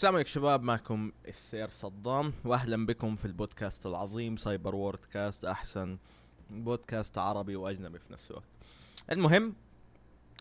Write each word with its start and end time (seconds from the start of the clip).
السلام 0.00 0.14
عليكم 0.14 0.30
شباب 0.30 0.62
معكم 0.62 1.12
السير 1.28 1.68
صدام 1.70 2.32
واهلا 2.44 2.86
بكم 2.86 3.16
في 3.16 3.24
البودكاست 3.24 3.86
العظيم 3.86 4.36
سايبر 4.36 4.74
وورد 4.74 4.98
كاست 5.12 5.44
أحسن 5.44 5.98
بودكاست 6.50 7.18
عربي 7.18 7.56
وأجنبي 7.56 7.98
في 7.98 8.12
نفس 8.12 8.30
الوقت. 8.30 8.44
المهم 9.12 9.54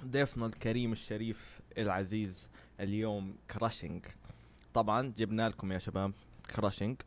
ضيفنا 0.05 0.45
الكريم 0.45 0.91
الشريف 0.91 1.59
العزيز 1.77 2.47
اليوم 2.79 3.35
كراشنج 3.51 4.05
طبعا 4.73 5.13
جبنا 5.17 5.49
لكم 5.49 5.71
يا 5.71 5.79
شباب 5.79 6.13
كراشنج 6.55 7.01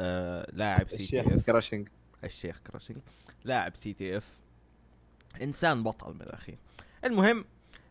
آه 0.00 0.50
لاعب 0.52 0.88
CT 0.90 1.02
الشيخ 1.02 1.26
F 1.26 1.46
كراشنج 1.46 1.88
الشيخ 2.24 2.60
كراشنج 2.66 2.98
لاعب 3.44 3.76
CTF 3.76 4.38
إنسان 5.42 5.82
بطل 5.82 6.14
من 6.14 6.22
الأخير. 6.22 6.58
المهم 7.04 7.44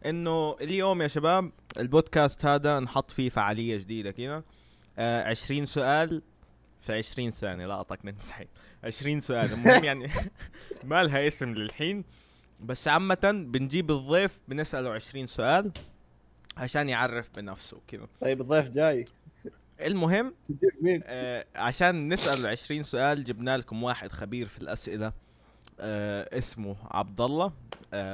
إنه 0.06 0.56
اليوم 0.62 1.02
يا 1.02 1.08
شباب 1.08 1.52
البودكاست 1.78 2.46
هذا 2.46 2.80
نحط 2.80 3.12
فيه 3.12 3.30
فعالية 3.30 3.78
جديدة 3.78 4.12
كذا. 4.12 4.44
آه 4.98 5.30
20 5.30 5.66
سؤال 5.66 6.22
في 6.82 6.94
20 6.94 7.32
ثانية. 7.32 7.66
لا 7.66 7.74
أعطاك 7.74 8.06
نمزحي 8.06 8.48
20 8.84 9.22
سؤال. 9.22 9.54
المهم 9.54 9.84
يعني 9.84 10.10
ما 10.86 11.04
لها 11.04 11.28
اسم 11.28 11.54
للحين. 11.54 12.04
بس 12.60 12.88
عامة 12.88 13.46
بنجيب 13.48 13.92
الضيف 13.92 14.40
بنسأله 14.48 14.90
20 14.90 15.28
سؤال 15.28 15.72
عشان 16.58 16.90
يعرف 16.90 17.30
بنفسه 17.36 17.78
كذا. 17.88 18.08
طيب 18.22 18.42
الضيف 18.42 18.70
جاي. 18.70 19.06
المهم 19.82 20.34
مين؟ 20.82 21.02
آه 21.06 21.46
عشان 21.56 22.14
نسأل 22.14 22.46
20 22.46 22.84
سؤال 22.84 23.24
جبنا 23.24 23.58
لكم 23.58 23.84
واحد 23.84 24.12
خبير 24.12 24.48
في 24.48 24.58
الأسئلة. 24.58 25.14
آه 25.80 26.38
اسمه 26.38 26.76
عبد 26.92 27.22
الله 27.22 27.54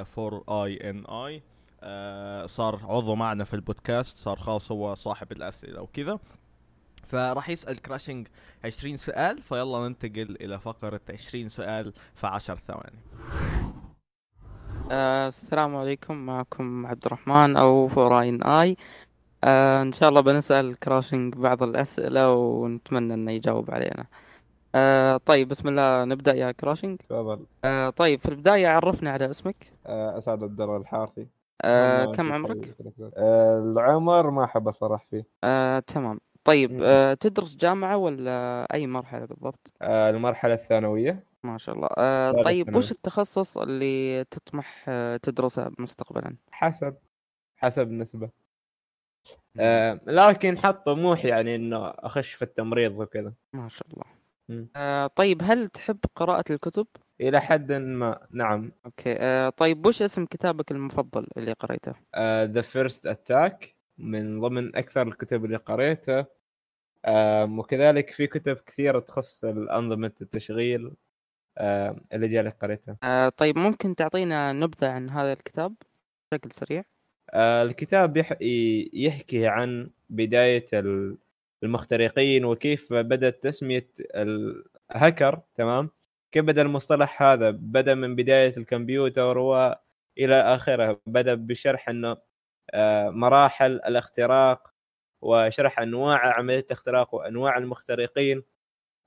4INI 0.04 1.44
صار 2.46 2.80
عضو 2.84 3.16
معنا 3.16 3.44
في 3.44 3.54
البودكاست 3.54 4.18
صار 4.18 4.40
خلاص 4.40 4.72
هو 4.72 4.96
صاحب 4.96 5.32
الأسئلة 5.32 5.82
وكذا. 5.82 6.20
فراح 7.04 7.50
يسأل 7.50 7.82
كراشنج 7.82 8.28
20 8.66 8.98
سؤال 8.98 9.40
فيلا 9.40 9.88
ننتقل 9.88 10.38
إلى 10.42 10.60
فقرة 10.60 11.02
20 11.10 11.50
سؤال 11.50 11.94
في 12.16 12.28
10 12.28 12.56
ثواني. 12.56 13.00
آه 14.92 15.28
السلام 15.28 15.76
عليكم 15.76 16.16
معكم 16.16 16.86
عبد 16.86 17.06
الرحمن 17.06 17.58
أو 17.58 17.88
4INI. 17.88 18.78
آه 19.44 19.82
إن 19.82 19.92
شاء 19.92 20.10
الله 20.10 20.22
بنسأل 20.22 20.80
كراشنج 20.80 21.36
بعض 21.36 21.64
الأسئلة 21.64 22.32
ونتمنى 22.34 23.14
إنه 23.14 23.32
يجاوب 23.32 23.72
علينا. 23.72 24.06
آه 24.76 25.18
طيب 25.18 25.48
بسم 25.48 25.68
الله 25.68 26.06
نبدأ 26.06 26.34
يا 26.36 26.52
كراشنج 26.52 26.98
تفضل. 26.98 27.46
آه 27.64 27.90
طيب 27.90 28.20
في 28.20 28.30
البداية 28.30 28.68
عرفنا 28.68 29.12
على 29.12 29.30
اسمك. 29.30 29.74
آه، 29.86 30.18
أسعد 30.18 30.44
عبد 30.44 30.62
الله 30.62 30.78
الحارثي. 30.78 31.28
آه 31.62 32.12
كم 32.12 32.34
عمرك؟ 32.34 32.76
آه، 33.18 33.60
العمر 33.60 34.30
ما 34.30 34.44
أحب 34.44 34.68
أصرح 34.68 35.06
فيه 35.06 35.24
آه 35.44 35.80
تمام 35.80 36.20
طيب 36.44 36.72
مم. 36.72 36.80
آه 36.84 37.14
تدرس 37.14 37.56
جامعة 37.56 37.98
ولا 37.98 38.68
أي 38.74 38.88
مرحلة 38.88 39.26
بالضبط؟ 39.26 39.72
آه، 39.82 40.10
المرحلة 40.10 40.54
الثانوية 40.54 41.24
ما 41.44 41.58
شاء 41.58 41.76
الله 41.76 41.90
آه 41.98 42.32
طيب. 42.32 42.76
وش 42.76 42.92
التخصص 42.92 43.58
اللي 43.58 44.24
تطمح 44.24 44.86
آه 44.88 45.18
تدرسه 45.18 45.72
مستقبلا؟ 45.80 46.36
حسب 46.52 46.96
حسب 47.58 47.88
النسبة 47.88 48.30
آه، 49.60 50.00
لكن 50.08 50.58
حط 50.58 50.86
طموح 50.86 51.26
يعني 51.26 51.56
إنه 51.56 51.88
أخش 51.88 52.34
في 52.34 52.42
التمريض 52.42 53.00
وكذا 53.00 53.34
ما 53.54 53.70
شاء 53.70 53.88
الله. 53.94 54.17
آه 54.76 55.08
طيب 55.08 55.42
هل 55.44 55.70
تحب 55.70 56.00
قراءة 56.16 56.44
الكتب؟ 56.50 56.88
إلى 57.22 57.42
حد 57.42 57.72
ما 57.72 58.28
نعم 58.32 58.72
okay 58.86 59.14
آه 59.20 59.50
طيب 59.50 59.86
وش 59.86 60.02
اسم 60.02 60.26
كتابك 60.26 60.72
المفضل 60.72 61.28
اللي 61.38 61.54
قريته؟ 61.54 61.94
The 62.46 62.62
First 62.62 63.08
Attack 63.08 63.76
من 63.98 64.40
ضمن 64.40 64.76
أكثر 64.76 65.08
الكتب 65.08 65.46
اللي 65.46 65.58
قريتها 65.58 66.28
آه، 67.06 67.46
وكذلك 67.60 68.10
في 68.10 68.28
كتب 68.28 68.56
كثيرة 68.56 69.00
تخص 69.00 69.44
الأنظمة 69.44 70.12
التشغيل 70.22 70.92
آه، 71.58 72.00
اللي 72.14 72.28
جالي 72.28 72.50
قريتها 72.50 72.98
آه 73.04 73.30
طيب 73.30 73.58
ممكن 73.58 73.96
تعطينا 73.96 74.54
نبذة 74.54 74.90
عن 74.90 75.10
هذا 75.10 75.34
الكتاب 75.34 75.76
بشكل 76.32 76.52
سريع؟ 76.52 76.84
آه، 77.34 77.64
الكتاب 77.64 78.18
يح- 78.18 78.38
يحكي 78.94 79.48
عن 79.48 79.90
بداية 80.10 80.66
ال- 80.74 81.18
المخترقين 81.64 82.46
وكيف 82.46 82.94
بدأت 82.94 83.44
تسمية 83.44 83.90
الهكر 84.96 85.42
تمام؟ 85.56 85.90
كيف 86.32 86.46
بدأ 86.46 86.62
المصطلح 86.62 87.24
هذا؟ 87.24 87.50
بدأ 87.50 87.96
من 87.96 88.16
بداية 88.16 88.58
الكمبيوتر 88.58 89.38
وإلى 89.38 89.76
آخره. 90.36 91.02
بدأ 91.06 91.34
بشرح 91.34 91.90
أنه 91.90 92.18
آه، 92.74 93.10
مراحل 93.10 93.72
الاختراق 93.72 94.74
وشرح 95.22 95.80
أنواع 95.80 96.38
عملية 96.38 96.60
الاختراق 96.60 97.16
وأنواع 97.16 97.58
المخترقين 97.58 98.44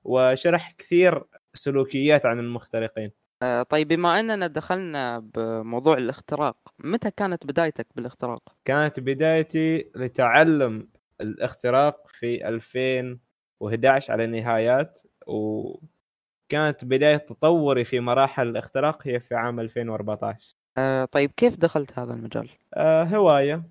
وشرح 0.03 0.71
كثير 0.71 1.23
سلوكيات 1.53 2.25
عن 2.25 2.39
المخترقين. 2.39 3.11
آه 3.43 3.63
طيب 3.63 3.87
بما 3.87 4.19
أننا 4.19 4.47
دخلنا 4.47 5.19
بموضوع 5.19 5.97
الاختراق 5.97 6.57
متى 6.79 7.11
كانت 7.11 7.45
بدايتك 7.45 7.87
بالاختراق؟ 7.95 8.55
كانت 8.65 8.99
بدايتي 8.99 9.91
لتعلم 9.95 10.87
الاختراق 11.21 12.07
في 12.07 12.47
2011 12.49 14.13
على 14.13 14.23
النهايات 14.23 14.99
وكانت 15.27 16.85
بداية 16.85 17.17
تطوري 17.17 17.83
في 17.83 17.99
مراحل 17.99 18.47
الاختراق 18.47 19.07
هي 19.07 19.19
في 19.19 19.35
عام 19.35 19.59
2014 19.59 20.55
آه 20.77 21.05
طيب 21.05 21.31
كيف 21.37 21.57
دخلت 21.57 21.99
هذا 21.99 22.13
المجال؟ 22.13 22.49
آه 22.73 23.03
هواية. 23.03 23.63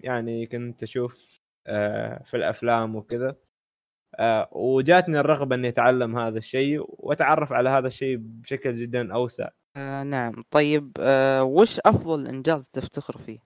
يعني 0.00 0.46
كنت 0.46 0.82
أشوف 0.82 1.40
آه 1.66 2.22
في 2.22 2.36
الأفلام 2.36 2.96
وكذا. 2.96 3.36
آه 4.18 4.48
وجاتني 4.52 5.20
الرغبة 5.20 5.56
إني 5.56 5.68
أتعلم 5.68 6.18
هذا 6.18 6.38
الشيء 6.38 6.84
وأتعرف 6.88 7.52
على 7.52 7.68
هذا 7.68 7.86
الشيء 7.86 8.16
بشكل 8.20 8.74
جدا 8.74 9.14
أوسع. 9.14 9.48
آه 9.78 10.02
نعم 10.02 10.44
طيب 10.50 10.92
آه 11.00 11.44
وش 11.44 11.80
أفضل 11.86 12.26
إنجاز 12.26 12.68
تفتخر 12.68 13.18
فيه؟ 13.18 13.38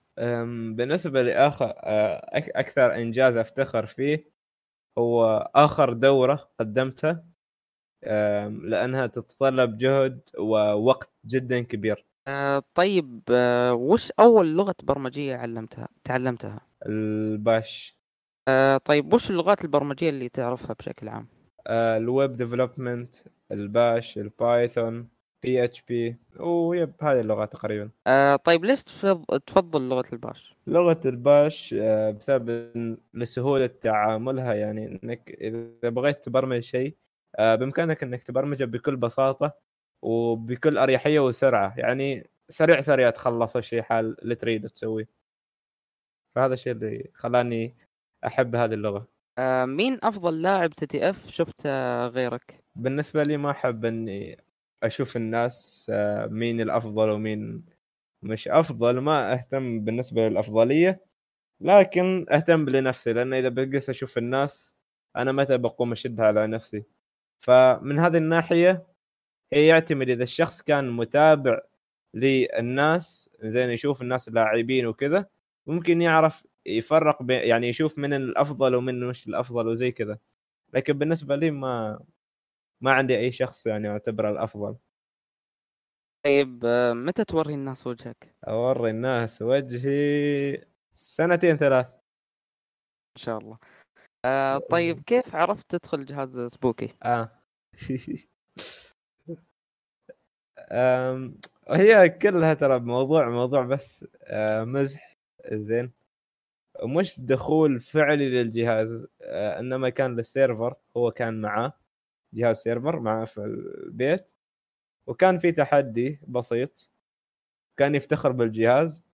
بالنسبة 0.75 1.21
لآخر 1.21 1.73
آه، 1.77 2.39
أك- 2.39 2.51
أكثر 2.55 2.95
إنجاز 2.95 3.37
أفتخر 3.37 3.85
فيه 3.85 4.31
هو 4.97 5.49
آخر 5.55 5.93
دورة 5.93 6.49
قدمتها 6.59 7.25
لأنها 8.63 9.07
تتطلب 9.07 9.77
جهد 9.77 10.21
ووقت 10.39 11.13
جدا 11.25 11.61
كبير 11.61 12.05
آه 12.27 12.63
طيب 12.75 13.21
آه 13.31 13.73
وش 13.73 14.11
أول 14.11 14.53
لغة 14.55 14.75
برمجية 14.83 15.35
علمتها 15.35 15.87
تعلمتها؟ 16.03 16.59
ال 16.85 17.07
Bash 17.07 17.97
آه 18.47 18.77
طيب 18.77 19.13
وش 19.13 19.29
اللغات 19.31 19.63
البرمجية 19.63 20.09
اللي 20.09 20.29
تعرفها 20.29 20.73
بشكل 20.79 21.09
عام؟ 21.09 21.27
آه، 21.67 21.97
ال 21.97 22.06
web 22.06 22.33
development 22.35 23.15
ال 23.51 23.64
Bash 23.64 24.17
ال 24.17 24.30
Python 24.30 25.07
PHP 25.43 25.63
web 25.63 26.93
هذه 27.01 27.19
اللغات 27.19 27.51
تقريبا. 27.51 27.89
آه 28.07 28.35
طيب 28.35 28.65
ليش 28.65 28.83
تفض- 28.83 29.39
تفضل 29.47 29.89
لغة 29.89 30.05
ال 30.13 30.20
Bash؟ 30.20 30.55
لغة 30.67 31.01
ال 31.05 31.19
Bash 31.19 31.75
آه، 31.79 32.11
بسبب 32.11 32.97
لسهولة 33.13 33.67
تعاملها 33.67 34.53
يعني 34.53 34.99
إنك 35.03 35.29
إذا 35.41 35.89
بغيت 35.89 36.23
تبرمج 36.23 36.59
شيء 36.59 36.95
آه، 37.39 37.55
بإمكانك 37.55 38.03
إنك 38.03 38.23
تبرمجه 38.23 38.65
بكل 38.65 38.95
بساطة 38.95 39.53
وبكل 40.01 40.77
أريحية 40.77 41.19
وسرعة. 41.19 41.73
يعني 41.77 42.29
سريع 42.49 42.79
سريع 42.79 43.09
تخلص 43.09 43.55
الشيء 43.57 43.81
حال 43.81 44.21
اللي 44.21 44.35
تريد 44.35 44.67
تسويه. 44.69 45.09
فهذا 46.35 46.53
الشيء 46.53 46.73
اللي 46.73 47.09
خلاني 47.13 47.75
أحب 48.27 48.55
هذه 48.55 48.73
اللغة. 48.73 49.07
آه 49.37 49.65
مين 49.65 49.99
أفضل 50.03 50.41
لاعب 50.41 50.73
CTF 50.73 51.27
شفته 51.27 52.07
غيرك؟ 52.07 52.63
بالنسبة 52.75 53.23
لي 53.23 53.37
ما 53.37 53.51
أحب 53.51 53.85
إني 53.85 54.37
أشوف 54.83 55.17
الناس 55.17 55.87
آه، 55.93 56.27
مين 56.27 56.61
الأفضل 56.61 57.09
ومين 57.09 57.65
مش 58.23 58.47
أفضل 58.47 58.99
ما 58.99 59.33
أهتم 59.33 59.79
بالنسبة 59.85 60.29
للأفضلية 60.29 61.05
لكن 61.61 62.25
أهتم 62.31 62.69
لنفسي 62.69 63.13
لأن 63.13 63.33
إذا 63.33 63.49
بقيس 63.49 63.89
أشوف 63.89 64.17
الناس 64.17 64.77
أنا 65.17 65.31
متى 65.31 65.57
بقوم 65.57 65.91
أشدها 65.91 66.25
على 66.25 66.47
نفسي؟ 66.47 66.83
فمن 67.39 67.99
هذه 67.99 68.17
الناحية 68.17 68.87
هي 69.53 69.67
يعتمد 69.67 70.09
إذا 70.09 70.23
الشخص 70.23 70.61
كان 70.61 70.89
متابع 70.91 71.61
للناس 72.13 73.29
زين 73.41 73.69
يشوف 73.69 74.01
الناس 74.01 74.27
اللاعبين 74.27 74.85
وكذا 74.87 75.25
ممكن 75.67 76.01
يعرف 76.01 76.43
يفرق 76.65 77.23
بين 77.23 77.39
يعني 77.39 77.67
يشوف 77.69 77.99
من 77.99 78.13
الأفضل 78.13 78.75
ومن 78.75 78.99
مش 79.07 79.27
الأفضل 79.27 79.67
وزي 79.67 79.91
كذا. 79.91 80.17
لكن 80.73 80.93
بالنسبة 80.93 81.35
لي 81.35 81.51
ما 81.51 81.99
ما 82.83 82.91
عندي 82.93 83.17
أي 83.17 83.31
شخص 83.31 83.67
يعني 83.67 83.89
أعتبره 83.89 84.29
الأفضل. 84.29 84.75
طيب 86.25 86.65
آه 86.65 86.93
متى 86.93 87.23
توري 87.25 87.53
الناس 87.53 87.87
وجهك؟ 87.87 88.35
أوري 88.47 88.89
الناس 88.89 89.41
وجهي 89.41 90.65
سنتين 90.93 91.57
ثلاث. 91.57 91.85
إن 93.17 93.21
شاء 93.21 93.37
الله. 93.37 93.57
آه 94.25 94.57
طيب 94.57 95.03
كيف 95.07 95.35
عرفت 95.35 95.75
تدخل 95.75 96.05
جهاز 96.05 96.39
سبوكي؟ 96.39 96.95
آه. 97.03 97.31
أم، 100.71 101.37
هي 101.69 102.09
كلها 102.09 102.53
ترى 102.53 102.79
موضوع 102.79 103.29
موضوع 103.29 103.61
بس 103.63 104.05
آه، 104.23 104.63
مزح. 104.63 105.17
زين. 105.51 105.91
مش 106.83 107.19
دخول 107.21 107.79
فعلي 107.79 108.29
للجهاز 108.29 109.07
آه، 109.21 109.59
إنما 109.59 109.89
كان 109.89 110.15
للسيرفر 110.15 110.75
هو 110.97 111.11
كان 111.11 111.41
معاه. 111.41 111.73
جهاز 112.33 112.57
سيرفر 112.57 112.99
معاه 112.99 113.25
في 113.25 113.37
البيت 113.85 114.31
وكان 115.07 115.37
في 115.39 115.51
تحدي 115.51 116.19
بسيط 116.27 116.91
كان 117.77 117.95
يفتخر 117.95 118.31
بالجهاز 118.31 119.05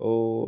و 0.00 0.44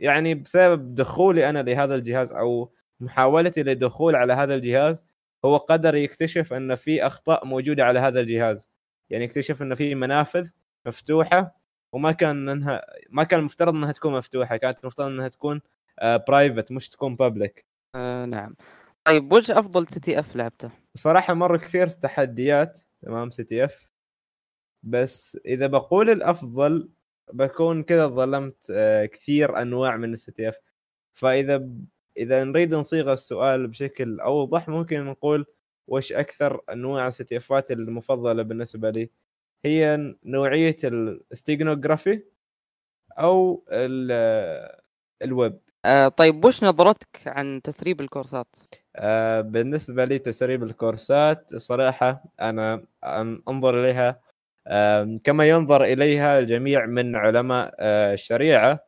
يعني 0.00 0.34
بسبب 0.34 0.94
دخولي 0.94 1.50
أنا 1.50 1.62
لهذا 1.62 1.94
الجهاز 1.94 2.32
أو 2.32 2.72
محاولتي 3.00 3.62
للدخول 3.62 4.16
على 4.16 4.32
هذا 4.32 4.54
الجهاز 4.54 5.02
هو 5.44 5.56
قدر 5.56 5.94
يكتشف 5.94 6.52
أن 6.52 6.74
في 6.74 7.06
أخطاء 7.06 7.46
موجودة 7.46 7.84
على 7.84 8.00
هذا 8.00 8.20
الجهاز. 8.20 8.68
يعني 9.10 9.24
اكتشف 9.24 9.62
أن 9.62 9.74
في 9.74 9.94
منافذ 9.94 10.50
مفتوحة 10.86 11.60
وما 11.92 12.12
كان 12.12 12.48
إنها 12.48 12.82
ما 13.10 13.24
كان 13.24 13.40
المفترض 13.40 13.74
إنها 13.74 13.92
تكون 13.92 14.12
مفتوحة 14.12 14.56
كانت 14.56 14.78
المفترض 14.80 15.06
إنها 15.06 15.28
تكون 15.28 15.60
private 16.02 16.72
مش 16.72 16.88
تكون 16.90 17.16
public 17.16 17.66
آه 17.94 18.24
نعم. 18.24 18.56
طيب 19.04 19.32
وش 19.32 19.50
أفضل 19.50 19.86
CTF 19.88 20.36
لعبته؟ 20.36 20.70
صراحة 20.94 21.34
مر 21.34 21.56
كثير 21.56 21.88
تحديات 21.88 22.78
تمام 23.02 23.30
CTF 23.30 23.92
بس 24.82 25.38
إذا 25.46 25.66
بقول 25.66 26.10
الأفضل 26.10 26.88
بكون 27.32 27.82
كذا 27.82 28.06
ظلمت 28.06 28.70
آه، 28.70 29.06
كثير 29.06 29.62
أنواع 29.62 29.96
من 29.96 30.12
ال 30.12 30.32
CTF 30.32 30.58
فإذا. 31.12 31.68
إذا 32.16 32.44
نريد 32.44 32.74
نصيغ 32.74 33.12
السؤال 33.12 33.66
بشكل 33.68 34.20
أوضح 34.20 34.68
ممكن 34.68 35.04
نقول 35.04 35.46
وش 35.88 36.12
أكثر 36.12 36.60
أنواع 36.72 37.08
ال 37.08 37.24
CTF 37.24 37.36
ات 37.36 37.70
المفضلة 37.70 38.42
بالنسبة 38.42 38.90
لي 38.90 39.10
هي 39.64 40.14
نوعية 40.24 40.76
ال 40.84 40.94
steganography 40.94 42.22
أو 43.18 43.64
ال- 43.68 44.80
الويب 45.22 45.60
آه 45.84 46.08
طيب 46.08 46.44
وش 46.44 46.64
نظرتك 46.64 47.22
عن 47.26 47.60
تسريب 47.64 48.00
الكورسات؟ 48.00 48.56
آه، 48.96 49.40
بالنسبة 49.40 50.04
لي 50.04 50.18
تسريب 50.18 50.62
الكورسات 50.62 51.56
صراحة 51.56 52.24
أنا 52.40 52.84
أن- 53.04 53.40
أنظر 53.48 53.80
إليها 53.80 54.20
كما 55.24 55.48
ينظر 55.48 55.84
إليها 55.84 56.38
الجميع 56.38 56.86
من 56.86 57.16
علماء 57.16 57.74
آه، 57.78 58.14
الشريعة 58.14 58.86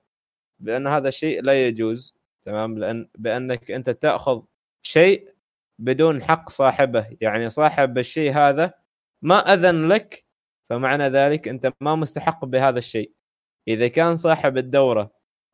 بأن 0.61 0.87
هذا 0.87 1.09
الشيء 1.09 1.43
لا 1.43 1.67
يجوز 1.69 2.17
تمام؟ 2.47 2.79
لأن 2.79 3.09
بأنك 3.19 3.71
أنت 3.71 3.91
تأخذ 3.91 4.43
شيء 4.83 5.33
بدون 5.79 6.23
حق 6.23 6.49
صاحبه 6.51 7.07
يعني 7.21 7.51
صاحب 7.51 7.99
الشيء 7.99 8.33
هذا 8.33 8.75
ما 9.23 9.39
أذن 9.39 9.89
لك 9.89 10.25
فمعنى 10.71 11.09
ذلك 11.09 11.49
أنت 11.49 11.73
ما 11.81 11.95
مستحق 11.95 12.45
بهذا 12.45 12.79
الشيء. 12.79 13.13
إذا 13.69 13.89
كان 13.89 14.17
صاحب 14.17 14.59
الدورة 14.59 15.11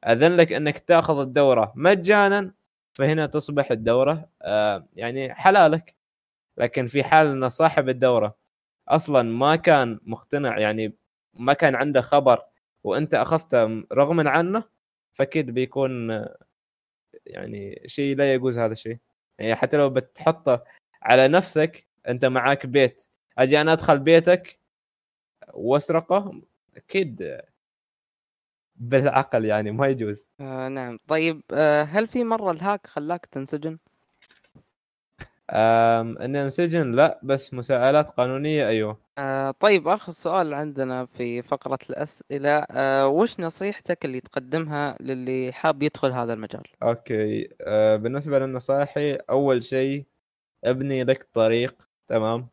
أذن 0.06 0.36
لك 0.36 0.52
أنك 0.52 0.78
تأخذ 0.78 1.20
الدورة 1.20 1.72
مجانا 1.76 2.52
فهنا 2.98 3.26
تصبح 3.26 3.70
الدورة 3.70 4.30
آه، 4.42 4.88
يعني 4.96 5.34
حلالك. 5.34 5.96
لكن 6.58 6.86
في 6.86 7.04
حال 7.04 7.26
إن 7.26 7.48
صاحب 7.48 7.88
الدورة 7.88 8.36
أصلا 8.88 9.22
ما 9.22 9.56
كان 9.56 10.00
مقتنع 10.02 10.58
يعني 10.58 10.94
ما 11.34 11.52
كان 11.52 11.74
عنده 11.74 12.00
خبر 12.00 12.44
وأنت 12.84 13.14
أخذته 13.14 13.84
رغما 13.92 14.30
عنه 14.30 14.64
فأكيد 15.12 15.50
بيكون 15.50 16.10
آه، 16.10 16.38
يعني 17.26 17.82
شيء 17.86 18.16
لا 18.16 18.34
يجوز 18.34 18.58
هذا 18.58 18.72
الشيء. 18.72 18.98
يعني 19.38 19.54
حتى 19.56 19.76
لو 19.76 19.90
بتحطه 19.90 20.64
على 21.02 21.28
نفسك 21.28 21.88
أنت 22.08 22.24
معاك 22.24 22.66
بيت. 22.66 23.02
أجي 23.38 23.60
أنا 23.60 23.72
أدخل 23.72 23.98
بيتك 23.98 24.60
وأسرقه 25.54 26.42
أكيد 26.76 27.40
بالعقل 28.80 29.44
يعني 29.44 29.70
ما 29.70 29.86
يجوز. 29.86 30.28
آه 30.40 30.68
نعم. 30.68 30.98
طيب 31.08 31.42
آه 31.52 31.82
هل 31.82 32.06
في 32.06 32.24
مرة 32.24 32.50
الهاك 32.50 32.86
خلاك 32.86 33.26
تنسجن؟ 33.26 33.78
أم 35.50 36.18
ان 36.18 36.36
أنسجن؟ 36.36 36.90
لا 36.90 37.20
بس 37.22 37.54
مساءلات 37.54 38.08
قانونية 38.08 38.68
أيوه. 38.68 38.98
آه 39.18 39.50
طيب 39.50 39.88
آخر 39.88 40.12
سؤال 40.12 40.54
عندنا 40.54 41.06
في 41.06 41.42
فقرة 41.42 41.78
الأسئلة 41.90 42.50
آه 42.70 43.08
وش 43.08 43.40
نصيحتك 43.40 44.04
اللي 44.04 44.20
تقدمها 44.20 44.96
للي 45.00 45.52
حاب 45.52 45.82
يدخل 45.82 46.12
هذا 46.12 46.32
المجال؟ 46.32 46.62
أوكي. 46.82 47.48
أه 47.60 47.96
بالنسبة 47.96 48.38
لنصائحي 48.38 49.14
أول 49.14 49.62
شيء 49.62 50.04
ابني 50.64 51.04
لك 51.04 51.28
طريق 51.32 51.88
تمام؟ 52.08 52.48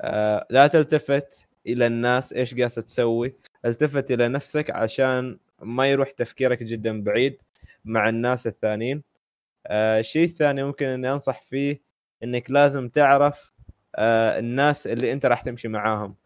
أه 0.00 0.46
لا 0.50 0.66
تلتفت 0.66 1.48
إلى 1.66 1.86
الناس 1.86 2.32
إيش 2.32 2.54
قاعدة 2.54 2.68
تسوي 2.68 3.34
التفت 3.64 4.10
إلى 4.10 4.28
نفسك 4.28 4.70
عشان 4.70 5.38
ما 5.64 5.86
يروح 5.86 6.10
تفكيرك 6.10 6.62
جدا 6.62 7.02
بعيد 7.02 7.38
مع 7.84 8.08
الناس 8.08 8.46
الثانيين. 8.46 9.02
أه 9.66 10.00
الشيء 10.00 10.24
الثاني 10.24 10.64
ممكن 10.64 10.86
إني 10.86 11.12
أنصح 11.12 11.40
فيه 11.42 11.82
إنك 12.22 12.50
لازم 12.50 12.88
تعرف 12.88 13.54
أه 13.96 14.38
الناس 14.38 14.86
اللي 14.86 15.12
أنت 15.12 15.26
راح 15.26 15.42
تمشي 15.42 15.68
معاهم. 15.68 16.16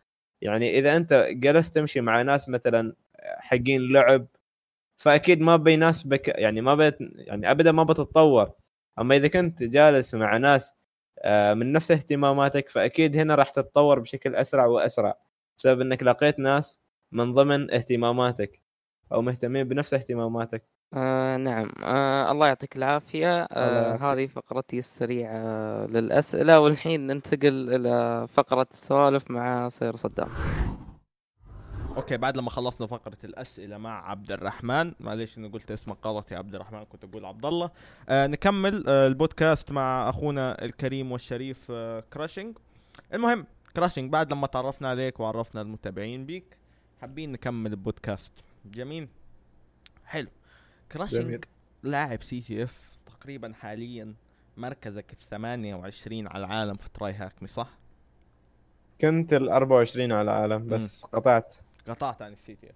يعني 0.43 0.79
إذا 0.79 0.96
أنت 0.96 1.26
جلست 1.31 1.75
تمشي 1.75 2.00
مع 2.00 2.23
ناس 2.23 2.49
مثلا 2.49 2.94
حقين 3.38 3.93
لعب 3.93 4.26
فأكيد 4.96 5.40
ما 5.40 5.56
بيناسبك 5.56 6.29
يعني 6.29 6.61
ما 6.61 6.75
بيت 6.75 6.96
يعني 7.00 7.50
ابدا 7.50 7.73
ما 7.73 7.82
بتتطور. 7.85 8.52
أما 8.99 9.17
إذا 9.17 9.29
كنت 9.29 9.62
جالس 9.62 10.14
مع 10.14 10.37
ناس 10.37 10.75
آه، 11.20 11.55
من 11.55 11.73
نفس 11.73 11.90
اهتماماتك 11.90 12.69
فأكيد 12.69 13.17
هنا 13.17 13.35
راح 13.35 13.50
تتطور 13.50 14.00
بشكل 14.00 14.35
أسرع 14.35 14.67
وأسرع 14.67 15.19
بسبب 15.58 15.81
إنك 15.81 16.02
لقيت 16.02 16.38
ناس 16.38 16.81
من 17.12 17.35
ضمن 17.35 17.70
اهتماماتك. 17.75 18.61
أو 19.13 19.23
مهتمين 19.23 19.69
بنفس 19.69 19.95
اهتماماتك. 19.95 20.63
آه 20.95 21.37
نعم. 21.37 21.71
آه 21.83 22.33
الله 22.33 22.47
يعطيك 22.47 22.77
العافية. 22.77 23.43
آه. 23.43 24.13
هذه 24.13 24.27
فقرتي 24.27 24.79
السريعة 24.79 25.87
للأسئلة 25.87 26.61
والحين 26.61 27.07
ننتقل 27.07 27.75
إلى 27.75 28.27
فقرة 28.29 28.67
السوالف 28.71 29.31
مع 29.31 29.69
Sir 29.69 29.97
صدام. 29.97 30.29
okay 31.97 32.17
بعد 32.17 32.37
لما 32.37 32.51
خلصنا 32.51 32.87
فقرة 32.87 33.17
الأسئلة 33.25 33.79
مع 33.79 34.11
عبد 34.11 34.33
الرحمن 34.33 34.93
معليش 35.01 35.39
إني 35.39 35.49
قلت 35.49 35.71
اسمك 35.71 36.07
غلط 36.07 36.33
يا 36.33 36.39
عبد 36.39 36.55
الرحمن 36.55 36.85
كنت 36.85 37.05
أقول 37.05 37.25
عبد 37.25 37.47
الله. 37.47 37.71
آه 38.09 38.27
نكمل 38.27 38.85
آه 38.89 39.07
البودكاست 39.07 39.71
مع 39.71 40.09
أخونا 40.09 40.65
الكريم 40.65 41.13
والشريف 41.13 41.67
آه 41.71 42.01
كراشنج 42.13 42.57
المهم 43.15 43.47
كراشنج 43.77 44.13
بعد 44.13 44.33
لما 44.33 44.47
تعرفنا 44.47 44.89
عليك 44.89 45.21
وعرفنا 45.21 45.63
المتابعين 45.63 46.27
بيك 46.27 46.57
حابين 47.01 47.33
نكمل 47.33 47.71
البودكاست. 47.71 48.33
جميل. 48.70 49.09
حلو. 50.05 50.29
كراشنج. 50.93 51.44
لاعب 51.82 52.23
CTF 52.23 52.91
تقريبا 53.06 53.53
حاليا 53.53 54.15
مركزك 54.56 55.12
ال 55.12 55.19
28 55.19 56.26
على 56.26 56.44
العالم 56.47 56.76
في 56.76 56.88
TryHackMe 56.95 57.49
صح؟ 57.49 57.69
كنت 59.00 59.33
ال 59.33 59.49
24 59.49 60.12
على 60.12 60.23
العالم 60.23 60.69
بس 60.69 61.04
قطعت. 61.04 61.57
قطعت 61.88 62.23
عن 62.23 62.33
ال 62.33 62.55
CTF 62.55 62.75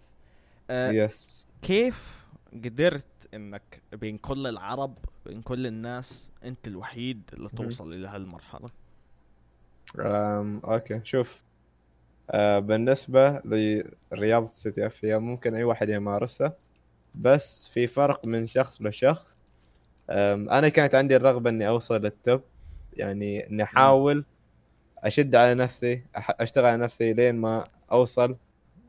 آه 0.71 0.91
yes 0.91 1.49
كيف 1.63 2.25
قدرت 2.53 3.05
إنك 3.35 3.83
بين 3.93 4.19
كل 4.19 4.47
العرب 4.47 4.99
بين 5.27 5.43
كل 5.43 5.67
الناس 5.67 6.29
أنت 6.45 6.67
الوحيد 6.67 7.23
اللي. 7.33 7.49
توصل 7.49 7.93
إلى 7.93 8.09
هالمرحلة؟ 8.09 8.71
أم، 10.01 10.61
okay 10.65 11.01
شوف. 11.05 11.43
بالنسبة 12.35 13.41
لرياضة 13.45 14.45
ال 14.45 14.71
CTF 14.71 15.05
هي 15.05 15.19
ممكن 15.19 15.55
أي 15.55 15.65
واحد 15.65 15.89
يمارسها. 15.89 16.53
بس 17.15 17.69
في 17.69 17.87
فرق 17.87 18.27
من 18.27 18.47
شخص 18.47 18.83
لشخص. 18.83 19.39
أنا 20.11 20.69
كانت 20.69 20.95
عندي 20.95 21.17
الرغبة 21.17 21.51
إني 21.51 21.69
أوصل 21.69 22.03
لل 22.03 22.15
top. 22.15 22.41
يعني 22.93 23.51
إني 23.51 23.63
أحاول 23.63 24.25
أشد 24.99 25.37
على 25.37 25.55
نفسي 25.55 26.05
أشتغل 26.17 26.67
على 26.67 26.77
نفسي 26.77 27.13
لين 27.13 27.35
ما 27.35 27.69
أوصل 27.93 28.37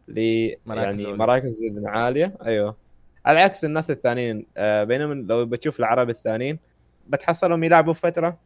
ل 0.08 0.20
يعني. 0.68 1.14
مراكز 1.14 1.64
جدا 1.64 1.90
عالية. 1.90 2.38
أيوه. 2.46 2.78
على 3.26 3.40
عكس 3.42 3.66
الناس 3.66 3.92
الثانيين. 3.92 4.46
أه 4.58 4.84
بينما 4.84 5.14
لو 5.14 5.46
بتشوف 5.46 5.80
العرب 5.80 6.10
الثانيين 6.10 6.60
بتحصلهم 7.08 7.64
يلعبوا 7.64 7.94
فترة 7.94 8.38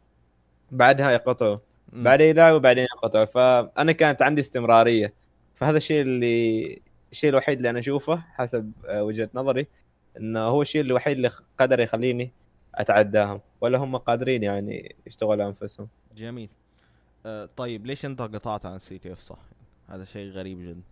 بعدها 0.70 1.10
يقطعوا. 1.10 1.58
بعدين 1.92 2.28
يلعبوا 2.30 2.58
بعدين 2.58 2.86
ينقطعوا 2.92 3.24
فأنا 3.24 3.92
كانت 3.92 4.22
عندي 4.22 4.40
استمرارية. 4.40 5.12
فهذا 5.54 5.76
الشيء 5.76 6.02
اللي 6.02 6.80
الشيء 7.12 7.30
الوحيد 7.30 7.56
اللي 7.56 7.70
أنا 7.70 7.78
أشوفه 7.78 8.16
حسب 8.16 8.72
آه، 8.88 9.04
وجهة 9.04 9.30
نظري 9.34 9.66
إنه 10.16 10.40
هو 10.40 10.62
الشيء 10.62 10.80
الوحيد 10.80 11.16
اللي 11.16 11.30
قدر 11.58 11.80
يخليني 11.80 12.30
أتعداهم. 12.74 13.40
ولا 13.60 13.78
هم 13.78 13.96
قادرين 13.96 14.42
يعني 14.42 14.96
يشتغلوا 15.06 15.46
أنفسهم. 15.46 15.88
جميل. 16.16 16.48
آه 17.26 17.48
طيب 17.56 17.86
ليش 17.86 18.04
أنت 18.04 18.22
قطعت 18.22 18.66
عن 18.66 18.76
ال 18.76 18.98
CTF؟ 18.98 19.20
صح. 19.20 19.38
هذا 19.88 20.04
شيء 20.04 20.30
غريب 20.30 20.60
جدا. 20.60 20.82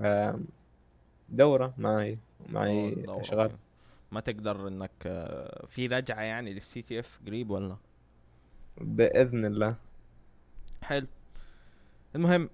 آم، 0.00 0.44
دورة 1.28 1.74
معي 1.78 2.18
معي 2.48 2.96
أشغال. 3.08 3.50
ما 4.12 4.20
تقدر 4.20 4.68
إنك 4.68 4.90
آه 5.06 5.66
في 5.68 5.86
رجعه 5.86 6.20
يعني 6.22 6.54
لل 6.54 6.82
CTF 6.82 7.20
قريب 7.26 7.50
ولا؟ 7.50 7.76
بإذن 8.80 9.44
الله. 9.44 9.76
حلو 10.82 11.06
المهم 12.16 12.50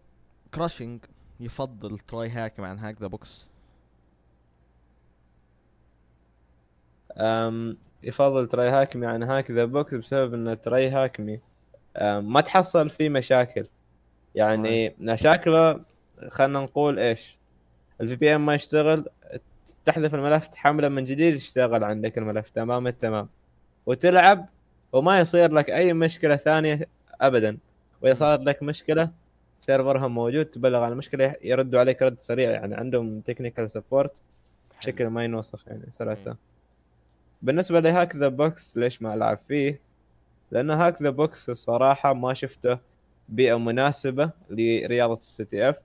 كراشنج 0.54 1.00
يفضل 1.40 1.99
TryHack 1.99 2.61
عن 2.61 2.78
Hack 2.79 3.00
The 3.00 3.07
Box 3.07 3.47
أم، 7.16 7.78
يفضل 8.02 8.47
TryHackMe 8.47 9.07
عن 9.06 9.23
Hack 9.23 9.50
The 9.50 9.65
Box 9.65 9.95
بسبب 9.95 10.35
إن 10.35 10.61
TryHackMe 10.61 11.41
ما 12.02 12.40
تحصل 12.40 12.90
فيه 12.90 13.09
مشاكل. 13.09 13.66
يعني 14.35 14.95
مشاكله 15.00 15.80
خلينا 16.28 16.61
نقول 16.61 16.99
إيش؟ 16.99 17.38
ال 18.00 18.17
VPN 18.17 18.41
ما 18.40 18.54
يشتغل 18.54 19.04
تحذف 19.85 20.14
الملف 20.14 20.47
تحمله 20.47 20.88
من 20.88 21.04
جديد 21.04 21.35
يشتغل 21.35 21.85
عندك 21.85 22.18
الملف. 22.18 22.50
تمام 22.50 22.87
التمام 22.87 23.28
وتلعب 23.87 24.49
وما 24.92 25.18
يصير 25.21 25.52
لك 25.52 25.71
أي 25.71 25.92
مشكلة 25.92 26.37
ثانية 26.37 26.88
ابدا. 27.21 27.59
وإذا 28.03 28.15
صار 28.15 28.41
لك 28.41 28.62
مشكلة 28.62 29.11
سيرفرهم 29.61 30.15
موجود 30.15 30.47
تبلغ 30.47 30.83
عن 30.83 30.93
المشكلة 30.93 31.35
يردوا 31.43 31.81
عليك 31.81 32.03
رد 32.03 32.21
سريع 32.21 32.50
يعني 32.50 32.75
عندهم 32.75 33.21
technical 33.21 33.71
support 33.71 34.23
بشكل 34.81 35.07
ما 35.07 35.25
ينوصف 35.25 35.67
يعني 35.67 35.91
صراحة. 35.91 36.21
مم. 36.26 36.37
بالنسبة 37.43 37.81
ل 37.81 37.88
Hack 37.88 38.17
The 38.17 38.29
Box 38.29 38.76
ليش 38.76 39.03
ما 39.03 39.15
ألعب 39.15 39.38
فيه؟ 39.38 39.81
لأن 40.50 40.71
Hack 40.71 41.03
The 41.03 41.11
Box 41.11 41.50
الصراحه 41.50 42.15
ما 42.15 42.35
شفته 42.35 42.79
بيئة 43.29 43.59
مناسبة 43.59 44.31
لرياضة 44.50 45.12
ال 45.12 45.45
CTF 45.45 45.81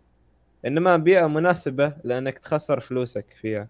إنما 0.65 0.98
بيئة 0.98 1.27
مناسبة 1.27 1.94
لأنك 2.03 2.39
تخسر 2.39 2.80
فلوسك 2.80 3.25
فيها. 3.30 3.68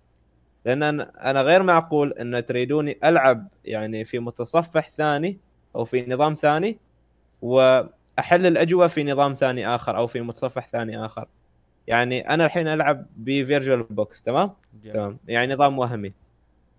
لأن 0.66 0.84
أنا 0.84 1.32
أنا 1.32 1.42
غير 1.42 1.64
معقول 1.64 2.14
إن 2.14 2.46
تريدوني 2.46 2.98
ألعب 3.04 3.48
يعني 3.66 4.06
في 4.06 4.20
متصفح 4.20 4.90
ثاني 4.90 5.38
أو 5.76 5.86
في 5.86 6.06
نظام 6.08 6.34
ثاني 6.34 6.80
واحل 8.18 8.46
الأجوبة 8.46 8.88
في 8.88 9.04
نظام 9.04 9.34
ثاني 9.34 9.68
آخر 9.68 9.98
أو 9.98 10.08
في 10.08 10.22
متصفح 10.22 10.68
ثاني 10.68 11.06
آخر. 11.06 11.28
يعني 11.88 12.30
أنا 12.30 12.46
الحين 12.46 12.68
ألعب 12.68 13.06
ب 13.18 13.84
VirtualBox 13.84 14.22
تمام؟ 14.22 14.52
جميل. 14.84 14.94
تمام. 14.94 15.18
يعني 15.28 15.54
نظام 15.54 15.80
وهمي. 15.80 16.14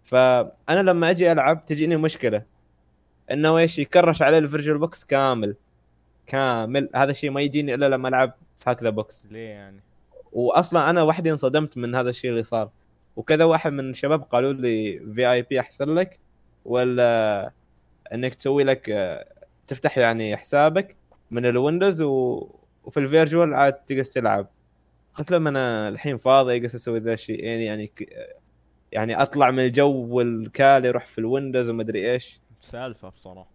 فأنا 0.03 0.81
لما 0.83 1.11
أجي 1.11 1.33
ألعب 1.33 1.65
تجيني 1.65 1.97
مشكلة. 1.97 2.43
إنه 3.31 3.59
إيش؟ 3.59 3.79
يكرش 3.79 4.23
علي 4.23 4.39
ال 4.39 4.79
VirtualBox 4.79 5.05
كامل. 5.05 5.57
كامل. 6.27 6.89
هذا 6.95 7.11
الشيء 7.11 7.31
ما 7.31 7.41
يجيني 7.41 7.75
إلا 7.75 7.89
لما 7.89 8.09
ألعب 8.09 8.35
في 8.57 8.71
Hack 8.71 8.83
The 8.83 8.91
Box 8.91 9.27
ليه 9.31 9.49
يعني؟ 9.49 9.81
واصلا 10.33 10.91
أنا 10.91 11.03
وحدي 11.03 11.33
انصدمت 11.33 11.79
من 11.79 11.95
هذا 11.95 12.11
الشيء 12.11 12.31
اللي 12.31 12.43
صار. 12.43 12.71
وكذا 13.17 13.45
واحد 13.45 13.73
من 13.73 13.91
الشباب 13.91 14.23
قالوا 14.23 14.53
لي 14.53 15.01
VIP 15.15 15.61
أحسن 15.61 15.95
لك 15.95 16.19
ولا 16.65 17.53
إنك 18.15 18.35
تسوي 18.35 18.65
لك 18.65 18.91
آه، 18.91 19.27
تفتح 19.67 19.99
يعني 19.99 20.37
حسابك 20.37 20.97
من 21.33 21.47
الويندوز 21.47 22.03
و... 22.03 22.49
وفي 22.85 23.01
ال 23.01 23.07
virtual 23.07 23.55
عاد 23.55 23.73
تقدر 23.73 24.05
تلعب. 24.05 24.49
قلت 25.15 25.31
لهم 25.31 25.47
أنا 25.47 25.89
الحين 25.89 26.17
فاضي 26.17 26.57
أقدر 26.57 26.67
أسوي 26.67 26.99
ذا 26.99 27.13
الشيء. 27.13 27.45
يعني 27.45 27.65
يعني 27.65 27.87
ك... 27.87 28.09
يعني 28.93 29.23
أطلع 29.23 29.51
من 29.51 29.59
الجو 29.59 30.21
ال 30.21 30.34
Kali 30.34 30.89
أروح 30.89 31.07
في 31.07 31.19
الويندوز 31.19 31.69
ومدري 31.69 32.13
إيش. 32.13 32.41
سالفة 32.61 33.09
بصراحة. 33.09 33.51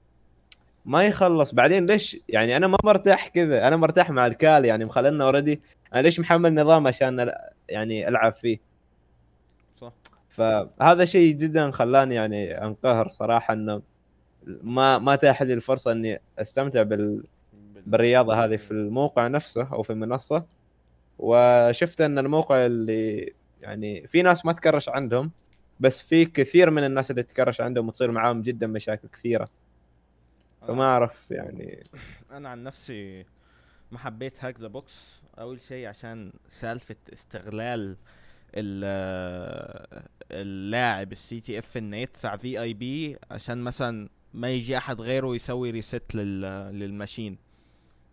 ما 0.86 1.06
يخلص. 1.06 1.54
بعدين 1.54 1.86
ليش 1.86 2.18
يعني 2.30 2.58
أنا 2.58 2.68
ما 2.68 2.78
مرتاح 2.84 3.28
كذا. 3.28 3.68
أنا 3.68 3.76
مرتاح 3.76 4.12
مع 4.12 4.26
ال 4.26 4.34
Kali 4.34 4.66
يعني 4.66 4.86
مخلنا 4.86 5.24
already 5.24 5.62
أنا 5.94 6.02
ليش 6.02 6.20
محمل 6.20 6.54
نظام 6.54 6.88
عشان 6.88 7.32
يعني 7.70 8.08
ألعب 8.08 8.34
فيه؟ 8.34 8.58
صح. 9.82 9.94
فهذا 10.30 11.06
شيء 11.06 11.36
جدا 11.36 11.72
خلاني 11.72 12.16
يعني 12.16 12.66
أنقهر 12.66 13.08
صراحة 13.08 13.54
إنه 13.54 13.82
ما 14.48 14.98
ما 14.98 15.16
تاح 15.16 15.42
لي 15.42 15.54
الفرصة 15.54 15.92
إني 15.92 16.20
أستمتع 16.40 16.84
بال- 16.84 17.24
بالرياضة 17.88 18.46
هذه 18.46 18.56
في 18.58 18.72
الموقع 18.72 19.28
نفسه 19.28 19.68
أو 19.74 19.84
في 19.84 19.90
المنصة 19.90 20.46
وشفت 21.20 22.02
أن 22.02 22.18
الموقع 22.18 22.66
اللي 22.66 23.34
يعني 23.62 24.08
في 24.08 24.22
ناس 24.22 24.46
ما 24.46 24.54
تكرش 24.54 24.90
عندهم 24.90 25.32
بس 25.80 26.02
في 26.02 26.26
كثير 26.26 26.70
من 26.70 26.84
الناس 26.84 27.12
اللي 27.12 27.24
تكرش 27.24 27.62
عندهم 27.62 27.88
وتصير 27.88 28.12
معاهم 28.12 28.42
جدا 28.42 28.68
مشاكل 28.68 29.08
كثيرة. 29.08 29.50
فما 30.68 30.84
أعرف 30.84 31.32
يعني. 31.32 31.84
أنا 32.32 32.50
عن 32.50 32.64
نفسي 32.64 33.26
ما 33.92 34.00
حبيت 34.00 34.44
Hack 34.44 34.60
The 34.60 34.68
Box. 34.68 34.94
أول 35.40 35.62
شيء 35.62 35.88
عشان 35.88 36.32
سالفة 36.52 36.96
استغلال 37.14 37.98
ال- 38.56 40.04
اللاعب 40.32 41.12
ال 41.12 41.40
CTF 41.40 41.78
انه 41.78 41.98
يدفع 41.98 42.36
VIP 42.36 43.18
عشان 43.32 43.58
مثلا 43.58 44.10
ما 44.34 44.50
يجي 44.50 44.78
أحد 44.78 45.02
غيره 45.02 45.36
يسوي 45.36 45.70
reset 45.72 46.16
لل 46.16 46.42
للماشين. 46.80 47.38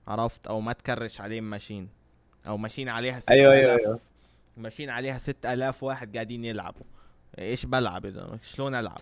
عرفت 0.08 0.46
أو 0.46 0.60
ما 0.60 0.72
تكرش 0.72 1.20
عليه 1.20 1.40
ماشين 1.40 1.88
أو 2.46 2.56
ماشين 2.56 2.88
عليها 2.88 3.22
أيوة، 3.30 3.54
6000 3.54 3.62
أيوة، 3.62 3.78
أيوة. 3.78 4.00
ماشين 4.56 4.90
عليها 4.90 5.18
6000 5.18 5.82
واحد 5.82 6.14
قاعدين 6.14 6.44
يلعبوا. 6.44 6.86
إيش 7.38 7.66
بلعب 7.66 8.06
إذا؟ 8.06 8.38
شلون 8.42 8.74
ألعب؟ 8.74 9.00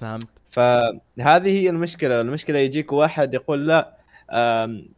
فهمت؟ 0.00 0.28
فهذه 0.50 1.60
هي 1.60 1.70
المشكلة. 1.70 2.20
المشكلة 2.20 2.58
يجيك 2.58 2.92
واحد 2.92 3.34
يقول 3.34 3.66
لا 3.66 3.94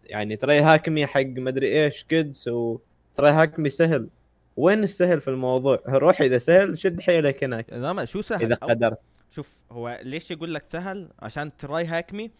يعني 0.04 0.37
ترى 0.37 0.61
هاكمي 0.61 1.07
حق 1.07 1.21
مدري 1.21 1.85
إيش 1.85 2.04
كيدز 2.04 2.49
وترى 2.49 3.30
هاكمي 3.30 3.69
سهل. 3.69 4.09
وين 4.57 4.83
السهل 4.83 5.21
في 5.21 5.28
الموضوع؟ 5.28 5.78
روح 5.88 6.21
إذا 6.21 6.38
سهل 6.38 6.78
شد 6.78 7.00
حيلك 7.00 7.45
هناك. 7.45 7.73
لا 7.73 7.92
ما 7.92 8.04
شو 8.04 8.23
سهل؟ 8.23 8.42
إذا 8.42 8.54
قدرت. 8.54 8.99
شوف 9.30 9.49
هو 9.71 10.00
ليش 10.02 10.30
يقول 10.30 10.54
لك 10.54 10.64
سهل؟ 10.73 11.09
عشان 11.19 11.57
TryHackMe 11.56 12.30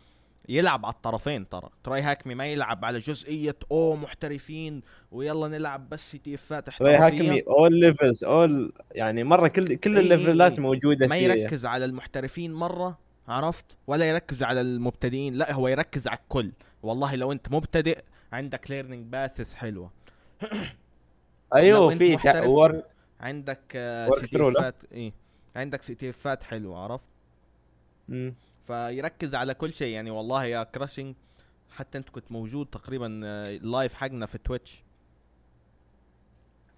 يلعب 0.49 0.87
على 0.87 0.95
الطرفين 0.95 1.49
ترى. 1.49 1.69
TryHackMe 1.85 2.35
ما 2.35 2.47
يلعب 2.47 2.85
على 2.85 2.99
جزئية 2.99 3.57
اوه 3.71 3.97
محترفين 3.97 4.83
ويلا 5.13 5.49
نلعب 5.49 5.89
بس 5.89 6.11
CTF 6.11 6.35
ات 6.35 6.69
احترافيه 6.69 7.07
HackMe 7.07 7.43
اول 7.43 7.81
levels 7.81 8.25
اول 8.25 8.73
يعني 8.95 9.25
مرة 9.25 9.49
كل 9.49 9.75
كل 9.75 9.91
إي 9.91 9.97
إي 9.97 10.03
ال 10.03 10.10
level 10.10 10.46
ات. 10.46 10.61
موجودة 10.61 11.07
ما 11.07 11.19
فيه 11.19 11.23
يركز 11.29 11.67
على 11.67 11.85
المحترفين 11.85 12.53
مرة 12.55 12.99
عرفت؟ 13.29 13.65
ولا 13.87 14.09
يركز 14.09 14.43
على 14.43 14.61
المبتدئين 14.61 15.35
لا 15.35 15.53
هو 15.53 15.69
يركز 15.69 16.09
على 16.09 16.19
الكل. 16.19 16.53
والله 16.83 17.17
لو 17.17 17.33
أنت 17.33 17.53
مبتدئ 17.53 17.99
عندك 18.33 18.71
learning 18.71 19.07
paths 19.07 19.55
حلوة. 19.55 19.91
لو 21.53 21.57
أيوه 21.57 21.95
في 21.95 22.19
ورك 22.45 22.85
عندك 23.21 23.61
CTF 24.21 24.49
ات؟ 24.49 24.75
إيه. 24.93 25.13
عندك 25.57 25.83
CTF 25.83 26.11
ات 26.11 26.45
حلوة 26.45 26.79
عرفت؟ 26.79 27.05
مم. 28.09 28.35
فيركز 28.67 29.35
على 29.35 29.55
كل 29.55 29.75
شيء. 29.75 29.95
يعني 29.95 30.11
والله 30.11 30.45
يا 30.45 30.63
كراشنج 30.63 31.15
حتى 31.71 31.99
انت 31.99 32.09
كنت 32.09 32.33
موجود 32.33 32.67
تقريبا 32.67 33.21
آه، 33.25 33.45
live 33.45 33.95
حقنا 33.95 34.27
في 34.27 34.39
Twitch 34.39 34.83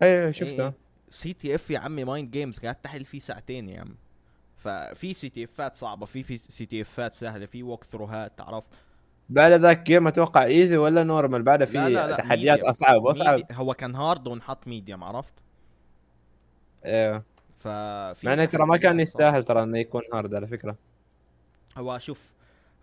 أيوه 0.03 0.31
شفتها 0.31 0.75
CTF 1.11 1.71
يا 1.71 1.79
عمي 1.79 2.05
Mind 2.05 2.31
Games 2.31 2.59
قاعد 2.59 2.75
تحل 2.75 3.05
فيه 3.05 3.21
ساعتين 3.21 3.69
يا 3.69 3.81
عم. 3.81 3.95
ففي 4.57 5.15
CTF 5.14 5.45
ات 5.45 5.76
صعبة 5.77 6.07
في 6.07 6.23
في 6.23 6.39
CTF 6.38 6.83
ات 6.83 7.14
سهلة 7.15 7.47
في 7.47 7.62
walkthrough 7.62 7.85
هات 7.85 8.38
تعرف 8.39 8.65
بعد 9.29 9.53
ذاك 9.53 9.87
game 9.87 10.07
أتوقع 10.07 10.45
easy 10.45 10.76
ولا 10.77 11.05
normal 11.05 11.43
بعده 11.43 11.67
في 11.67 12.15
تحديات. 12.19 12.61
أصعب 12.61 13.03
واصعب 13.03 13.41
هو 13.53 13.75
كان 13.75 13.95
hard 13.95 14.26
ونحط 14.27 14.69
medium 14.69 15.05
عرفت؟ 15.05 15.35
أيوه 16.85 17.23
ففي 17.57 18.27
مع 18.27 18.45
ترى 18.45 18.67
ما 18.67 18.77
كان. 18.77 19.01
يستاهل 19.01 19.43
ترى 19.43 19.62
إنه 19.62 19.79
يكون 19.79 20.03
hard 20.14 20.35
على 20.35 20.47
فكرة. 20.47 20.77
هو 21.79 21.99
شوف 21.99 22.33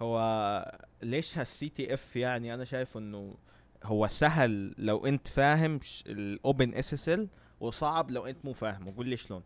هو 0.02 0.80
ليش 1.02 1.38
هال 1.38 1.70
CTF 1.70 2.16
يعني 2.16 2.54
أنا 2.54 2.66
شايف 2.66 2.98
إنه 2.98 3.36
هو 3.84 4.08
سهل 4.08 4.76
لو 4.78 5.06
أنت 5.06 5.28
فاهم 5.28 5.80
ال 6.08 6.74
OpenSSL 6.74 7.28
وصعب 7.60 8.12
لو 8.12 8.26
أنت 8.26 8.46
مو 8.46 8.54
فاهمه 8.54 8.96
قول 8.98 9.08
لي 9.08 9.18
شلون؟ 9.18 9.44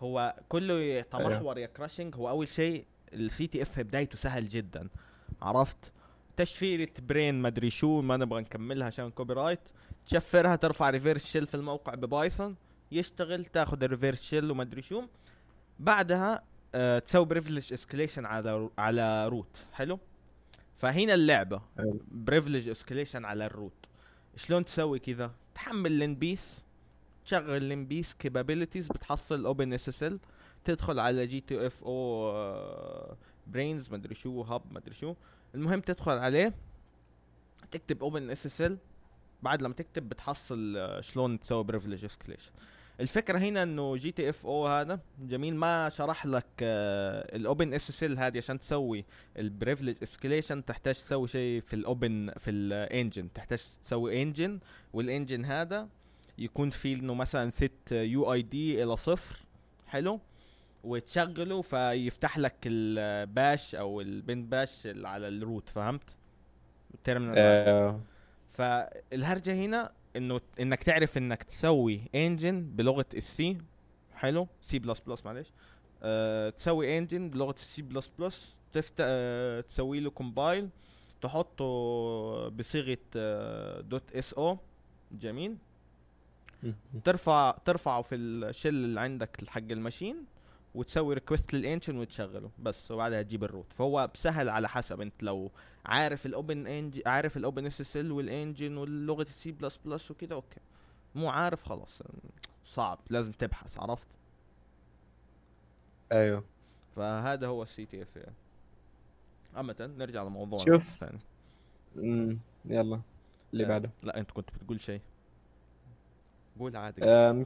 هو 0.00 0.34
كله 0.48 0.74
يتمحور 0.74 1.58
يا 1.58 1.66
كراشنج 1.66 2.14
هو 2.16 2.28
أول 2.28 2.48
شيء 2.48 2.84
ال 3.12 3.46
CTF 3.46 3.80
بدايته 3.80 4.16
سهل 4.16 4.48
جدا 4.48 4.88
عرفت؟ 5.42 5.92
تشفيرة 6.36 6.88
برين 6.98 7.42
مدري 7.42 7.70
شو 7.70 8.00
ما 8.00 8.16
نبغى 8.16 8.40
نكملها 8.40 8.86
عشان 8.86 9.10
كوبي 9.10 9.34
رايت 9.34 9.60
تشفرها 10.06 10.56
ترفع 10.56 10.90
ريفيرس 10.90 11.26
شيل 11.26 11.46
في 11.46 11.54
الموقع 11.54 11.94
ببايثون 11.94 12.56
يشتغل 12.92 13.44
تاخذ 13.44 13.82
الريفيرس 13.82 14.22
شيل 14.22 14.50
ومدري 14.50 14.82
شو. 14.82 15.02
بعدها 15.78 16.42
آه، 16.74 16.98
تسوي 16.98 17.24
بريفليج 17.24 17.72
اسكليشن 17.72 18.26
على 18.26 18.70
على 18.78 19.28
روت 19.28 19.64
حلو؟ 19.72 19.98
فهنا 20.76 21.14
اللعبة. 21.14 21.62
بريفليج 22.10 22.68
اسكليشن 22.68 23.24
على 23.24 23.46
الروت 23.46 23.72
شلون 24.36 24.64
تسوي 24.64 24.98
كذا؟ 24.98 25.30
تحمل 25.54 25.92
لينبيس 25.92 26.58
تشغل 27.24 27.62
لينبيس 27.62 28.14
كابابيلتيز 28.14 28.86
بتحصل 28.88 29.46
اوبن 29.46 29.72
اس 29.72 29.88
اس 29.88 30.02
ال 30.02 30.18
تدخل 30.64 30.98
على 30.98 31.26
جي 31.26 31.40
تي 31.40 31.66
اف 31.66 31.84
أو 31.84 33.16
برينز 33.46 33.90
مدري 33.90 34.14
شو 34.14 34.42
هاب 34.42 34.62
مدري 34.72 34.94
شو. 34.94 35.14
المهم 35.54 35.80
تدخل 35.80 36.18
عليه 36.18 36.54
تكتب 37.70 38.02
اوبن 38.02 38.30
اس 38.30 38.46
اس 38.46 38.60
ال 38.62 38.78
بعد 39.42 39.62
لما 39.62 39.74
تكتب 39.74 40.08
بتحصل 40.08 40.76
آه، 40.76 41.00
شلون 41.00 41.40
تسوي 41.40 41.64
بريفليج 41.64 42.04
اسكليشن 42.04 42.50
الفكرة 43.00 43.38
هنا 43.38 43.62
إنه 43.62 43.96
جي 43.96 44.10
تي 44.10 44.28
إف 44.28 44.46
أو 44.46 44.66
هذا 44.66 45.00
جميل 45.20 45.56
ما 45.56 45.88
شرح 45.88 46.26
لك 46.26 46.44
الاوبن 46.60 47.74
اس 47.74 47.90
اس 47.90 48.04
ال 48.04 48.18
هذه 48.18 48.36
عشان 48.38 48.58
تسوي 48.58 49.04
البريفليج 49.38 49.96
اسكليشن 50.02 50.64
تحتاج 50.64 50.94
تسوي 50.94 51.28
شيء 51.28 51.62
في 51.66 51.74
الاوبن 51.74 52.32
في 52.38 52.50
الانجن 52.50 53.32
تحتاج 53.32 53.58
تسوي 53.84 54.22
انجن 54.22 54.60
والانجن 54.92 55.44
هذا 55.44 55.88
يكون 56.38 56.70
فيه 56.70 56.96
إنه 56.96 57.14
مثلا 57.14 57.50
ست 57.50 57.92
يو 57.92 58.32
اي 58.32 58.42
دي 58.42 58.82
إلى 58.82 58.96
صفر. 58.96 59.40
حلو؟ 59.86 60.20
وتشغله 60.84 61.62
فيفتح 61.62 62.38
لك 62.38 62.56
الباش 62.66 63.74
أو 63.74 64.00
البنت 64.00 64.50
باش 64.50 64.86
على 64.86 65.28
الروت 65.28 65.68
فهمت؟ 65.68 66.02
التيرمينال 66.94 67.34
آه، 67.38 68.00
فالهرجة 68.50 69.54
هنا 69.54 69.92
إنه 70.16 70.40
إنك 70.60 70.82
تعرف 70.82 71.18
إنك 71.18 71.42
تسوي 71.42 72.00
انجن 72.14 72.62
بلغة 72.62 73.06
السي 73.14 73.58
حلو؟ 74.14 74.48
سي 74.62 74.78
بلس 74.78 75.00
بلس 75.00 75.24
معلش. 75.24 75.52
أه 76.02 76.50
تسوي 76.50 76.98
انجن 76.98 77.30
بلغة 77.30 77.54
السي 77.58 77.82
بلس 77.82 78.10
بلس 78.18 78.54
تفتح 78.72 79.04
أه 79.08 79.60
تسوي 79.60 80.00
له 80.00 80.10
كومبايل 80.10 80.68
تحطه 81.20 81.64
بصيغة 82.48 82.98
أه 83.16 83.80
دوت 83.80 84.12
اس 84.12 84.34
أو 84.34 84.58
جميل 85.12 85.56
ترفع 87.04 87.58
ترفعه 87.64 88.02
في 88.02 88.14
الشل 88.14 88.68
اللي 88.68 89.00
عندك 89.00 89.44
حق 89.48 89.58
الماشين. 89.70 90.24
وتسوي 90.74 91.14
ريكوست 91.14 91.54
للإنجن 91.54 91.96
وتشغله. 91.96 92.50
بس 92.58 92.90
وبعدها 92.90 93.22
تجيب 93.22 93.44
الروت 93.44 93.72
فهو 93.72 94.10
بسهل 94.14 94.48
على 94.48 94.68
حسب. 94.68 95.00
انت 95.00 95.22
لو 95.22 95.50
عارف 95.86 96.26
الاوبن 96.26 96.66
انج 96.66 97.00
عارف 97.06 97.36
الاوبن 97.36 97.66
اس 97.66 97.80
اس 97.80 97.96
ال 97.96 98.12
والإنجن 98.12 98.76
واللغة 98.76 99.22
السي 99.22 99.52
بلس 99.52 99.76
بلس 99.84 100.10
وكده 100.10 100.34
أوكي. 100.34 100.60
مو 101.14 101.28
عارف 101.30 101.64
خلاص. 101.68 101.98
صعب. 102.66 102.98
لازم 103.10 103.32
تبحث. 103.32 103.78
عرفت؟ 103.78 104.08
أيوه. 106.12 106.44
فهذا 106.96 107.46
هو 107.46 107.62
السي 107.62 107.86
تي 107.86 108.02
اف 108.02 108.16
يعني 108.16 108.34
عامة 109.56 109.90
نرجع 109.98 110.22
لموضوع 110.22 110.58
شوف. 110.58 111.04
يلا. 112.64 113.00
اللي 113.52 113.64
آه، 113.64 113.68
بعده. 113.68 113.90
لا 114.02 114.20
أنت 114.20 114.30
كنت 114.30 114.50
بتقول 114.50 114.80
شيء. 114.80 115.00
قول 116.58 116.76
عادي 116.76 117.00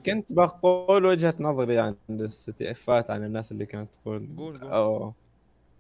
كنت 0.07 0.33
بقول 0.33 1.05
وجهة 1.05 1.35
نظري 1.41 1.79
عن 1.79 1.95
افات 2.63 3.11
عن 3.11 3.25
الناس 3.25 3.53
اللي 3.53 3.67
كانت 3.67 3.95
تقول 3.95 4.29
قول 4.37 4.61
قول. 4.61 4.71
أو 4.71 5.13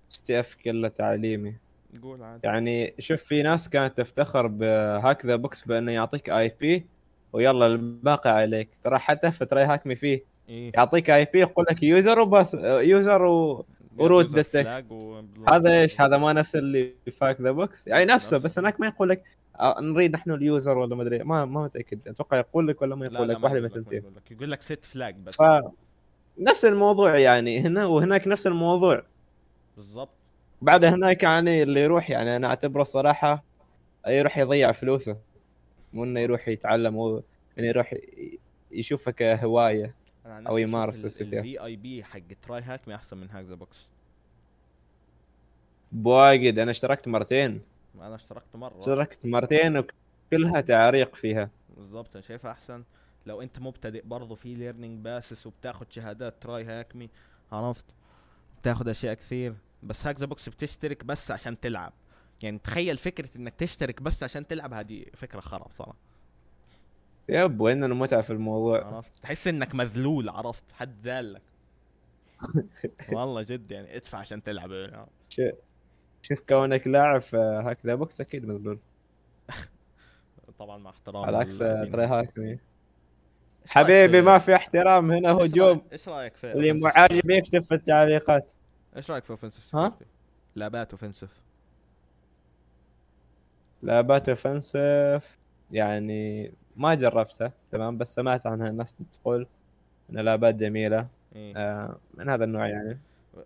سي 0.08 0.24
تي 0.24 0.40
اف 0.40 0.54
كلة 0.54 0.88
تعليمي. 0.88 1.54
قول 2.02 2.22
عادي. 2.22 2.40
يعني 2.44 2.94
شوف 2.98 3.22
في 3.22 3.42
ناس 3.42 3.68
كانت 3.68 3.98
تفتخر 3.98 4.46
بهاك 4.46 5.26
ذا 5.26 5.36
بوكس 5.36 5.66
بأنه 5.66 5.92
يعطيك 5.92 6.30
آي 6.30 6.56
بي 6.60 6.86
ويلا 7.32 7.66
الباقي 7.66 8.30
عليك. 8.30 8.68
ترى 8.82 8.98
حتى 8.98 9.30
في 9.30 9.44
تراي 9.44 9.64
هاك 9.64 9.86
مي 9.86 9.94
فيه. 9.94 10.24
إيه. 10.48 10.72
يعطيك 10.74 11.10
آي 11.10 11.26
بي 11.32 11.40
يقول 11.40 11.66
لك 11.70 11.82
يوزر 11.82 12.20
وبس 12.20 12.54
يوزر 12.64 13.22
و... 13.24 13.66
وروت 13.98 14.26
user 14.26 14.34
ذا 14.34 14.42
تكست. 14.42 14.92
هذا 15.48 15.80
إيش؟ 15.80 16.00
هذا 16.00 16.16
ما 16.16 16.32
نفس 16.32 16.56
اللي 16.56 16.94
في 17.06 17.24
هاك 17.24 17.40
ذا 17.40 17.50
بوكس. 17.50 17.86
يعني 17.86 18.04
نفسه. 18.04 18.38
بس 18.38 18.58
هناك 18.58 18.80
ما 18.80 18.86
يقول 18.86 19.08
لك 19.08 19.24
نريد 19.62 20.12
نحن 20.12 20.30
اليوزر 20.30 20.78
ولا 20.78 20.96
ما 20.96 21.02
أدري 21.02 21.18
ما 21.18 21.44
ما 21.44 21.64
متأكد 21.64 22.08
أتوقع 22.08 22.38
يقول 22.38 22.68
لك 22.68 22.82
ولا 22.82 22.94
ما 22.94 23.06
يقول 23.06 23.28
لا 23.28 23.32
لك 23.32 23.44
واحدة 23.44 23.60
من 23.60 23.66
الثنتين. 23.66 23.98
يقول 23.98 24.14
لك. 24.16 24.30
يقول 24.30 24.50
لك 24.50 24.62
ست 24.62 24.84
فلاج 24.84 25.16
بس. 25.16 25.36
ف 25.36 25.42
نفس 26.38 26.64
الموضوع 26.64 27.18
يعني 27.18 27.60
هنا 27.60 27.86
وهناك 27.86 28.28
نفس 28.28 28.46
الموضوع. 28.46 29.02
بالضبط. 29.76 30.10
بعد 30.62 30.84
هناك 30.84 31.22
يعني 31.22 31.62
اللي 31.62 31.80
يروح 31.80 32.10
يعني 32.10 32.36
أنا 32.36 32.46
أعتبره 32.46 32.82
الصراحه 32.82 33.44
يروح 34.08 34.38
يضيع 34.38 34.72
فلوسه. 34.72 35.16
مو 35.92 36.04
إنه 36.04 36.20
يروح 36.20 36.48
يتعلم 36.48 36.96
أو 36.96 37.22
إنه 37.58 37.66
يروح 37.66 37.94
يشوفها 38.70 39.12
كهواية 39.12 39.94
نفسي 40.26 40.60
يمارس. 40.60 41.20
الفي 41.20 41.64
اي 41.64 41.76
بي 41.76 42.04
حق 42.04 42.18
تراي 42.42 42.62
هاك 42.62 42.88
ما 42.88 42.94
أحسن 42.94 43.16
من 43.16 43.30
هاك 43.30 43.44
ذا 43.44 43.54
بوكس 43.54 43.86
بواجد 45.92 46.58
أنا 46.58 46.70
اشتركت 46.70 47.08
مرتين. 47.08 47.60
أنا 48.00 48.14
اشتركت 48.14 48.56
مرة. 48.56 48.80
اشتركت 48.80 49.18
مرتين 49.24 49.76
وكلها 49.76 50.60
تعريق 50.60 51.14
فيها. 51.14 51.50
بالضبط 51.76 52.10
أنا 52.14 52.20
شايفها 52.20 52.50
أحسن. 52.50 52.84
لو 53.26 53.42
أنت 53.42 53.58
مبتدئ 53.58 54.02
برضه 54.06 54.34
في 54.34 54.54
ليرنينج 54.54 55.04
باسس 55.04 55.46
وبتاخد 55.46 55.92
شهادات 55.92 56.42
تراي 56.42 56.64
هاكمي 56.64 57.10
عرفت؟ 57.52 57.84
بتاخد 58.60 58.88
أشياء 58.88 59.14
كثير. 59.14 59.54
بس 59.82 60.06
هاك 60.06 60.20
ذا 60.20 60.26
بوكس 60.26 60.48
بتشترك 60.48 61.04
بس 61.04 61.30
عشان 61.30 61.60
تلعب. 61.60 61.92
يعني 62.42 62.58
تخيل 62.58 62.96
فكرة 62.96 63.28
إنك 63.36 63.54
تشترك 63.54 64.02
بس 64.02 64.22
عشان 64.22 64.46
تلعب 64.46 64.72
هذه 64.72 65.04
فكرة 65.14 65.40
خرا 65.40 65.68
بصراحه 65.68 65.96
يب 67.28 67.60
وين 67.60 67.84
المتعه 67.84 68.22
في 68.22 68.30
الموضوع؟ 68.30 68.86
عرفت؟ 68.86 69.10
تحس 69.22 69.48
إنك 69.48 69.74
مذلول 69.74 70.28
عرفت؟ 70.28 70.64
حد 70.72 71.00
ذالك. 71.02 71.42
والله 73.12 73.42
جد 73.42 73.70
يعني 73.70 73.96
ادفع 73.96 74.18
عشان 74.18 74.42
تلعب. 74.42 74.72
يعني. 74.72 75.06
شوف 76.24 76.40
كونك 76.40 76.86
لاعب 76.86 77.20
في 77.20 77.36
هاك 77.36 77.86
ذا 77.86 77.94
بوكس 77.94 78.20
أكيد 78.20 78.46
مذلول 78.46 78.78
طبعا 80.58 80.78
مع 80.78 80.90
احترام 80.90 81.24
على 81.24 81.36
عكس. 81.36 81.58
ترى 81.58 82.04
هاكمي 82.04 82.58
حبيبي 83.68 84.22
ما 84.22 84.38
في 84.38 84.54
احترام 84.54 85.10
هنا 85.10 85.32
هجوم 85.32 85.82
إيش 85.92 86.08
رايك 86.08 86.36
في 86.36 86.52
اللي 86.52 86.72
مو 86.72 86.86
عاجب 86.86 87.30
يكتب 87.30 87.58
في 87.58 87.74
التعليقات. 87.74 88.52
إيش 88.96 89.10
رأيك 89.10 89.24
في 89.24 89.30
اوفنسيف 89.30 89.76
ها؟ 89.76 89.98
لابات 90.56 90.90
اوفنسيف 90.90 91.30
لعبات 93.82 94.28
اوفنسيف 94.28 95.38
يعني 95.70 96.52
ما 96.76 96.94
جربتها 96.94 97.52
تمام 97.72 97.98
بس 97.98 98.14
سمعت 98.14 98.46
عنها 98.46 98.68
الناس 98.68 98.94
تقول 99.12 99.46
ان 100.10 100.18
لعبات 100.18 100.54
جميلة. 100.54 101.08
إيه. 101.36 101.56
آه 101.56 101.98
من 102.14 102.28
هذا 102.28 102.44
النوع 102.44 102.66
يعني. 102.66 102.98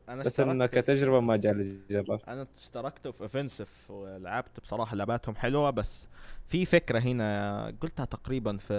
أنا 0.08 0.22
بس 0.22 0.40
إنه 0.40 0.66
كتجربة 0.66 1.20
ما 1.20 1.36
جالي 1.36 1.78
جربت 1.90 2.28
أنا 2.28 2.46
اشتركت 2.58 3.08
في 3.08 3.20
اوفنسيف 3.20 3.90
ولعبت 3.90 4.60
بصراحة 4.60 4.96
لعباتهم 4.96 5.34
حلوة 5.34 5.70
بس 5.70 6.06
في 6.46 6.64
فكرة 6.64 6.98
هنا 6.98 7.74
قلتها 7.80 8.04
تقريبا 8.04 8.56
في 8.56 8.74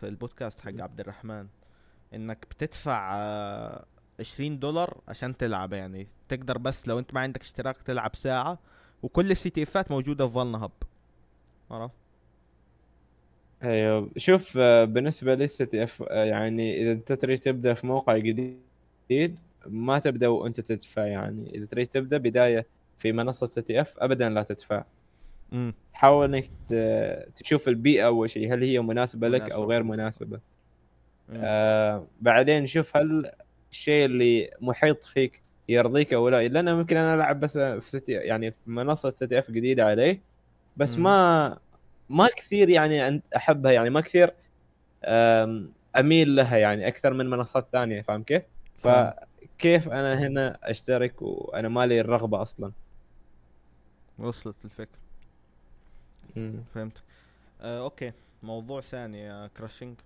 في 0.00 0.08
البودكاست 0.08 0.60
حق 0.60 0.72
عبد 0.80 1.00
الرحمن 1.00 1.46
إنك 2.14 2.46
بتدفع 2.50 3.14
آه، 3.14 3.84
20 4.20 4.58
دولار 4.58 5.00
عشان 5.08 5.36
تلعب 5.36 5.72
يعني 5.72 6.06
تقدر 6.28 6.58
بس 6.58 6.88
لو 6.88 6.98
أنت 6.98 7.14
ما 7.14 7.20
عندك 7.20 7.40
اشتراك 7.40 7.82
تلعب 7.82 8.16
ساعة 8.16 8.58
وكل 9.02 9.30
السي 9.30 9.50
تي 9.50 9.62
افات 9.62 9.90
موجودة 9.90 10.28
في 10.28 10.34
فالنا 10.34 10.64
هب 10.64 10.72
عرفت؟ 11.70 11.94
أيوه. 13.62 14.10
شوف 14.16 14.58
آه، 14.58 14.84
بالنسبة 14.84 15.34
لي 15.34 15.46
سيتي 15.46 15.82
اف 15.84 16.02
آه، 16.02 16.24
يعني 16.24 16.82
إذا 16.82 16.92
انت 16.92 17.12
تريد 17.12 17.38
تبدأ 17.38 17.74
في 17.74 17.86
موقع 17.86 18.16
جديد 18.16 19.38
ما 19.66 19.98
تبدأ 19.98 20.28
وأنت 20.28 20.60
تدفع 20.60 21.06
يعني 21.06 21.54
إذا 21.54 21.66
تريد 21.66 21.86
تبدأ 21.86 22.18
بداية 22.18 22.66
في 22.98 23.12
منصة 23.12 23.46
سيتي 23.46 23.80
إف 23.80 23.98
ابدا 23.98 24.28
لا 24.28 24.42
تدفع 24.42 24.84
امم 25.52 25.74
حاول 25.92 26.34
إنك 26.34 26.44
تشوف 27.36 27.68
البيئة 27.68 28.06
أول 28.06 28.30
شيء 28.30 28.54
هل 28.54 28.62
هي 28.62 28.80
مناسبة 28.80 29.28
لك 29.28 29.40
مناسبة. 29.40 29.54
أو 29.54 29.70
غير 29.70 29.82
مناسبة 29.82 30.40
آه 31.32 32.06
بعدين 32.20 32.66
شوف 32.66 32.96
هل 32.96 33.30
الشيء 33.72 34.04
اللي 34.04 34.50
محيط 34.60 35.04
فيك 35.04 35.42
يرضيك 35.68 36.14
أو 36.14 36.28
لا 36.28 36.48
لأن 36.48 36.74
ممكن 36.74 36.96
أنا 36.96 37.14
ألعب 37.14 37.40
بس 37.40 37.58
في 37.58 37.80
ستي 37.80 38.12
يعني 38.12 38.50
في 38.50 38.58
منصة 38.66 39.10
ستي 39.10 39.38
إف 39.38 39.50
جديدة 39.50 39.84
علي 39.84 40.20
بس 40.76 40.98
مم. 40.98 41.04
ما 41.04 41.58
ما 42.08 42.28
كثير 42.36 42.68
يعني 42.68 43.22
أحبها 43.36 43.72
يعني 43.72 43.90
ما 43.90 44.00
كثير 44.00 44.34
أميل 45.96 46.36
لها 46.36 46.56
يعني 46.56 46.88
أكثر 46.88 47.14
من 47.14 47.30
منصات 47.30 47.68
ثانية 47.72 48.02
فاهم 48.02 48.22
كيف؟ 48.22 48.42
فاهم. 48.78 49.12
فكيف 49.40 49.88
أنا 49.88 50.18
هنا 50.26 50.58
أشترك 50.70 51.22
وأنا 51.22 51.68
مالي 51.68 52.00
الرغبة 52.00 52.42
أصلا؟ 52.42 52.72
وصلت 54.18 54.64
الفكرة. 54.64 54.98
فهمت 56.74 57.04
آه 57.60 57.80
أوكي. 57.84 58.12
موضوع 58.42 58.80
ثاني 58.80 59.48
كراشنج 59.48 60.00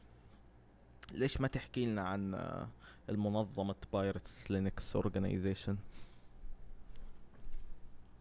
ليش 1.13 1.41
ما 1.41 1.49
تحكي 1.49 1.87
لنا 1.87 2.03
عن 2.09 2.35
آه، 2.35 2.73
المنظمة 3.11 3.75
بايرتس 3.93 4.51
لينكس 4.51 4.97
اورجانيزيشن 4.97 5.79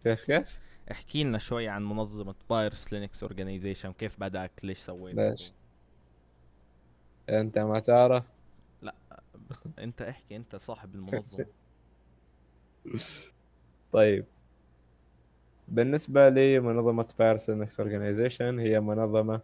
كيف 0.04 0.26
كيف؟ 0.26 0.62
احكي 0.91 1.23
لنا 1.23 1.38
شوي 1.38 1.67
عن 1.69 1.84
منظمة 1.86 2.36
بايرتس 2.49 2.93
لينكس 2.93 3.23
اورجانيزيشن 3.23 3.93
كيف 3.93 4.19
بدأت 4.19 4.63
ليش 4.63 4.78
سويت؟ 4.80 5.15
ليش؟ 5.17 5.54
أنت 7.30 7.60
ما 7.60 7.80
تعرف؟ 7.80 8.33
انت 9.80 10.02
احكي 10.02 10.36
انت 10.36 10.56
صاحب 10.56 10.96
المنظمة. 10.96 11.46
طيب. 13.93 14.26
بالنسبة 15.67 16.30
لي 16.30 16.60
منظمة 16.60 17.13
بارس 17.19 17.50
لينكس 17.50 17.80
اورجانيزيشن 17.80 18.60
هي 18.60 18.80
منظمة 18.80 19.41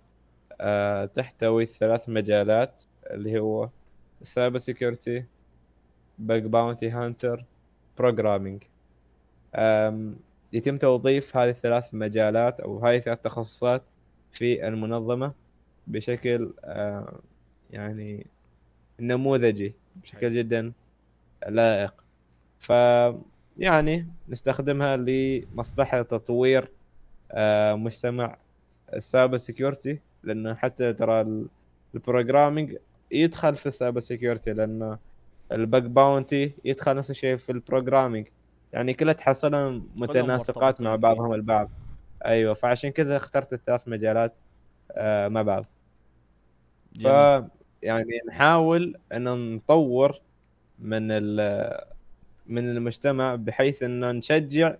آه 0.61 1.05
تحتوي 1.05 1.65
ثلاث 1.65 2.09
مجالات 2.09 2.83
اللي 3.11 3.39
هو 3.39 3.69
cyber 4.21 4.57
security 4.57 5.25
bug 6.19 6.45
bounty 6.45 6.89
hunter 6.89 7.45
programming 7.97 8.63
يتم 10.53 10.77
توظيف 10.77 11.37
هذه 11.37 11.49
الثلاث 11.49 11.93
مجالات 11.93 12.59
أو 12.59 12.85
هذه 12.85 12.97
الثلاث 12.97 13.21
تخصصات 13.21 13.83
في 14.31 14.67
المنظمة 14.67 15.33
بشكل 15.87 16.53
آه 16.63 17.19
يعني 17.69 18.27
نموذجي 19.01 19.75
بشكل 19.95 20.31
جدا 20.31 20.71
لائق. 21.49 21.93
ف 22.59 22.69
يعني 23.57 24.07
نستخدمها 24.29 24.97
لمصلحة 24.97 26.01
تطوير 26.01 26.71
آه، 27.31 27.73
مجتمع 27.73 28.37
ال 28.93 29.00
cyber 29.00 29.37
security 29.37 29.99
لأنه 30.23 30.53
حتى 30.55 30.93
ترى 30.93 31.21
ال- 31.21 31.47
ال 31.95 32.02
programming 32.02 32.75
يدخل 33.11 33.55
في 33.55 33.65
ال 33.65 33.71
cyber 33.71 33.99
security 33.99 34.53
لأنه 34.53 34.97
ال 35.51 35.60
bug 35.60 35.85
bounty 35.85 36.53
يدخل 36.65 36.95
نفس 36.95 37.11
الشيء 37.11 37.35
في 37.37 37.51
ال 37.51 37.57
programming. 37.57 38.27
يعني 38.73 38.93
كلها 38.93 39.13
تحصلهم 39.13 39.89
متناسقات 39.95 40.81
مع. 40.81 40.95
بعضهم 40.95 41.33
البعض. 41.33 41.69
أيوه 42.25 42.53
فعشان 42.53 42.89
كذا 42.91 43.17
اخترت 43.17 43.53
الثلاث 43.53 43.87
مجالات 43.87 44.33
آه، 44.91 45.27
مع 45.27 45.41
بعض. 45.41 45.65
ف 46.95 46.97
جميل. 46.97 47.47
يعني 47.83 48.11
نحاول 48.27 48.95
أن 49.13 49.55
نطور 49.55 50.21
من 50.79 51.07
من 52.47 52.69
المجتمع 52.71 53.35
بحيث 53.35 53.83
أن 53.83 54.15
نشجع 54.15 54.75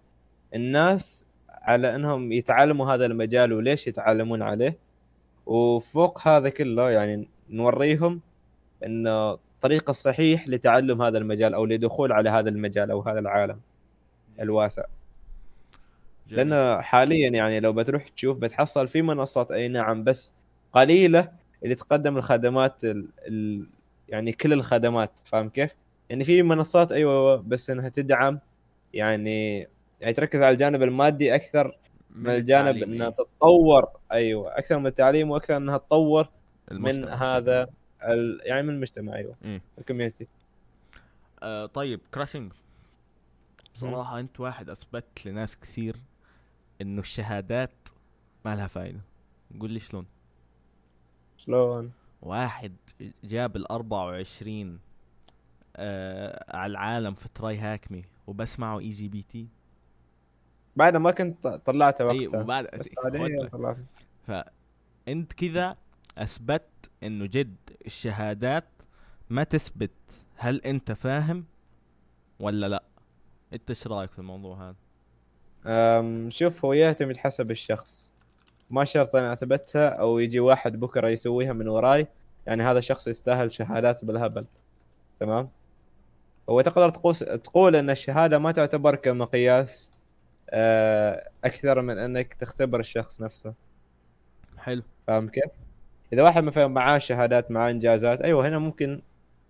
الناس 0.56 1.26
على 1.50 1.96
أنهم 1.96 2.32
يتعلموا 2.32 2.94
هذا 2.94 3.06
المجال 3.06 3.54
وليش 3.54 3.88
يتعلمون 3.88 4.42
عليه 4.42 4.78
وفوق 5.46 6.28
هذا 6.28 6.50
كله 6.50 6.90
يعني 6.92 7.28
نوريهم 7.50 8.22
أن 8.86 9.08
الطريق 9.08 9.90
الصحيح 9.90 10.48
لتعلم 10.48 11.02
هذا 11.02 11.18
المجال 11.18 11.54
أو 11.54 11.66
لدخول 11.66 12.12
على 12.12 12.30
هذا 12.30 12.50
المجال 12.50 12.92
أو 12.92 13.02
هذا 13.02 13.20
العالم 13.20 13.60
الواسع. 14.40 14.84
لأن 16.28 16.82
حاليا 16.82 17.30
يعني 17.30 17.60
لو 17.60 17.74
بتروح 17.74 18.08
تشوف 18.08 18.38
بتحصل 18.38 18.88
في 18.88 19.02
منصات 19.02 19.52
أي 19.52 19.68
نعم 19.68 20.04
بس 20.04 20.34
قليلة 20.74 21.32
اللي 21.64 21.76
تقدم 21.76 22.18
الخدمات 22.18 22.84
ال... 22.84 23.10
ال... 23.28 23.68
يعني 24.10 24.32
كل 24.32 24.54
الخدمات 24.54 25.20
فاهم 25.26 25.50
كيف؟ 25.50 25.76
يعني 26.10 26.24
في 26.24 26.44
منصات 26.44 26.92
أيوه 26.92 27.36
بس 27.36 27.70
إنها 27.70 27.90
تدعم 27.90 28.40
يعني 28.94 29.68
يعني 30.02 30.14
تركز 30.14 30.42
على 30.42 30.52
الجانب 30.52 30.84
المادي 30.84 31.36
أكثر 31.36 31.78
من 32.16 32.30
الجانب 32.30 32.84
إنها. 32.84 33.10
تتطور 33.10 33.88
أيوه 34.12 34.58
أكثر 34.58 34.80
من 34.80 34.88
التعليم 34.88 35.30
وأكثر 35.30 35.58
إنها 35.58 35.78
تطور 35.78 36.28
من. 36.72 37.08
هذا 37.08 37.68
ال... 38.04 38.42
يعني 38.44 38.68
من 38.68 38.74
المجتمع 38.74 39.16
أيوه. 39.16 39.62
ال 39.78 39.83
community 39.83 40.28
آه 41.44 41.66
طيب 41.66 42.00
كراشنج 42.14 42.52
بصراحة 43.76 44.20
أنت 44.20 44.40
واحد 44.40 44.70
أثبت 44.70 45.06
لناس 45.26 45.58
كثير 45.58 45.96
إنه 46.82 47.02
الشهادات 47.02 47.90
ما 48.46 48.56
لها 48.56 48.68
فايدة 48.68 49.02
قول 49.60 49.72
لي 49.72 49.80
شلون 49.80 50.06
شلون؟ 51.40 51.92
واحد 52.22 52.76
جاب 53.24 53.56
ال 53.56 53.72
24 53.72 54.80
آه 55.76 56.58
على 56.58 56.72
العالم 56.72 57.14
في 57.14 57.30
TryHackMe 57.36 58.04
وبسمعه 58.28 58.80
eJPT 58.80 59.48
بعد 60.76 60.98
ما 60.98 61.12
كنت 61.12 61.48
طلعته 61.48 62.12
اي 62.12 62.26
وقتها. 62.26 62.42
وبعد 62.42 62.68
بس 62.80 62.90
خد 62.90 63.12
بعدين. 63.12 63.48
طلعته. 63.48 63.84
فانت 64.28 65.34
كذا 65.34 65.78
أثبت 66.18 66.70
إنه 67.04 67.26
جد 67.26 67.56
الشهادات 67.86 68.68
ما 69.30 69.44
تثبت. 69.44 69.92
هل 70.36 70.62
أنت 70.62 70.92
فاهم 70.92 71.46
ولا 72.40 72.70
لا؟ 72.70 72.84
أنت 73.54 73.70
إيش 73.70 73.88
رأيك 73.88 74.12
في 74.12 74.20
الموضوع 74.20 74.70
هذا؟ 74.70 76.30
شوف 76.30 76.66
هو 76.66 76.74
يعتمد 76.74 77.18
حسب 77.18 77.52
الشخص. 77.52 78.14
ما 78.72 78.86
شرط 78.86 79.16
أنا 79.16 79.34
أثبتها 79.34 79.90
أو 79.90 80.20
يجي 80.20 80.40
واحد 80.40 80.80
بكرة 80.80 81.10
يسويها 81.10 81.54
من 81.54 81.68
وراي. 81.68 82.08
يعني 82.48 82.64
هذا 82.64 82.80
الشخص 82.80 83.08
يستاهل 83.08 83.52
شهادات 83.52 84.06
بالهبل. 84.06 84.46
تمام؟ 85.20 85.50
هو 86.50 86.62
تقدر 86.62 86.90
تقوس 86.90 87.20
تقول 87.20 87.76
أن 87.76 87.90
الشهادة 87.90 88.40
ما 88.40 88.52
تعتبر 88.52 88.96
كمقياس 88.96 89.92
آه، 90.50 91.30
أكثر 91.46 91.82
من 91.82 91.98
أنك 91.98 92.34
تختبر 92.34 92.80
الشخص 92.80 93.22
نفسه. 93.22 93.54
حلو. 94.58 94.84
فاهم 95.08 95.30
كيف؟ 95.30 95.44
إذا 96.14 96.24
واحد 96.24 96.44
مثلا 96.44 96.68
معاه 96.68 96.98
شهادات 96.98 97.52
معاه 97.52 97.72
إنجازات 97.72 98.22
أيوه 98.22 98.48
هنا 98.48 98.60
ممكن 98.60 99.02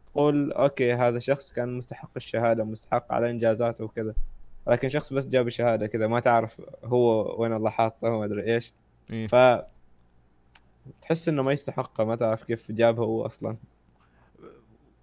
تقول 0.08 0.51
أوكي 0.51 0.93
هذا 0.93 1.19
شخص 1.19 1.51
كان 1.51 1.77
مستحق 1.77 2.12
الشهادة 2.17 2.63
مستحق 2.63 3.13
على 3.13 3.29
انجازاته 3.29 3.84
وكذا. 3.84 4.13
لكن 4.67 4.89
شخص 4.89 5.13
بس 5.13 5.25
جاب 5.25 5.47
الشهاده 5.47 5.88
كذا 5.88 6.08
ما 6.08 6.19
تعرف 6.19 6.62
هو 6.86 7.36
وين 7.41 7.53
الله 7.53 7.69
حاطه 7.69 8.10
وما 8.10 8.25
أدري 8.25 8.53
إيش. 8.55 8.73
إيه. 9.12 9.28
ف 9.28 9.36
تحس 11.02 11.30
إنه 11.30 11.43
ما 11.43 11.52
يستحقها 11.52 12.06
ما 12.06 12.15
تعرف 12.15 12.43
كيف 12.43 12.72
جابها 12.72 13.06
هو 13.06 13.26
أصلا. 13.26 13.58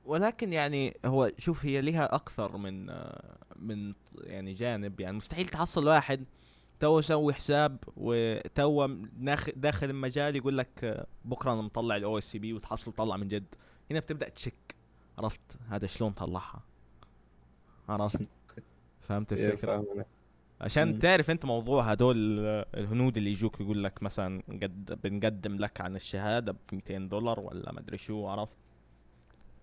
ولكن 0.04 0.52
يعني 0.52 0.96
هو 1.04 1.32
شوف 1.38 1.66
هي 1.66 1.80
لها 1.80 2.14
أكثر 2.14 2.56
من 2.56 2.86
من 3.56 3.94
يعني 4.16 4.52
جانب. 4.52 5.00
يعني 5.00 5.16
مستحيل 5.16 5.48
تحصل 5.48 5.88
واحد 5.88 6.24
توه 6.80 7.00
سوى 7.00 7.34
حساب 7.34 7.78
وتوه 7.96 8.86
داخل 9.56 9.90
المجال 9.90 10.36
يقول 10.36 10.58
لك 10.58 11.06
بكرة 11.24 11.52
أنا 11.52 11.62
مطلع 11.62 11.96
ال 11.96 12.18
OSCP 12.18 12.52
وتحصل 12.52 12.92
طلع 12.92 13.16
من 13.16 13.28
جد. 13.28 13.54
هنا 13.90 14.00
بتبدأ 14.00 14.28
تشك. 14.28 14.76
عرفت؟ 15.18 15.40
هذا 15.68 15.86
شلون 15.86 16.12
طلعها؟ 16.12 16.62
عرفت؟ 17.88 18.22
فهمت 19.08 19.32
إيه، 19.32 19.50
الفكرة. 19.50 20.06
عشان. 20.60 20.98
تعرف 20.98 21.30
انت 21.30 21.44
موضوع 21.44 21.90
هدول 21.90 22.16
الهنود 22.74 23.16
اللي 23.16 23.30
يجوك 23.30 23.60
يقول 23.60 23.84
لك 23.84 24.02
مثلا 24.02 24.42
قد 24.62 25.00
بنقدم 25.04 25.56
لك 25.56 25.80
عن 25.80 25.96
الشهادة 25.96 26.52
ب 26.52 26.56
200 26.72 26.98
دولار 26.98 27.40
ولا 27.40 27.72
ما 27.72 27.80
أدري 27.80 27.96
شو 27.96 28.26
عرفت؟ 28.26 28.56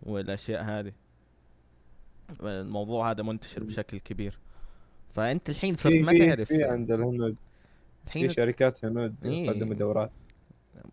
والأشياء 0.04 0.64
هذه. 0.64 0.92
الموضوع 2.42 3.12
هذا 3.12 3.24
منتشر 3.24 3.64
بشكل 3.64 3.98
كبير. 3.98 4.40
فأنت 5.10 5.50
الحين 5.50 5.76
صرت 5.76 5.94
في 5.94 6.00
ما 6.00 6.12
في 6.12 6.28
تعرف. 6.28 6.48
في 6.48 6.64
عند 6.64 6.92
الهنود. 6.92 7.36
في 8.04 8.08
الحين 8.08 8.30
شركات 8.30 8.86
هنود 8.86 9.26
إيه. 9.26 9.46
يقدموا 9.46 9.74
دورات 9.74 10.12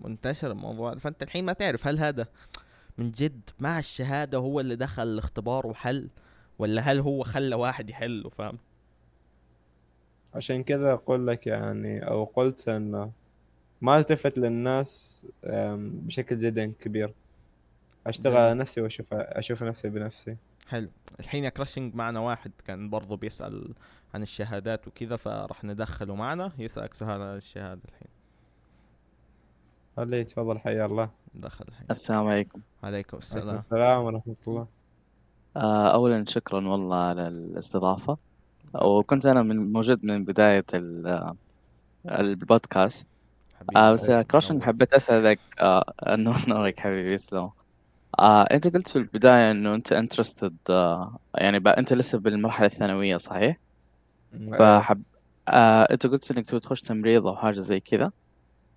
منتشر 0.01 0.51
الموضوع 0.51 0.95
فأنت 0.95 1.23
الحين 1.23 1.45
ما 1.45 1.53
تعرف 1.53 1.87
هل 1.87 1.99
هذا 1.99 2.27
من 2.99 3.11
جد 3.11 3.51
مع 3.59 3.79
الشهادة 3.79 4.39
هو 4.39 4.61
اللي 4.61 4.77
دخل 4.77 5.03
الاختبار 5.03 5.67
وحل 5.67 6.11
ولا 6.59 6.83
هل 6.83 6.99
هو 6.99 7.23
خلى 7.23 7.55
واحد 7.55 7.91
يحله 7.91 8.29
فاهم؟ 8.29 8.59
عشان 10.35 10.63
كذا 10.63 10.93
أقول 10.93 11.27
لك 11.27 11.47
يعني 11.47 12.09
أو 12.09 12.25
قلت 12.25 12.69
إنه 12.69 13.13
ما 13.81 13.99
التفت 13.99 14.39
للناس 14.39 15.27
بشكل 15.45 16.37
جدا 16.37 16.73
كبير. 16.73 17.15
أشتغل. 18.07 18.37
على 18.37 18.55
نفسي 18.55 18.81
وأشوف 18.81 19.07
أشوف 19.13 19.63
نفسي 19.63 19.89
بنفسي. 19.89 20.37
حلو. 20.69 20.89
الحين 21.21 21.45
يا 21.45 21.49
كراشنج 21.49 21.95
معنا 21.95 22.21
واحد 22.21 22.53
كان 22.67 22.91
برضه 22.91 23.17
بيسأل 23.17 23.75
عن 24.15 24.23
الشهادات 24.23 24.89
وكذا 24.89 25.17
فراح 25.17 25.65
ندخله 25.65 26.15
معنا 26.15 26.53
يسألك 26.59 26.95
سؤال 26.95 27.23
عن 27.23 27.37
الشهادة 27.37 27.81
الحين. 27.89 28.09
خليه 29.97 30.19
يتفضل 30.19 30.59
حيا 30.59 30.87
الله. 30.87 31.11
دخل 31.35 31.65
الحين. 31.69 31.87
السلام 31.91 32.27
عليكم. 32.27 32.61
عليكم 32.83 33.19
السلام. 33.19 33.57
السلام 33.57 34.03
ورحمة 34.05 34.37
الله. 34.49 34.67
آه، 35.57 35.93
أولا 35.95 36.25
شكرا 36.29 36.69
والله 36.69 36.97
على 36.97 37.29
الاستضافة. 37.29 38.19
وكنت 38.75 39.27
أنا 39.27 39.43
من 39.43 39.73
موجود 39.73 40.05
من 40.05 40.25
آه، 41.07 41.37
البودكاست 42.07 43.09
آه 43.77 43.93
بس 43.93 44.11
كراشن. 44.11 44.63
حبيت 44.63 44.93
أسألك 44.93 45.41
آه 45.61 45.85
نور 46.09 46.37
نورك 46.49 46.81
حبيبي 46.81 47.15
يسلم 47.15 47.51
آه 48.19 48.43
أنت 48.43 48.69
قلت 48.69 48.89
في 48.89 48.97
البداية 48.97 49.51
إنه 49.51 49.75
أنت 49.75 49.93
interested 49.93 50.59
آه 50.71 51.19
يعني 51.39 51.59
بقى 51.59 51.79
أنت 51.79 51.93
لسه 51.93 52.19
بالمرحلة 52.19 52.67
الثانوية 52.67 53.17
صحيح؟ 53.17 53.57
أيوة. 54.35 54.59
فحب 54.59 55.05
آه 55.49 55.83
أنت 55.93 56.07
قلت 56.07 56.31
إنك 56.31 56.47
تبي 56.47 56.61
تخش 56.61 56.81
تمريض 56.83 57.27
أو 57.27 57.37
حاجة 57.37 57.61
زي 57.61 57.81
كذا 57.81 58.13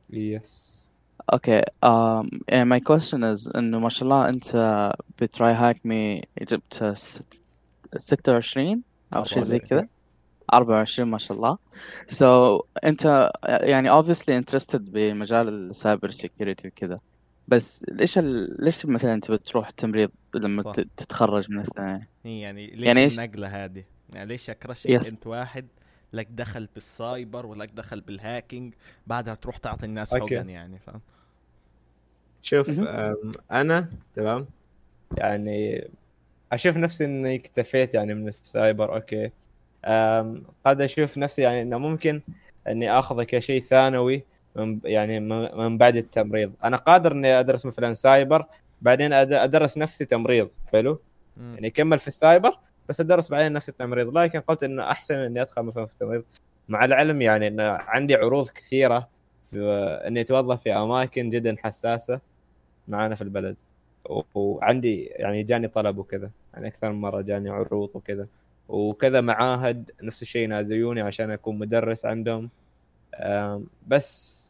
yes 0.10 0.91
أوكي 1.34 1.62
um, 1.86 2.29
and 2.51 2.69
my 2.69 2.79
question 2.79 3.23
is 3.23 3.51
إنه 3.58 3.79
ما 3.79 3.89
شاء 3.89 4.03
الله 4.03 4.29
أنت 4.29 4.47
ب 5.22 5.54
TryHackMe 5.54 6.22
جبت 6.41 6.84
ست- 6.93 7.41
26 7.97 8.84
أو 9.15 9.23
شيء 9.23 9.43
زي 9.43 9.56
24. 9.56 9.82
كذا. 9.82 9.88
24 10.54 11.10
ما 11.10 11.17
شاء 11.17 11.38
الله. 11.38 11.58
So 12.12 12.62
أنت 12.84 13.32
يعني 13.45 14.02
obviously 14.04 14.43
interested 14.43 14.76
بمجال 14.82 15.47
ال 15.48 15.58
cyber 15.58 16.10
security 16.10 16.67
وكذا. 16.67 16.99
بس 17.47 17.80
ليش 17.88 18.17
ال... 18.17 18.56
ليش 18.63 18.86
مثلا 18.86 19.13
انت 19.13 19.32
بتروح 19.32 19.69
تمريض 19.69 20.10
لما 20.36 20.63
صح. 20.63 20.71
ت- 20.71 20.88
تتخرج 20.97 21.52
من 21.52 21.60
الثانوية 21.60 22.08
إيه 22.26 22.41
يعني 22.41 22.67
ليش 22.67 22.88
يعني 22.88 23.10
إيش- 23.10 23.19
النقلة 23.19 23.47
هذه؟ 23.65 23.84
يعني 24.13 24.28
ليش 24.28 24.52
كراشنج 24.52 25.02
Yes. 25.04 25.08
أنت 25.08 25.28
واحد 25.28 25.67
لك 26.13 26.28
دخل 26.32 26.67
بالسايبر 26.73 27.45
ولك 27.45 27.69
دخل 27.73 28.02
بال 28.02 28.17
hacking 28.17 28.74
بعدها 29.08 29.36
تروح 29.36 29.58
تعطي 29.58 29.86
الناس 29.86 30.13
okay. 30.13 30.38
حقن 30.38 30.49
يعني 30.49 30.80
فاهم؟ 30.80 31.02
شوف 32.41 32.80
أنا 33.52 33.89
تمام؟ 34.13 34.45
يعني 35.17 35.88
أشوف 36.54 36.78
نفسي 36.78 37.06
إني 37.06 37.36
اكتفيت 37.36 37.94
يعني 37.94 38.13
من 38.13 38.28
ال 38.28 38.39
cyber 38.39 38.96
okay. 38.96 39.32
قد 40.66 40.82
أشوف 40.82 41.18
نفسي 41.18 41.42
يعني 41.42 41.62
إنه 41.62 41.78
ممكن 41.78 42.22
إني 42.68 42.92
آخذه 42.92 43.24
كشيء 43.24 43.62
ثانوي 43.62 44.24
من 44.56 44.80
يعني 44.84 45.20
من 45.20 45.78
بعد 45.78 45.96
التمريض. 45.96 46.54
أنا 46.63 46.78
قادر 46.78 47.12
إني 47.12 47.39
أدرس 47.39 47.66
مثلا 47.66 47.94
سايبر 47.94 48.46
بعدين 48.82 49.13
أدرس 49.13 49.78
نفسي 49.78 50.06
تمريض 50.06 50.50
حلو. 50.72 51.02
يعني 51.38 51.68
أكمل 51.68 52.00
في 52.00 52.08
السايبر 52.08 52.58
بس 52.89 53.00
أدرس 53.00 53.30
بعدين 53.30 53.54
نفس 53.54 53.70
التمريض. 53.70 54.18
لكن 54.18 54.39
قلت 54.39 54.63
إنه 54.63 54.84
أحسن 54.84 55.16
إني 55.16 55.42
أدخل 55.42 55.62
مثلا 55.62 55.86
في 55.86 55.94
التمريض. 55.94 56.24
مع 56.70 56.86
العلم 56.86 57.22
يعني 57.22 57.48
انه 57.48 57.63
عندي 57.63 58.16
عروض 58.16 58.50
كثيرة 58.50 59.10
في 59.46 59.58
إني 60.08 60.22
أتوظف 60.22 60.62
في 60.62 60.74
أماكن 60.74 61.30
جدا 61.30 61.56
حساسة 61.63 62.20
معانا 62.88 63.16
في 63.16 63.22
البلد. 63.22 63.56
وعندي 64.36 65.04
يعني 65.04 65.44
جاني 65.44 65.68
طلب 65.68 65.98
وكذا. 65.98 66.32
يعني 66.54 66.68
أكثر 66.68 66.92
من 66.92 67.02
مرة 67.02 67.22
جاني 67.22 67.50
عروض 67.50 67.89
وكذا. 67.94 68.28
وكذا 68.68 69.22
معاهد 69.22 69.92
نفس 70.04 70.22
الشيء 70.22 70.48
نازلوني 70.48 71.02
عشان 71.02 71.32
أكون 71.32 71.60
مدرس 71.60 72.06
عندهم. 72.06 72.50
بس 73.88 74.44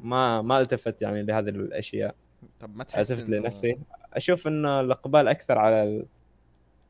ما 0.00 0.42
ما 0.42 0.60
التفت 0.60 1.02
يعني 1.02 1.22
لهذه 1.22 1.48
الأشياء. 1.48 2.14
طب 2.60 2.76
ما 2.76 2.84
تحس 2.84 3.10
التفت 3.10 3.26
إنه- 3.26 3.30
لنفسي. 3.30 3.78
أشوف 4.14 4.46
انه 4.46 4.80
الإقبال 4.80 5.28
أكثر 5.28 5.58
على 5.58 5.82
ال... 5.82 6.06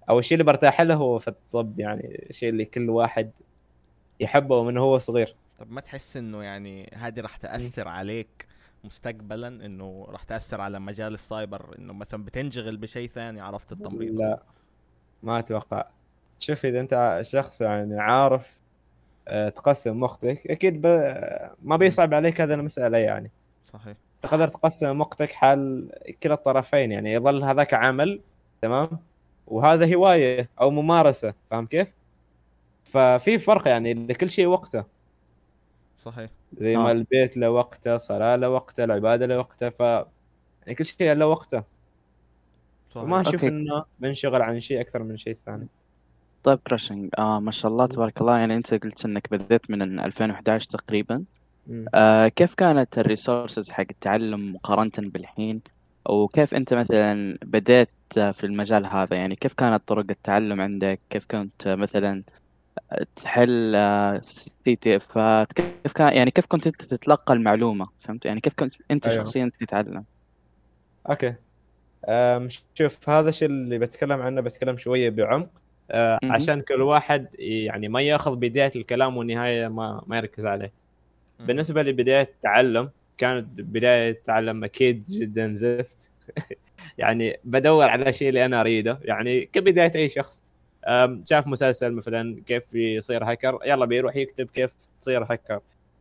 أو 0.09 0.19
الشيء 0.19 0.35
اللي 0.35 0.45
برتاح 0.45 0.81
له 0.81 0.95
هو 0.95 1.19
في 1.19 1.29
الطب 1.29 1.81
يعني. 1.81 2.27
الشيء 2.31 2.49
اللي 2.49 2.65
كل 2.65 2.91
واحد 2.91 3.31
يحبه 4.21 4.63
من 4.65 4.77
هو 4.77 4.99
صغير. 4.99 5.35
طب 5.59 5.71
ما 5.71 5.81
تحس 5.81 6.17
إنه 6.17 6.43
يعني 6.43 6.91
هذه 6.95 7.21
راح 7.21 7.37
تأثر 7.37 7.89
عليك 7.89 8.47
مستقبلا 8.87 9.49
إنه 9.49 10.07
راح 10.09 10.23
تأثر 10.23 10.61
على 10.61 10.79
مجال 10.79 11.15
السايبر 11.15 11.79
إنه 11.79 11.93
مثلا 11.93 12.25
بتنشغل 12.25 12.77
بشيء 12.77 13.09
ثاني 13.09 13.41
عرفت 13.41 13.73
التمريض 13.73 14.15
لا 14.15 14.43
ما 15.23 15.39
أتوقع. 15.39 15.85
شوف 16.41 16.67
إذا 16.67 16.81
أنت 16.81 17.19
شخص 17.23 17.61
يعني 17.61 18.01
عارف 18.01 18.59
آه، 19.29 19.49
تقسم 19.49 20.03
وقتك 20.03 20.51
أكيد 20.51 20.81
ب... 20.81 20.87
ما 21.63 21.77
بيصعب 21.77 22.15
عليك 22.15 22.41
هذا 22.41 22.55
المسألة 22.55 22.99
يعني. 22.99 23.31
صحيح. 23.73 23.97
تقدر 24.23 24.49
تقسم 24.49 25.01
وقتك 25.01 25.33
حال 25.33 25.91
كلا 26.23 26.35
الطرفين 26.35 26.93
يعني 26.93 27.13
يظل 27.13 27.45
هذاك 27.45 27.75
عمل 27.75 28.21
تمام؟ 28.63 28.89
وهذا 29.47 29.95
هواية 29.95 30.49
أو 30.61 30.71
ممارسة 30.71 31.35
فاهم 31.51 31.67
كيف؟ 31.67 31.93
ففي 32.85 33.39
فرق 33.39 33.69
يعني 33.69 33.95
لكل 33.95 34.31
شيء 34.31 34.47
وقته. 34.47 34.85
صحيح. 36.05 36.31
زي 36.59 36.77
ما 36.77 36.89
آه. 36.89 36.93
البيت 36.93 37.37
له 37.37 37.51
وقته 37.51 37.97
صلاة 37.97 38.37
له 38.37 38.51
وقته 38.51 38.85
العبادة 38.85 39.27
له 39.27 39.39
وقته 39.39 39.69
ف 39.69 39.81
يعني 39.81 40.75
كل 40.79 40.85
شيء 40.85 41.13
له 41.13 41.27
وقته. 41.27 41.63
وما 42.97 43.21
أشوف. 43.21 43.45
إنه 43.45 43.85
بنشغل 43.99 44.43
عن 44.43 44.61
شيء 44.61 44.81
أكثر 44.81 45.03
من 45.03 45.17
شيء 45.17 45.37
ثاني. 45.47 45.67
طيب 46.43 46.59
كراشنج 46.59 47.11
آه 47.19 47.41
ما 47.41 47.51
شاء 47.51 47.71
الله 47.73 47.87
تبارك 47.87 48.21
الله. 48.21 48.39
يعني 48.39 48.57
أنت 48.57 48.75
قلت 48.75 49.05
إنك 49.05 49.31
بديت 49.31 49.71
من 49.71 50.01
2011 50.01 50.67
تقريبا. 50.69 51.25
آه 51.95 52.29
كيف 52.29 52.55
كانت 52.55 52.99
ال 52.99 53.06
resources 53.06 53.71
حق 53.71 53.87
التعلم 53.91 54.53
مقارنة 54.55 54.91
بالحين؟ 54.99 55.61
وكيف 56.09 56.55
أنت 56.55 56.75
مثلا 56.75 57.39
بديت 57.43 57.89
في 58.15 58.45
المجال 58.45 58.87
هذا؟ 58.87 59.17
يعني 59.17 59.37
كيف 59.37 59.55
كانت 59.55 59.83
طرق 59.89 60.05
التعلم 60.11 60.61
عندك؟ 60.61 61.01
كيف 61.11 61.27
كنت 61.31 61.69
مثلا 61.69 62.23
تحل 63.17 63.73
CTF 64.23 64.97
ات 64.97 65.53
كيف 65.53 65.93
كان 65.95 66.13
يعني 66.13 66.31
كيف 66.31 66.47
كنت 66.47 66.67
أنت 66.67 66.83
تتلقى 66.83 67.35
المعلومة؟ 67.35 67.89
فهمت؟ 68.01 68.25
يعني 68.25 68.41
كيف 68.41 68.55
كنت 68.55 68.75
أنت 68.91 69.07
أيوه. 69.07 69.25
شخصيا 69.25 69.51
تتعلم؟ 69.61 70.05
okay. 71.11 71.35
أم 72.09 72.49
شوف 72.75 73.09
هذا 73.09 73.29
الشيء 73.29 73.49
اللي 73.49 73.79
بتكلم 73.79 74.23
عنه 74.23 74.41
بتكلم 74.41 74.77
شوية 74.77 75.11
بعمق. 75.11 75.49
أه. 75.91 76.19
عشان 76.25 76.61
كل 76.61 76.83
واحد 76.83 77.29
يعني 77.39 77.89
ما 77.89 78.01
يأخذ 78.01 78.37
بداية 78.37 78.73
الكلام 78.77 79.17
والنهاية 79.17 79.69
ما 79.69 80.03
ما 80.07 80.17
يركز 80.17 80.47
عليه. 80.47 80.73
بالنسبة 81.41 81.83
لبداية 81.83 82.23
التعلم 82.23 82.91
كانت 83.19 83.61
بداية 83.61 84.11
التعلم 84.11 84.65
أكيد 84.65 85.05
جدا 85.05 85.55
زفت. 85.55 86.11
يعني 86.99 87.37
بدور 87.45 87.85
على 87.85 88.09
الشيء 88.09 88.29
اللي 88.29 88.45
أنا 88.45 88.61
أريده. 88.61 89.01
يعني 89.03 89.45
كبداية 89.45 89.93
أي 89.95 90.09
شخص. 90.09 90.46
شاف 91.25 91.47
مسلسل 91.47 91.93
مثلا 91.93 92.43
كيف 92.47 92.75
يصير 92.75 93.25
هاكر 93.25 93.59
يلا 93.67 93.87
بيروح 93.87 94.17
يكتب 94.17 94.51
كيف 94.51 94.75
تصير 95.01 95.25
هاكر 95.25 95.61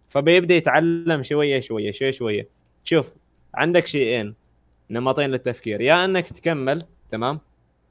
فبيبدأ 0.09 0.55
يتعلم 0.55 1.23
شوية 1.23 1.59
شوية 1.59 1.91
شوية 1.91 2.11
شوية. 2.11 2.49
شوف 2.83 3.13
عندك 3.53 3.87
شيئين 3.87 4.35
نمطين 4.89 5.29
للتفكير. 5.29 5.81
يا 5.81 6.05
إنك 6.05 6.27
تكمل 6.27 6.85
تمام؟ 7.09 7.39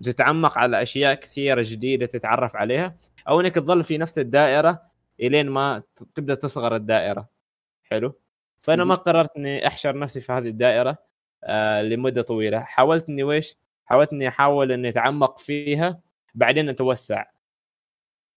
تتعمق 0.02 0.58
على 0.58 0.82
أشياء 0.82 1.14
كثيرة 1.14 1.64
جديدة 1.66 2.06
تتعرف 2.06 2.56
عليها 2.56 2.96
أو 3.28 3.40
إنك 3.40 3.54
تظل 3.54 3.84
في 3.84 3.98
نفس 3.98 4.18
الدائرة 4.18 4.82
إلين 5.20 5.50
ما 5.50 5.82
تبدأ 6.14 6.34
تصغر 6.34 6.76
الدائرة. 6.76 7.28
حلو؟ 7.84 8.18
فأنا 8.62 8.84
ما 8.84 8.94
قررت 8.94 9.36
إني 9.36 9.66
أحشر 9.66 9.98
نفسي 9.98 10.20
في 10.20 10.32
هذه 10.32 10.48
الدائرة 10.48 10.98
آه 11.44 11.82
لمدة 11.82 12.22
طويلة. 12.22 12.60
حاولت 12.60 13.08
إني 13.08 13.22
ويش؟ 13.22 13.56
حاولت 13.86 14.12
إني 14.12 14.28
أحاول 14.28 14.72
إني 14.72 14.88
أتعمق 14.88 15.38
فيها 15.38 16.00
بعدين 16.34 16.68
أتوسع. 16.68 17.24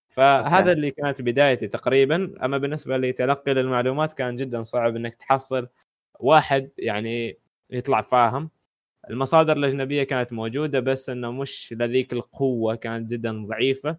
فهذا 0.09 0.59
أوكي. 0.59 0.71
اللي 0.71 0.91
كانت 0.91 1.21
بدايتي 1.21 1.67
تقريبا. 1.67 2.45
أما 2.45 2.57
بالنسبة 2.57 2.97
لتلقي 2.97 3.53
للمعلومات 3.53 4.13
كان 4.13 4.35
جدا 4.35 4.63
صعب 4.63 4.95
إنك 4.95 5.15
تحصل 5.15 5.67
واحد 6.19 6.71
يعني 6.77 7.39
يطلع 7.69 8.01
فاهم. 8.01 8.49
المصادر 9.09 9.57
الأجنبية 9.57 10.03
كانت 10.03 10.33
موجودة 10.33 10.79
بس 10.79 11.09
إنه 11.09 11.31
مش 11.31 11.73
لذيك 11.77 12.13
القوة 12.13 12.75
كانت 12.75 13.09
جدا 13.11 13.45
ضعيفة. 13.45 13.97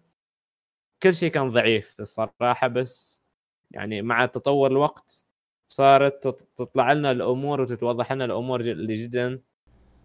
كل 1.03 1.15
شيء 1.15 1.31
كان 1.31 1.47
ضعيف 1.47 1.95
الصراحة 1.99 2.67
بس 2.67 3.21
يعني 3.71 4.01
مع 4.01 4.25
تطور 4.25 4.71
الوقت 4.71 5.25
صارت 5.67 6.23
تط- 6.23 6.47
تطلع 6.55 6.93
لنا 6.93 7.11
الأمور 7.11 7.61
وتتوضح 7.61 8.11
لنا 8.13 8.25
الأمور 8.25 8.61
اللي 8.61 8.93
جدا 9.03 9.41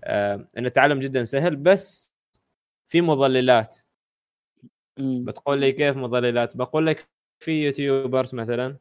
آه 0.05 0.49
إن 0.59 0.67
التعلم 0.67 0.99
جدا 0.99 1.25
سهل. 1.25 1.57
بس 1.57 2.15
في 2.89 3.01
مضللات. 3.01 3.77
بتقول 4.99 5.59
لي 5.61 5.73
كيف 5.73 5.97
مضللات؟ 5.97 6.57
بقول 6.57 6.87
لك 6.87 7.09
في 7.39 7.65
YouTubers 7.65 8.35
مثلا 8.35 8.77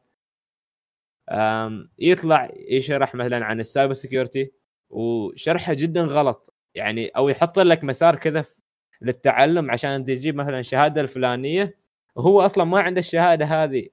يطلع 1.98 2.48
يشرح 2.56 3.14
مثلا 3.14 3.44
عن 3.44 3.60
ال 3.60 3.65
cyber 3.65 3.92
security 3.94 4.52
وشرحه 4.90 5.74
جدا 5.74 6.02
غلط. 6.02 6.54
يعني 6.74 7.08
أو 7.08 7.28
يحط 7.28 7.58
لك 7.58 7.84
مسار 7.84 8.16
كذا 8.16 8.44
للتعلم 9.02 9.70
عشان 9.70 10.04
تجيب 10.04 10.34
مثلا 10.36 10.60
الشهاده 10.60 11.00
الفلانية 11.00 11.78
وهو 12.16 12.40
أصلا 12.40 12.64
ما 12.64 12.80
عنده 12.80 12.98
الشهادة 13.00 13.44
هذه. 13.44 13.88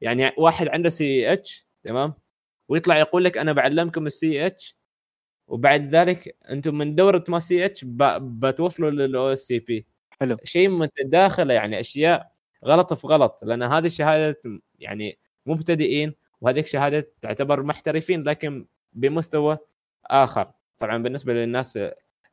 يعني 0.00 0.32
واحد 0.38 0.68
عنده 0.68 0.88
CEH 0.88 1.66
تمام؟ 1.84 2.14
ويطلع 2.68 2.98
يقول 2.98 3.24
لك 3.24 3.38
أنا 3.38 3.52
بعلمكم 3.52 4.06
ال 4.06 4.46
CEH 4.46 4.76
وبعد 5.48 5.82
ذلك 5.94 6.36
أنتم 6.50 6.78
من 6.78 6.94
دورة 6.94 7.24
ما 7.28 7.38
CEH 7.40 7.84
بتوصلوا 8.20 8.90
لل 8.90 9.32
OSCP. 9.32 9.86
حلو. 10.20 10.36
شيء 10.44 10.68
متداخله 10.68 11.54
يعني 11.54 11.80
أشياء 11.80 12.32
غلط 12.64 12.92
في 12.94 13.06
غلط 13.06 13.40
لأن 13.42 13.62
هذه 13.62 13.86
الشهادة 13.86 14.40
يعني 14.78 15.18
مبتدئين 15.46 16.14
وهذيك 16.40 16.66
شهادة 16.66 17.12
تعتبر 17.20 17.62
محترفين 17.62 18.22
لكن 18.22 18.66
بمستوى 18.92 19.58
آخر. 20.06 20.52
طبعا 20.78 21.02
بالنسبة 21.02 21.32
للناس 21.34 21.78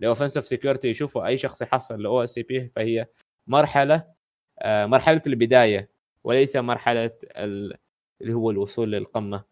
ال 0.02 0.06
offensive 0.06 0.48
security 0.48 0.90
يشوفوا 0.90 1.26
أي 1.28 1.38
شخص 1.38 1.62
يحصل 1.62 1.96
ال 1.96 2.24
OSCP 2.24 2.72
فهي 2.76 3.08
مرحلة 3.48 4.14
آه، 4.60 4.86
مرحلة 4.86 5.22
البداية 5.28 5.90
وليس 6.24 6.56
مرحلة 6.56 7.12
ال- 7.26 7.78
اللي 8.22 8.34
هو 8.34 8.52
الوصول 8.52 8.92
للقمة. 8.92 9.44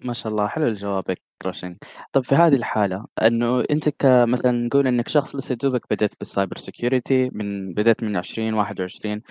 ما 0.00 0.12
شاء 0.12 0.32
الله 0.32 0.46
حلو 0.46 0.66
الجواب 0.66 1.10
يا 1.10 1.16
كراشنج 1.42 1.76
طب 2.12 2.24
في 2.24 2.34
هذه 2.34 2.54
الحالة 2.54 3.06
إنه 3.22 3.64
أنت 3.70 3.88
كمثلا 3.88 4.50
نقول 4.52 4.86
إنك 4.86 5.08
شخص 5.08 5.36
لسه 5.36 5.54
دوبك 5.54 5.82
بدأت 5.90 6.14
بال 6.18 6.29
cyber 6.29 6.56
security 6.56 7.30
من 7.32 7.74
بدأت 7.74 8.02
من 8.02 8.16
20 8.16 8.54
21 8.54 9.22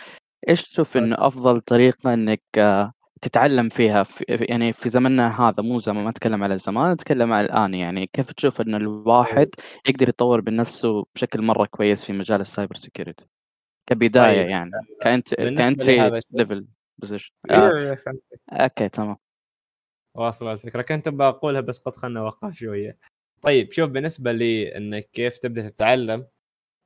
إيش 0.49 0.63
تشوف 0.63 0.97
إنه 0.97 1.15
أفضل 1.19 1.61
طريقة 1.61 2.13
إنك 2.13 2.41
آه، 2.57 2.91
تتعلم 3.21 3.69
فيها؟ 3.69 4.03
في 4.03 4.25
يعني 4.29 4.73
في 4.73 4.89
زمننا 4.89 5.41
هذا 5.41 5.63
مو 5.63 5.79
زمان 5.79 6.03
ما 6.03 6.09
أتكلم 6.09 6.43
على 6.43 6.53
الزمان 6.53 6.91
أتكلم 6.91 7.33
على 7.33 7.45
الآن 7.45 7.73
يعني. 7.73 8.07
كيف 8.13 8.31
تشوف 8.31 8.61
ان 8.61 8.75
الواحد 8.75 9.49
يقدر 9.87 10.09
يطور 10.09 10.41
من 10.47 10.55
نفسه 10.55 11.05
بشكل 11.15 11.41
مرة 11.41 11.65
كويس 11.65 12.05
في 12.05 12.13
مجال 12.13 12.41
ال 12.41 12.47
cyber 12.47 12.75
security 12.75 13.25
كبداية 13.89 14.41
طيب، 14.41 14.49
يعني 14.49 14.71
كأنت 15.01 15.33
بالنسبة 15.35 15.63
ك 15.67 15.72
entry 15.72 15.97
لهذا 15.97 16.17
الشيء- 16.17 16.37
level 16.37 16.67
position 16.97 17.31
إيه، 17.51 17.95
فهمت. 17.95 18.21
okay 18.51 18.89
تمام. 18.89 19.17
واصل 20.17 20.51
الفكرة. 20.51 20.81
كنت 20.81 21.09
بقولها 21.09 21.61
بس 21.61 21.77
قد 21.77 21.95
خلنا 21.95 22.23
وقع 22.23 22.51
شوية. 22.51 22.97
طيب 23.41 23.71
شوف 23.71 23.89
بالنسبة 23.89 24.31
لي 24.31 24.77
إنك 24.77 25.09
كيف 25.13 25.37
تبدأ 25.37 25.69
تتعلم 25.69 26.27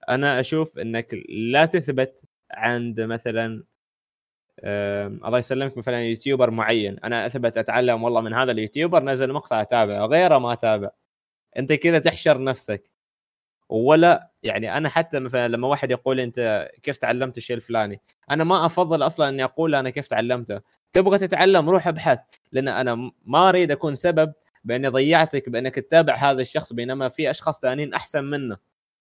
أنا 0.09 0.39
أشوف 0.39 0.79
إنك 0.79 1.15
لا 1.29 1.65
تثبت 1.65 2.25
عند 2.51 3.01
مثلا 3.01 3.63
الله 5.25 5.39
يسلمك 5.39 5.77
مثلا 5.77 6.01
يوتيوبر 6.01 6.51
معين. 6.51 6.99
أنا 6.99 7.25
أثبت 7.25 7.57
أتعلم 7.57 8.03
والله 8.03 8.21
من 8.21 8.33
هذا 8.33 8.51
اليوتيوبر 8.51 9.03
نزل 9.03 9.33
مقطع 9.33 9.61
اتابعه 9.61 10.05
غيره 10.05 10.37
ما 10.37 10.53
أتابع. 10.53 10.89
أنت 11.57 11.73
كذا 11.73 11.99
تحشر 11.99 12.43
نفسك. 12.43 12.91
ولا 13.69 14.31
يعني 14.43 14.77
أنا 14.77 14.89
حتى 14.89 15.19
مثلا 15.19 15.47
لما 15.47 15.67
واحد 15.67 15.91
يقول 15.91 16.19
أنت 16.19 16.69
كيف 16.83 16.97
تعلمت 16.97 17.37
الشيء 17.37 17.55
الفلاني 17.55 18.01
أنا 18.31 18.43
ما 18.43 18.65
أفضل 18.65 19.03
أصلا 19.03 19.29
إني 19.29 19.43
أقول 19.43 19.75
أنا 19.75 19.89
كيف 19.89 20.07
تعلمته. 20.07 20.61
تبغى 20.91 21.17
تتعلم 21.17 21.69
روح 21.69 21.87
ابحث 21.87 22.19
لأن 22.51 22.67
أنا 22.67 23.11
ما 23.25 23.49
أريد 23.49 23.71
أكون 23.71 23.95
سبب 23.95 24.33
بأني 24.63 24.87
ضيعتك 24.87 25.49
بأنك 25.49 25.75
تتابع 25.75 26.15
هذا 26.15 26.41
الشخص 26.41 26.73
بينما 26.73 27.09
في 27.09 27.29
أشخاص 27.29 27.59
ثانيين 27.59 27.93
أحسن 27.93 28.23
منه. 28.23 28.57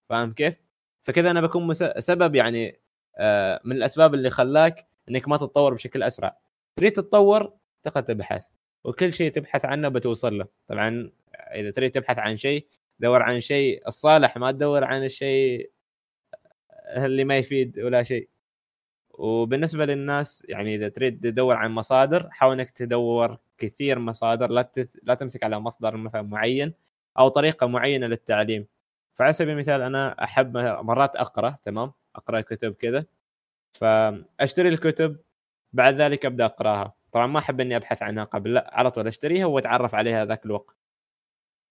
فاهم 0.09 0.33
كيف؟ 0.33 0.61
فكذا 1.03 1.31
أنا 1.31 1.41
بكون 1.41 1.73
سبب 1.99 2.35
يعني 2.35 2.79
آه، 3.17 3.61
من 3.63 3.75
الأسباب 3.75 4.13
اللي 4.13 4.29
خلاك 4.29 4.87
إنك 5.09 5.27
ما 5.27 5.37
تتطور 5.37 5.73
بشكل 5.73 6.03
أسرع. 6.03 6.37
تريد 6.75 6.91
تتطور؟ 6.91 7.53
تقعد 7.83 8.05
تبحث. 8.05 8.43
وكل 8.83 9.13
شيء 9.13 9.31
تبحث 9.31 9.65
عنه 9.65 9.89
بتوصل 9.89 10.37
له. 10.37 10.47
طبعا 10.67 11.11
إذا 11.35 11.71
تريد 11.71 11.91
تبحث 11.91 12.19
عن 12.19 12.37
شيء 12.37 12.67
دور 12.99 13.21
عن 13.21 13.41
شيء 13.41 13.87
الصالح 13.87 14.37
ما 14.37 14.51
تدور 14.51 14.83
عن 14.83 15.05
الشيء 15.05 15.71
اللي 16.95 17.23
ما 17.23 17.37
يفيد 17.37 17.79
ولا 17.79 18.03
شيء. 18.03 18.29
وبالنسبة 19.13 19.85
للناس 19.85 20.45
يعني 20.49 20.75
إذا 20.75 20.87
تريد 20.89 21.19
تدور 21.19 21.55
عن 21.55 21.71
مصادر 21.71 22.29
حاول 22.31 22.59
إنك 22.59 22.69
تدور 22.69 23.37
كثير 23.57 23.99
مصادر 23.99 24.51
لا 24.51 24.61
تت... 24.61 24.99
لا 25.03 25.13
تمسك 25.13 25.43
على 25.43 25.59
مصدر 25.59 25.97
مثلا 25.97 26.21
معين 26.21 26.73
أو 27.19 27.27
طريقة 27.27 27.67
معينة 27.67 28.07
للتعليم. 28.07 28.67
فعلى 29.13 29.33
سبيل 29.33 29.53
المثال 29.53 29.81
أنا 29.81 30.23
أحب 30.23 30.57
مرات 30.57 31.15
أقرأ 31.15 31.57
تمام؟ 31.63 31.91
أقرأ 32.15 32.41
كتب 32.41 32.73
كذا. 32.73 33.05
فأشتري 33.73 34.69
الكتب 34.69 35.17
بعد 35.73 35.95
ذلك 35.95 36.25
أبدأ 36.25 36.45
أقرأها. 36.45 36.93
طبعا 37.13 37.27
ما 37.27 37.39
أحب 37.39 37.61
إني 37.61 37.75
أبحث 37.75 38.03
عنها 38.03 38.23
قبل 38.23 38.53
لا 38.53 38.69
على 38.73 38.91
طول 38.91 39.07
أشتريها 39.07 39.45
وأتعرف 39.45 39.95
عليها 39.95 40.25
ذاك 40.25 40.45
الوقت. 40.45 40.75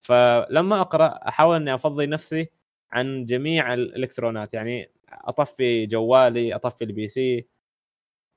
فلما 0.01 0.81
أقرأ 0.81 1.07
أحاول 1.29 1.57
إني 1.57 1.75
أفضي 1.75 2.07
نفسي 2.07 2.51
عن 2.93 3.27
جميع 3.27 3.75
الإلكترونات. 3.75 4.55
يعني 4.55 4.91
أطفي 5.13 5.87
جوالي 5.87 6.55
أطفي 6.55 6.85
ال 6.85 7.09
PC 7.09 7.49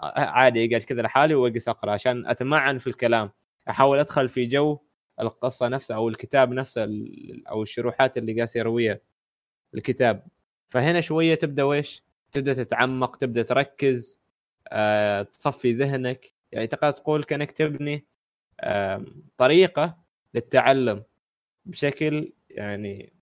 عادي 0.02 0.66
اقعد 0.66 0.82
كذا 0.84 1.02
لحالي 1.02 1.36
واجلس 1.36 1.70
أقرأ 1.70 1.92
عشان 1.92 2.28
أتمعن 2.28 2.78
في 2.78 2.88
الكلام. 2.88 3.32
أحاول 3.70 4.00
أدخل 4.00 4.30
في 4.30 4.46
جو 4.46 4.80
القصة 5.20 5.68
نفسها 5.68 5.98
أو 5.98 6.10
الكتاب 6.10 6.52
نفسه 6.54 6.84
أو 7.50 7.64
الشروحات 7.64 8.18
اللي 8.18 8.40
قاس 8.42 8.56
يرويها 8.56 9.00
الكتاب. 9.76 10.28
فهنا 10.70 11.02
شوية 11.02 11.36
تبدأ 11.36 11.64
ويش 11.64 12.04
تبدأ 12.32 12.54
تتعمق 12.54 13.16
تبدأ 13.16 13.44
تركز 13.44 14.22
أه، 14.72 15.22
تصفي 15.22 15.74
ذهنك. 15.74 16.34
يعني 16.52 16.68
تقدر 16.68 16.92
تقول 16.92 17.24
كأنك 17.24 17.52
تبني 17.52 18.08
أه، 18.60 19.06
طريقة 19.38 19.98
للتعلم 20.34 21.04
بشكل 21.66 22.34
يعني 22.50 23.14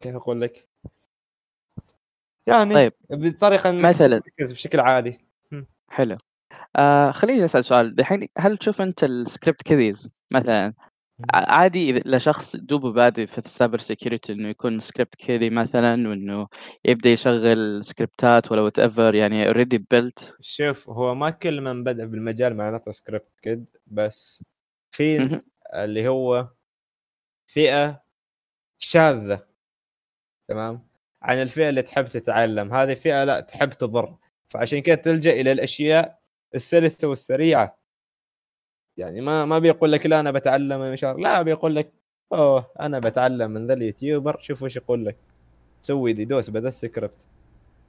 كيف 0.00 0.16
أقول 0.16 0.40
لك؟ 0.40 0.71
يعني 2.46 2.74
طيب. 2.74 2.92
بطريقة 3.10 3.72
مثلا. 3.72 4.18
تركز 4.18 4.52
بشكل 4.52 4.80
عالي 4.80 5.18
حلو. 5.88 6.18
آه 6.76 7.10
خليني 7.10 7.44
أسأل 7.44 7.64
سؤال. 7.64 7.94
دحين 7.94 8.28
هل 8.38 8.56
تشوف 8.56 8.80
أنت 8.80 9.04
ال 9.04 9.12
script 9.12 9.62
kiddies 9.62 10.10
مثلا 10.30 10.74
عادي 11.34 11.92
لشخص 11.92 12.56
دوبه 12.56 12.92
بادئ 12.92 13.26
في 13.26 13.38
ال 13.38 13.45
cyber 13.45 13.78
security 13.78 14.32
إنه 14.32 14.48
يكون 14.48 14.80
script 14.80 15.14
kiddie 15.14 15.50
مثلا 15.50 16.08
وإنه 16.08 16.48
يبدأ 16.84 17.10
يشغل 17.10 17.84
سكريبتات 17.84 18.52
ولا 18.52 18.60
whatever 18.62 19.14
يعني 19.14 19.46
already 19.46 19.78
built 19.78 20.36
شوف 20.40 20.90
هو 20.90 21.14
ما 21.14 21.30
كل 21.30 21.60
من 21.60 21.84
بدأ 21.84 22.06
بالمجال 22.06 22.56
معناته 22.56 22.90
script 22.90 23.32
kid 23.42 23.70
بس 23.86 24.44
في 24.90 25.40
اللي 25.74 26.08
هو 26.08 26.48
فئة 27.46 28.02
شاذة. 28.78 29.46
تمام؟ 30.48 30.91
عن 31.22 31.42
الفئة 31.42 31.68
اللي 31.68 31.82
تحب 31.82 32.04
تتعلم. 32.04 32.74
هذه 32.74 32.94
فئة 32.94 33.24
لا 33.24 33.40
تحب 33.40 33.70
تضر. 33.70 34.16
فعشان 34.48 34.78
كذا 34.78 34.94
تلجأ 34.94 35.32
إلى 35.32 35.52
الأشياء 35.52 36.18
السلسة 36.54 37.08
والسريعة. 37.08 37.78
يعني 38.96 39.20
ما 39.20 39.44
ما 39.44 39.58
بيقول 39.58 39.92
لك 39.92 40.06
لا 40.06 40.20
أنا 40.20 40.30
بتعلم 40.30 40.80
من 40.80 40.96
شهر. 40.96 41.16
لا 41.16 41.42
بيقول 41.42 41.76
لك 41.76 41.92
أوه 42.32 42.70
أنا 42.80 42.98
بتعلم 42.98 43.50
من 43.50 43.66
ذا 43.66 43.74
ال 43.74 43.80
YouTuber. 43.80 44.38
شوف 44.40 44.62
وش 44.62 44.76
يقول 44.76 45.06
لك. 45.06 45.16
تسوي 45.82 46.12
DDoS 46.12 46.50
بدل 46.50 46.66
السكريبت. 46.66 47.26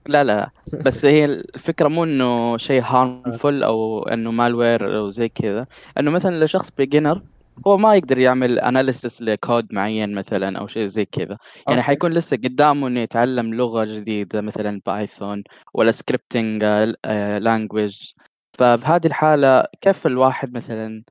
لا 0.05 0.23
لا. 0.23 0.49
بس 0.85 1.05
هي 1.05 1.25
الفكرة 1.25 1.87
مو 1.87 2.03
إنه 2.03 2.57
شيء 2.57 2.81
harmful 2.81 3.63
أو 3.63 4.03
إنه 4.03 4.31
malware 4.31 4.97
أو 4.97 5.09
زي 5.09 5.29
كذا. 5.29 5.67
إنه 5.99 6.11
مثلا 6.11 6.45
لشخص 6.45 6.71
beginner 6.77 7.21
هو 7.67 7.77
ما 7.77 7.95
يقدر 7.95 8.17
يعمل 8.17 8.59
analysis 8.59 9.21
لكود 9.21 9.73
معين 9.73 10.13
مثلا 10.13 10.59
أو 10.59 10.67
شيء 10.67 10.85
زي 10.85 11.05
كذا. 11.05 11.25
يعني 11.27 11.37
okay. 11.67 11.81
حيكون 11.81 12.13
لسه 12.13 12.37
قدامه 12.37 12.87
إنه 12.87 12.99
يتعلم 12.99 13.53
لغة 13.53 13.85
جديدة 13.85 14.41
مثلا 14.41 14.81
Python 14.85 15.43
ولا 15.73 15.91
scripting 15.91 16.63
language 17.43 18.11
فبهذه 18.53 19.07
الحالة 19.07 19.65
كيف 19.81 20.07
الواحد 20.07 20.53
مثلا 20.53 21.03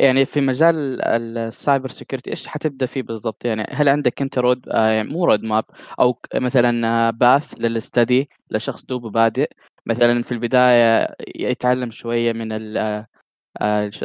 يعني 0.00 0.24
في 0.24 0.40
مجال 0.40 1.02
ال 1.04 1.18
cyber 1.18 1.88
security 1.88 2.30
إيش 2.30 2.46
حتبدأ 2.46 2.86
فيه 2.86 3.02
بالضبط؟ 3.02 3.44
يعني 3.44 3.66
هل 3.70 3.88
عندك 3.88 4.22
أنت 4.22 4.38
road 4.38 4.68
آه 4.68 5.02
مو 5.02 5.24
road 5.24 5.42
map 5.42 5.64
أو 6.00 6.18
مثلا 6.34 7.10
path 7.10 7.54
لل 7.58 7.79
study 7.79 8.30
لشخص 8.50 8.84
دوبه 8.84 9.10
بادئ. 9.10 9.50
مثلا 9.86 10.22
في 10.22 10.32
البداية 10.32 11.08
يتعلم 11.36 11.90
شوية 11.90 12.32
من 12.32 12.76
آه، 12.76 13.06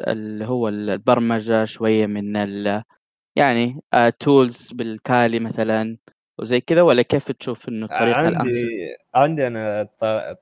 اللي 0.08 0.46
هو 0.46 0.68
البرمجة 0.68 1.66
شوية 1.66 2.06
من 2.06 2.36
ال 2.36 2.84
يعني 3.36 3.82
tools 4.20 4.72
بال 4.74 4.96
Kali 4.96 5.40
مثلا 5.40 5.98
وزي 6.40 6.62
كذا 6.62 6.82
ولا 6.82 7.02
كيف 7.02 7.32
تشوف 7.32 7.70
إنه 7.70 7.86
الانسب 7.86 8.36
عندي 8.36 8.68
عندي 9.16 9.48
أنا 9.48 9.84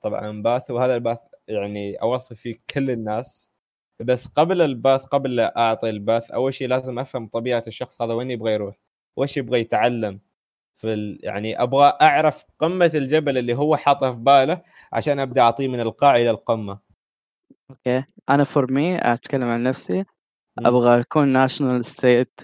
طبعا 0.02 0.42
path 0.42 0.72
وهذا 0.72 0.96
ال 0.96 1.00
path 1.00 1.20
يعني 1.48 1.96
أوصي 1.96 2.36
فيه 2.36 2.56
كل 2.70 2.92
الناس 2.92 3.52
بس 4.00 4.28
قبل 4.28 4.62
ال 4.62 4.70
path 4.70 5.04
قبل 5.04 5.36
لا 5.36 5.58
أعطي 5.58 5.90
ال 5.90 5.98
path 5.98 6.32
أول 6.32 6.54
شيء 6.54 6.68
لازم 6.68 7.00
أفهم 7.00 7.28
طبيعة 7.28 7.64
الشخص 7.68 8.02
هذا 8.02 8.14
وين 8.14 8.32
يبغى 8.32 8.54
يروح 8.54 8.76
وش 9.18 9.38
يبغى 9.38 9.60
يتعلم 9.60 10.20
في 10.76 10.94
ال... 10.94 11.20
يعني 11.24 11.62
أبغى 11.62 11.98
أعرف 12.02 12.44
قمة 12.60 12.92
الجبل 12.96 13.38
اللي 13.38 13.54
هو 13.54 13.76
حاطه 13.76 14.12
في 14.12 14.18
باله 14.18 14.62
عشان 14.94 15.20
أبدأ 15.20 15.42
أعطيه 15.42 15.68
من 15.68 15.80
القاع 15.80 16.16
إلى 16.16 16.30
القمة. 16.30 16.80
okay. 17.70 18.04
أنا 18.30 18.44
for 18.44 18.72
me 18.72 19.14
أتكلم 19.14 19.48
عن 19.48 19.64
نفسي. 19.64 20.06
مم. 20.58 20.68
أبغى 20.68 21.00
أكون 21.00 21.28
national 21.28 21.86
state 21.86 22.42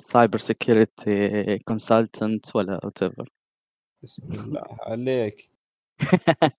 cyber 0.00 0.38
security 0.38 1.58
consultant 1.58 2.56
ولا 2.56 2.80
whatever 2.84 3.28
بسم 4.02 4.22
الله 4.32 4.62
عليك. 4.80 5.50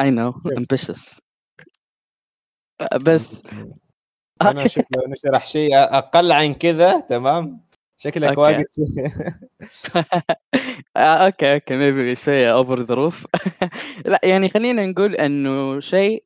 I 0.00 0.10
know 0.10 0.32
ambitious. 0.32 1.20
بس. 3.02 3.42
أنا 4.42 4.64
أشوف 4.64 4.84
لو 4.90 5.12
نشرح 5.12 5.46
شيء 5.46 5.74
أقل 5.74 6.32
عن 6.32 6.54
كذا 6.54 7.00
تمام؟ 7.00 7.60
شكلك. 8.04 8.38
واقف 8.38 8.64
آه، 10.96 11.00
okay 11.26 11.54
okay 11.54 11.76
maybe 11.76 12.14
شوية 12.14 12.52
over 12.52 12.80
the 12.82 12.94
roof 12.94 13.26
لا 14.06 14.20
يعني 14.24 14.48
خلينا 14.48 14.86
نقول 14.86 15.14
إنه 15.14 15.80
شيء 15.80 16.24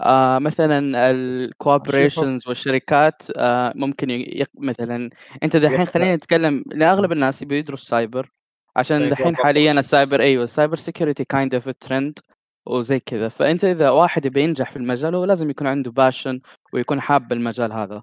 آه 0.00 0.38
مثلا 0.38 1.10
ال 1.10 1.21
corporations 1.21 2.48
والشركات 2.48 3.22
آه 3.36 3.72
ممكن. 3.76 4.10
يق- 4.10 4.50
مثلا 4.58 5.10
أنت 5.42 5.56
دحين. 5.56 5.84
خلينا 5.86 6.16
نتكلم 6.16 6.64
لأغلب 6.66 7.12
الناس 7.12 7.42
يبي 7.42 7.58
يدرس 7.58 7.82
سايبر 7.82 8.30
عشان 8.76 9.08
دحين. 9.10 9.36
حاليا 9.36 9.72
السايبر 9.72 10.20
أيوه 10.20 10.44
ال 10.44 10.49
cyber 10.49 10.76
security 10.76 11.24
kind 11.24 11.54
of 11.54 11.68
trend 11.68 12.18
وزي 12.66 13.00
كذا 13.00 13.28
فأنت 13.28 13.64
إذا 13.64 13.90
واحد 13.90 14.26
يبي 14.26 14.42
ينجح 14.42 14.70
في 14.70 14.76
المجال 14.76 15.14
هو 15.14 15.24
لازم 15.24 15.50
يكون 15.50 15.66
عنده 15.66 15.90
passion 15.90 16.40
ويكون 16.72 17.00
حاب 17.00 17.32
المجال 17.32 17.72
هذا 17.72 18.02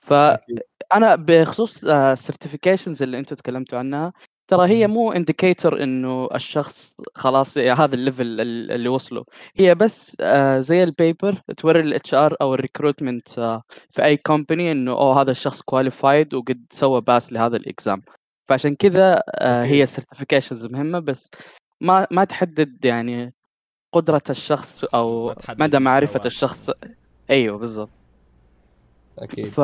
ف. 0.00 0.12
أنا 0.92 1.16
بخصوص 1.16 1.84
ال 1.84 1.92
certifications 1.92 3.02
اللي 3.02 3.18
أنتم 3.18 3.36
تكلمتوا 3.36 3.78
عنها 3.78 4.12
ترى 4.48 4.68
هي 4.68 4.86
مو 4.86 5.12
indicator 5.12 5.82
إنه 5.82 6.28
الشخص 6.34 6.94
خلاص 7.14 7.58
هذا 7.58 7.94
ال 7.94 8.02
level 8.02 8.40
ال- 8.40 8.70
اللي 8.70 8.88
وصله 8.88 9.24
هي 9.56 9.74
بس 9.74 10.16
آه، 10.20 10.60
زي 10.60 10.82
ال 10.82 10.92
paper 10.92 11.40
توري 11.56 11.80
ال 11.80 12.14
HR 12.14 12.36
أو 12.40 12.54
ال 12.54 12.60
recruitment 12.60 13.28
في 13.90 14.04
أي 14.04 14.16
company 14.16 14.72
إنه 14.72 14.92
أوه 14.92 15.20
هذا 15.20 15.30
الشخص 15.30 15.62
qualified 15.62 16.34
وقد 16.34 16.64
سوى 16.70 17.00
pass 17.00 17.32
لهذا 17.32 17.56
ال 17.56 17.65
exam 17.65 18.02
فعشان 18.48 18.74
كذا 18.74 19.22
آه،. 19.28 19.64
هي 19.64 19.82
ال 19.82 19.88
certifications 19.88 20.66
مهمة 20.66 20.98
بس 20.98 21.30
ما 21.80 22.06
ما 22.10 22.24
تحدد 22.24 22.84
يعني 22.84 23.34
قدرة 23.92 24.22
الشخص 24.30 24.84
أو 24.84 25.34
مدى 25.58 25.78
معرفة. 25.78 26.20
الشخص. 26.26 26.70
أيوه 27.30 27.58
بالضبط. 27.58 27.90
أكيد. 29.18 29.46
ف 29.46 29.60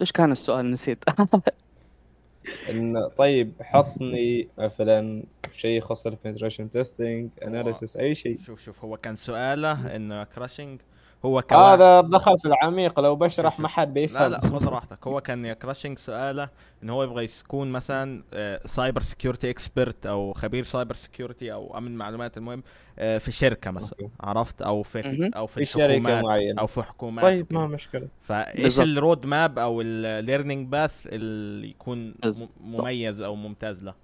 إيش 0.00 0.12
كان 0.12 0.32
السؤال؟ 0.32 0.70
نسيت. 0.70 1.04
إن 2.70 3.08
طيب 3.18 3.52
حطني 3.60 4.48
مثلا 4.58 5.24
شيء 5.52 5.78
يخص 5.78 6.06
البنتريشن 6.06 6.70
تيستينج 6.70 7.30
اناليسيس 7.42 7.96
أي 7.96 8.14
شيء. 8.14 8.38
شوف 8.40 8.60
شوف 8.64 8.84
هو 8.84 8.96
كان 8.96 9.16
سؤاله 9.16 9.96
انه 9.96 10.24
كراشنج 10.24 10.80
هو 11.24 11.42
كواحد 11.42 11.80
هذا 11.80 12.00
دخل 12.00 12.38
في 12.38 12.48
العميق 12.48 13.00
لو 13.00 13.16
بشرح 13.16 13.60
ما 13.60 13.68
حد 13.68 13.88
لا 13.88 13.94
بيفهم 13.94 14.30
لا 14.30 14.40
خذ 14.40 14.68
راحتك. 14.68 15.06
هو 15.06 15.20
كان 15.20 15.44
يا 15.44 15.54
كراشنج 15.54 15.98
سؤاله 15.98 16.48
انه 16.82 16.92
هو 16.92 17.02
يبغى 17.02 17.24
يكون 17.24 17.70
مثلا 17.70 18.22
سايبر 18.66 19.02
سكيورتي 19.02 19.50
اكسبرت 19.50 20.06
أو 20.06 20.32
خبير 20.32 20.64
سايبر 20.64 20.94
سكيورتي 20.94 21.52
أو 21.52 21.78
أمن 21.78 21.96
معلومات 21.96 22.36
المهم 22.36 22.62
آه، 22.98 23.18
في 23.18 23.32
شركة 23.32 23.70
مثلا. 23.70 23.98
أوكي. 24.02 24.12
عرفت؟ 24.20 24.62
أو 24.62 24.82
في. 24.82 25.30
أو 25.36 25.46
في 25.46 25.54
في 25.54 25.64
شركة 25.64 26.22
معينة. 26.22 26.60
أو 26.60 26.66
في 26.66 26.82
حكومات. 26.82 27.24
طيب. 27.24 27.46
ما 27.50 27.66
مشكلة. 27.66 28.08
فإيش. 28.20 28.80
الرود 28.80 29.26
ماب 29.26 29.58
أو 29.58 29.80
الليرنينج 29.80 30.68
باث 30.68 31.06
اللي 31.06 31.68
يكون. 31.70 32.14
مميز 32.60 33.20
أو 33.20 33.34
ممتاز 33.34 33.82
له؟ 33.82 33.94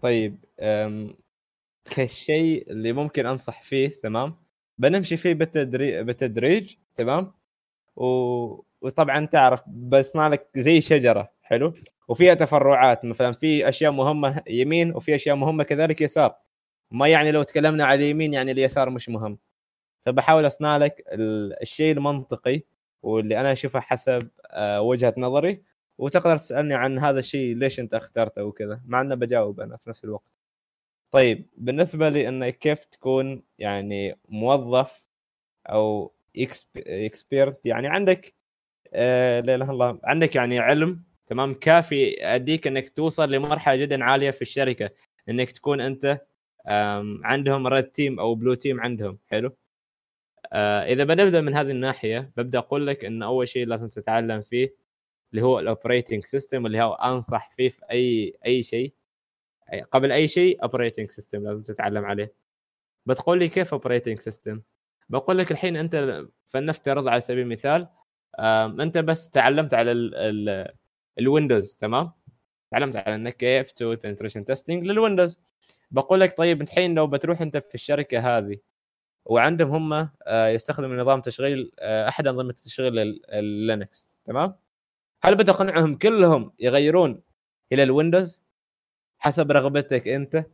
طيب 0.00 0.36
كالشيء 1.90 2.70
اللي 2.70 2.92
ممكن 2.92 3.26
أنصح 3.26 3.62
فيه 3.62 3.88
تمام؟ 3.88 4.34
بنمشي 4.80 5.16
فيه 5.16 5.34
بالتدريج 5.34 6.00
بالتدريج 6.04 6.74
تمام؟ 6.94 7.32
و 7.96 8.04
وطبعا 8.80 9.26
تعرف 9.26 9.62
بصنع 9.68 10.28
لك 10.28 10.48
زي 10.56 10.80
شجرة 10.80 11.30
حلو؟ 11.42 11.74
وفيها 12.08 12.34
تفرعات 12.34 13.04
مثلا 13.04 13.32
في 13.32 13.68
أشياء 13.68 13.92
مهمة 13.92 14.42
يمين 14.48 14.94
وفي 14.96 15.14
أشياء 15.14 15.36
مهمة 15.36 15.64
كذلك 15.64 16.00
يسار. 16.00 16.34
ما 16.90 17.08
يعني 17.08 17.32
لو 17.32 17.42
تكلمنا 17.42 17.84
على 17.84 18.04
اليمين 18.04 18.34
يعني 18.34 18.50
اليسار 18.52 18.90
مش 18.90 19.08
مهم. 19.08 19.38
فبحاول 20.00 20.46
أصنع 20.46 20.76
لك 20.76 21.04
ال- 21.12 21.62
الشيء 21.62 21.92
المنطقي 21.92 22.62
واللي 23.02 23.40
أنا 23.40 23.52
أشوفه 23.52 23.80
حسب 23.80 24.30
آه، 24.50 24.80
وجهة 24.80 25.14
نظري. 25.18 25.62
وتقدر 25.98 26.36
تسألني 26.38 26.74
عن 26.74 26.98
هذا 26.98 27.18
الشيء 27.18 27.56
ليش 27.56 27.80
أنت 27.80 27.94
اخترته 27.94 28.44
وكذا 28.44 28.80
مع 28.86 29.00
إنه 29.00 29.14
بجاوب 29.14 29.60
أنا 29.60 29.76
في 29.76 29.90
نفس 29.90 30.04
الوقت. 30.04 30.39
طيب 31.12 31.46
بالنسبة 31.56 32.08
لي 32.08 32.52
كيف 32.52 32.84
تكون 32.84 33.42
يعني 33.58 34.18
موظف 34.28 35.08
أو 35.66 36.12
expert 36.88 37.66
يعني 37.66 37.88
عندك 37.88 38.34
آه 38.94 39.40
لا 39.40 39.54
إله 39.54 39.64
إلا 39.64 39.72
الله 39.72 40.00
عندك 40.04 40.36
يعني 40.36 40.58
علم 40.58 41.04
تمام؟ 41.26 41.54
كافي 41.54 42.26
أديك 42.26 42.66
إنك 42.66 42.88
توصل 42.90 43.32
لمرحلة 43.32 43.76
جدا 43.76 44.04
عالية 44.04 44.30
في 44.30 44.42
الشركة 44.42 44.90
إنك 45.28 45.52
تكون 45.52 45.80
أنت 45.80 46.20
عندهم 47.24 47.66
red 47.66 47.84
team 47.84 48.20
أو 48.20 48.34
blue 48.34 48.54
team 48.54 48.80
عندهم 48.80 49.18
حلو؟ 49.28 49.56
آه 50.52 50.80
إذا 50.84 51.04
بنبدأ 51.04 51.40
من 51.40 51.54
هذه 51.54 51.70
الناحية 51.70 52.32
ببدأ 52.36 52.58
أقول 52.58 52.86
لك 52.86 53.04
إن 53.04 53.22
أول 53.22 53.48
شيء 53.48 53.66
لازم 53.66 53.88
تتعلم 53.88 54.42
فيه 54.42 54.74
اللي 55.32 55.42
هو 55.42 55.58
ال 55.60 55.66
operating 55.66 56.24
system 56.26 56.66
اللي 56.66 56.82
هو 56.82 56.94
أنصح 56.94 57.50
فيه 57.50 57.68
في 57.68 57.82
اي 57.90 58.34
أي 58.46 58.62
شيء. 58.62 58.92
قبل 59.92 60.12
أي 60.12 60.28
شيء 60.28 60.62
operating 60.62 61.10
system 61.10 61.44
لازم 61.44 61.62
تتعلم 61.62 62.04
عليه. 62.04 62.32
بتقول 63.06 63.38
لي 63.38 63.48
كيف 63.48 63.72
operating 63.74 64.20
system 64.20 64.62
بقول 65.08 65.38
لك 65.38 65.50
الحين 65.52 65.76
أنت 65.76 66.24
فلنفترض 66.46 67.08
على 67.08 67.20
سبيل 67.20 67.38
المثال 67.42 67.88
أنت 68.80 68.98
بس 68.98 69.30
تعلمت 69.30 69.74
على 69.74 69.92
ال 69.92 70.14
ال 70.14 70.72
ال 71.18 71.25
Windows 71.25 71.76
تمام؟ 71.76 72.12
تعلمت 72.72 72.96
على 72.96 73.14
إنك 73.14 73.36
كيف 73.36 73.70
تسوي 73.70 73.96
penetration 73.96 74.44
testing 74.44 74.84
لل 74.84 74.95
Windows. 74.95 75.40
بقول 75.90 76.20
لك 76.20 76.36
طيب 76.36 76.62
الحين 76.62 76.94
لو 76.94 77.06
بتروح 77.06 77.40
أنت 77.42 77.56
في 77.56 77.74
الشركة 77.74 78.38
هذه 78.38 78.58
وعندهم 79.24 79.92
هم 79.92 80.08
آه، 80.26 80.48
يستخدموا 80.48 80.96
نظام 80.96 81.20
تشغيل 81.20 81.72
آه، 81.78 82.08
أحد 82.08 82.28
أنظمة 82.28 82.52
تشغيل 82.52 82.98
ال- 82.98 83.30
Linux 83.30 84.20
تمام؟ 84.24 84.54
هل 85.24 85.34
بتقنعهم 85.36 85.94
كلهم 85.94 86.52
يغيرون 86.58 87.22
إلى 87.72 87.82
ال 87.82 87.89
Windows؟ 87.89 88.42
حسب 89.20 89.50
رغبتك 89.52 90.08
انت. 90.08 90.44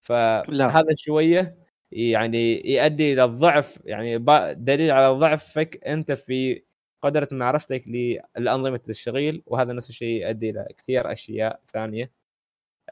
فهذا 0.00 0.94
شوية 0.96 1.58
يعني 1.92 2.62
يؤدي 2.72 3.12
إلى 3.12 3.24
الضعف 3.24 3.78
يعني 3.84 4.18
دليل 4.54 4.90
على 4.90 5.08
ضعفك 5.18 5.86
انت 5.86 6.12
في 6.12 6.62
قدرة 7.02 7.28
معرفتك 7.32 7.82
للأنظمة 7.88 8.74
التشغيل 8.74 9.42
وهذا 9.46 9.72
نفس 9.72 9.90
الشيء 9.90 10.22
يؤدي 10.26 10.50
إلى 10.50 10.66
كثير 10.78 11.12
أشياء 11.12 11.60
ثانية 11.68 12.12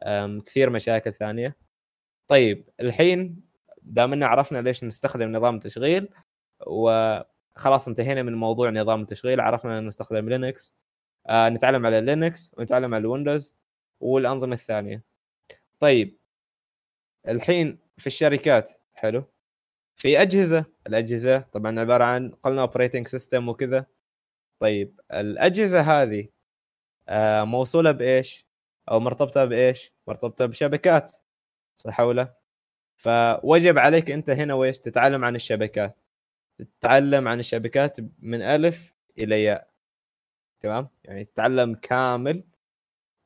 أم، 0.05 0.41
كثير 0.41 0.71
مشاكل 0.71 1.15
ثانية. 1.15 1.57
طيب 2.29 2.71
الحين 2.81 3.43
دام 3.83 4.13
ان 4.13 4.23
عرفنا 4.25 4.59
ليش 4.63 4.85
نستخدم 4.85 5.33
نظام 5.33 5.59
تشغيل 5.59 6.09
وخلاص 6.67 7.89
انتهينا 7.89 8.23
من 8.23 8.35
موضوع 8.35 8.71
نظام 8.71 9.03
التشغيل 9.03 9.41
عرفنا 9.41 9.79
ان 9.79 9.87
نستخدم 9.87 10.29
Linux 10.29 10.75
آه 11.27 11.49
نتعلم 11.49 11.87
على 11.87 12.01
Linux 12.01 12.53
ونتعلم 12.59 12.95
على 12.95 13.01
الويندوز 13.03 13.55
والأنظمة 14.01 14.53
الثانية. 14.55 15.05
طيب 15.81 16.19
الحين 17.29 17.79
في 17.99 18.07
الشركات 18.07 18.71
حلو. 18.95 19.25
في 19.97 20.23
أجهزة 20.23 20.65
الأجهزة 20.87 21.39
طبعا 21.41 21.81
عبارة 21.81 22.05
عن 22.05 22.31
قلنا 22.43 22.61
operating 22.63 23.09
system 23.09 23.49
وكذا. 23.49 23.87
طيب 24.59 25.01
الأجهزة 25.13 25.81
هذه 25.81 26.29
آه 27.09 27.45
موصولة 27.45 27.93
بإيش؟ 27.93 28.47
أو 28.91 29.01
مرتبطة 29.01 29.45
بإيش؟ 29.45 29.93
مرتبطة 30.09 30.47
بشبكات 30.47 31.17
صح 31.77 32.01
ولا 32.01 32.37
فوجب 32.97 33.79
عليك 33.79 34.11
أنت 34.11 34.31
هنا 34.31 34.55
ويش 34.55 34.79
تتعلم 34.81 35.25
عن 35.25 35.37
الشبكات. 35.37 35.99
تتعلم 36.81 37.29
عن 37.29 37.41
الشبكات 37.41 37.97
من 38.19 38.43
ألف 38.43 38.95
إلى 39.19 39.45
ياء. 39.45 39.76
تمام؟ 40.61 40.89
يعني 41.05 41.25
تتعلم 41.25 41.75
كامل 41.75 42.45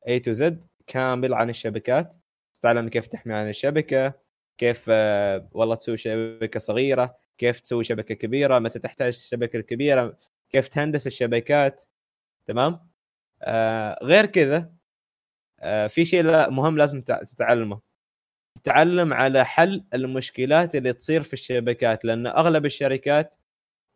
A 0.09 0.11
to 0.19 0.33
Z 0.39 0.53
كامل 0.87 1.33
عن 1.33 1.49
الشبكات. 1.49 2.15
تتعلم 2.53 2.89
كيف 2.89 3.07
تحمي 3.07 3.33
عن 3.33 3.49
الشبكة 3.49 4.13
كيف 4.57 4.85
آه، 4.89 5.49
والله 5.51 5.75
تسوي 5.75 5.97
شبكة 5.97 6.59
صغيرة 6.59 7.17
كيف 7.37 7.59
تسوي 7.59 7.83
شبكة 7.83 8.15
كبيرة 8.15 8.59
متى 8.59 8.79
تحتاج 8.79 9.07
الشبكة 9.07 9.57
الكبيرة 9.57 10.17
كيف 10.49 10.67
تهندس 10.67 11.07
الشبكات. 11.07 11.83
تمام؟ 12.45 12.89
آه 13.41 13.99
غير 14.03 14.25
كذا 14.25 14.73
آه 15.59 15.87
في 15.87 16.05
شيء 16.05 16.23
مهم 16.51 16.77
لازم 16.77 17.01
تع- 17.01 17.23
تتعلمه. 17.23 17.81
تتعلم 18.63 19.13
على 19.13 19.45
حل 19.45 19.85
المشكلات 19.93 20.75
اللي 20.75 20.93
تصير 20.93 21.23
في 21.23 21.33
الشبكات 21.33 22.05
لأن 22.05 22.27
أغلب 22.27 22.65
الشركات 22.65 23.35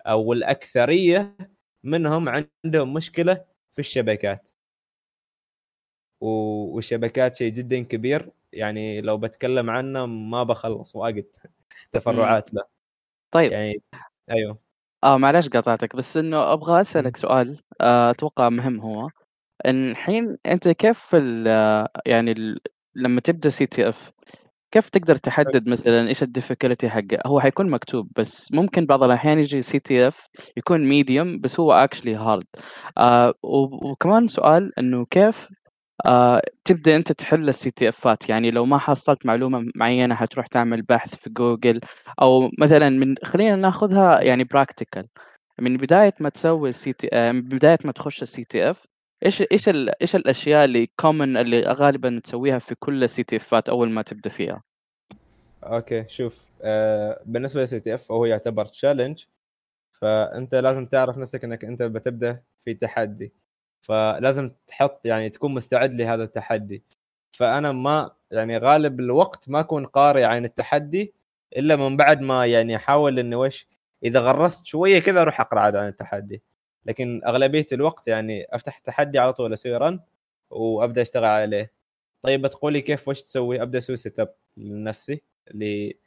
أو 0.08 0.34
الأكثرية 0.34 1.38
منهم 1.86 2.30
عندهم 2.30 2.94
مشكلة 2.94 3.46
في 3.74 3.80
الشبكات. 3.80 4.50
والشبكات 6.22 7.36
شيء 7.36 7.54
جدا 7.54 7.84
كبير 7.84 8.32
يعني 8.54 9.02
لو 9.02 9.18
بتكلم 9.18 9.70
عنه 9.70 10.06
ما 10.06 10.44
بخلص 10.44 10.96
واجد 10.96 11.26
تفرعات 11.92 12.54
له. 12.54 12.62
طيب. 13.32 13.52
يعني 13.52 13.74
أيوه. 14.32 14.60
آه 15.04 15.18
معلش 15.18 15.48
قاطعتك 15.50 15.96
بس 15.96 16.18
إنه 16.18 16.54
أبغى 16.54 16.82
أسألك 16.82 17.18
سؤال 17.18 17.60
آه، 17.82 18.12
أتوقع 18.12 18.50
مهم 18.50 18.80
هو. 18.80 19.10
الحين 19.66 20.38
أنت 20.46 20.68
كيف 20.68 21.10
ال 21.16 21.48
يعني 22.06 22.32
ال 22.32 22.60
لما 22.96 23.22
تبدأ 23.22 23.50
CTF 23.50 24.12
كيف 24.72 24.89
تقدر 24.89 25.18
تحدد 25.18 25.68
مثلا 25.70 26.07
إيش 26.07 26.24
ال 26.24 26.30
difficulty 26.30 26.89
حقه؟ 26.89 27.18
هو 27.26 27.39
حيكون 27.39 27.70
مكتوب 27.70 28.11
بس 28.18 28.51
ممكن 28.51 28.86
بعض 28.86 29.03
الأحيان 29.03 29.39
يجي 29.39 29.61
CTF 29.62 30.28
يكون 30.57 30.86
medium 30.89 31.39
بس 31.39 31.59
هو 31.59 31.74
actually 31.74 32.16
hard 32.16 32.46
آه 32.97 33.34
وكمان 33.43 34.28
سؤال 34.28 34.80
إنه 34.80 35.05
كيف 35.05 35.47
آه 36.05 36.41
تبدأ 36.66 36.95
أنت 36.95 37.11
تحل 37.11 37.49
ال 37.50 37.72
CTF 37.72 37.89
ات 37.89 38.30
يعني 38.30 38.51
لو 38.51 38.66
ما 38.66 38.78
حصلت 38.78 39.26
معلومة 39.26 39.72
معينة 39.76 40.16
حتروح 40.16 40.47
تعمل 40.47 40.82
بحث 40.82 41.16
في 41.16 41.30
جوجل 41.30 41.82
أو 42.22 42.49
مثلا 42.59 42.89
من 42.89 43.16
خلينا 43.24 43.55
ناخذها 43.55 44.22
يعني 44.22 44.43
practical 44.43 45.08
من 45.59 45.78
بداية 45.78 46.13
ما 46.20 46.30
تسوي 46.30 46.70
ال 46.70 46.93
CT 46.93 47.10
من 47.13 47.41
بداية 47.41 47.78
ما 47.86 47.91
تخش 47.91 48.24
ال 48.24 48.43
CTF 48.43 48.86
إيش 49.26 49.44
إيش 49.52 49.70
إيش 50.02 50.16
الأشياء 50.16 50.66
اللي 50.66 50.90
common 51.00 51.38
اللي 51.38 51.62
غالبا 51.62 52.22
تسويها 52.24 52.60
في 52.60 52.76
كل 52.76 53.04
ال 53.04 53.24
CTF 53.24 53.36
ات 53.36 53.70
أول 53.70 53.90
ما 53.92 54.02
تبدأ 54.02 54.30
فيها؟ 54.30 54.64
okay 55.64 56.06
شوف 56.08 56.48
آه 56.62 57.22
بالنسبة 57.26 57.62
لل 57.62 57.80
CTF 57.80 58.12
هو 58.12 58.26
يعتبر 58.26 58.66
challenge 58.66 59.24
فأنت 59.92 60.56
لازم 60.56 60.86
تعرف 60.86 61.18
نفسك 61.18 61.44
إنك 61.44 61.66
أنت 61.66 61.84
بتبدأ 61.84 62.44
في 62.60 62.74
تحدي. 62.74 63.34
فلازم 63.82 64.52
تحط 64.68 65.06
يعني 65.06 65.30
تكون 65.30 65.54
مستعد 65.54 66.02
لهذا 66.02 66.24
التحدي. 66.24 66.84
فأنا 67.32 67.72
ما 67.72 68.12
يعني 68.32 68.58
غالب 68.58 69.00
الوقت 69.00 69.50
ما 69.50 69.60
أكون 69.60 69.86
قاري 69.86 70.24
عن 70.24 70.46
التحدي 70.46 71.14
إلا 71.58 71.76
من 71.76 71.98
بعد 71.98 72.22
ما 72.22 72.46
يعني 72.46 72.76
أحاول 72.76 73.20
إني 73.20 73.36
وش 73.36 73.68
إذا 74.04 74.20
غرزت 74.20 74.66
شوية 74.66 75.00
كذا 75.00 75.22
أروح 75.22 75.42
أقرأ 75.42 75.60
عاد 75.60 75.76
عن 75.76 75.88
التحدي. 75.88 76.44
لكن 76.86 77.22
أغلبية 77.28 77.66
الوقت 77.74 78.08
يعني 78.08 78.46
أفتح 78.52 78.78
التحدي 78.78 79.20
على 79.20 79.34
طول 79.34 79.54
أسوي 79.54 79.78
run 79.78 80.00
وأبدأ 80.50 81.02
أشتغل 81.02 81.26
عليه. 81.26 81.74
طيب 82.22 82.42
بتقولي 82.42 82.82
كيف 82.82 83.08
وش 83.08 83.22
تسوي؟ 83.22 83.62
أبدأ 83.62 83.78
أسوي 83.78 83.96
setup 83.96 84.36
لنفسي 84.58 85.22
اللي 85.48 85.98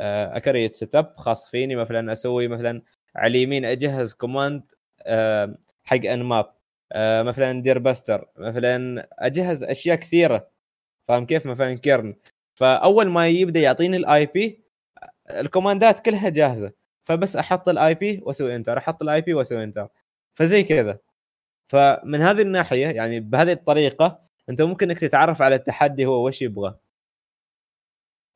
آه، 0.00 0.36
أ 0.36 0.74
create 0.76 0.94
setup 0.94 1.14
خاص 1.16 1.50
فيني. 1.50 1.76
مثلا 1.76 2.12
أسوي 2.12 2.48
مثلا 2.48 2.82
على 3.16 3.30
اليمين 3.30 3.64
أجهز 3.64 4.12
command 4.14 4.62
آه، 5.02 5.58
حق 5.84 5.96
Nmap 6.06 6.54
آه، 6.92 7.22
مثلا 7.22 7.62
DirBuster 7.62 8.28
مثلا 8.38 9.08
أجهز 9.12 9.64
أشياء 9.64 9.96
كثيرة. 9.96 10.50
فاهم 11.08 11.26
كيف؟ 11.26 11.46
مثلا 11.46 11.74
current 11.74 12.16
فأول 12.54 13.08
ما 13.10 13.28
يبدأ 13.28 13.60
يعطيني 13.60 13.96
ال 13.96 14.26
IP 14.26 14.64
ال 15.30 15.38
command 15.38 15.92
ات 15.92 16.00
كلها 16.00 16.28
جاهزة. 16.28 16.72
فبس 17.04 17.36
أحط 17.36 17.68
ال 17.68 17.94
IP 17.94 18.20
وأسوي 18.26 18.56
enter 18.56 18.78
أحط 18.78 19.02
ال 19.02 19.20
IP 19.20 19.34
وأسوي 19.34 19.64
enter 19.64 19.88
فزي 20.34 20.62
كذا. 20.64 20.98
فمن 21.68 22.20
هذه 22.22 22.42
الناحية 22.42 22.86
يعني 22.86 23.20
بهذه 23.20 23.52
الطريقة 23.52 24.20
أنت 24.50 24.62
ممكن 24.62 24.90
إنك 24.90 24.98
تتعرف 25.00 25.42
على 25.42 25.54
التحدي 25.56 26.06
هو 26.06 26.26
وش 26.28 26.42
يبغى. 26.42 26.74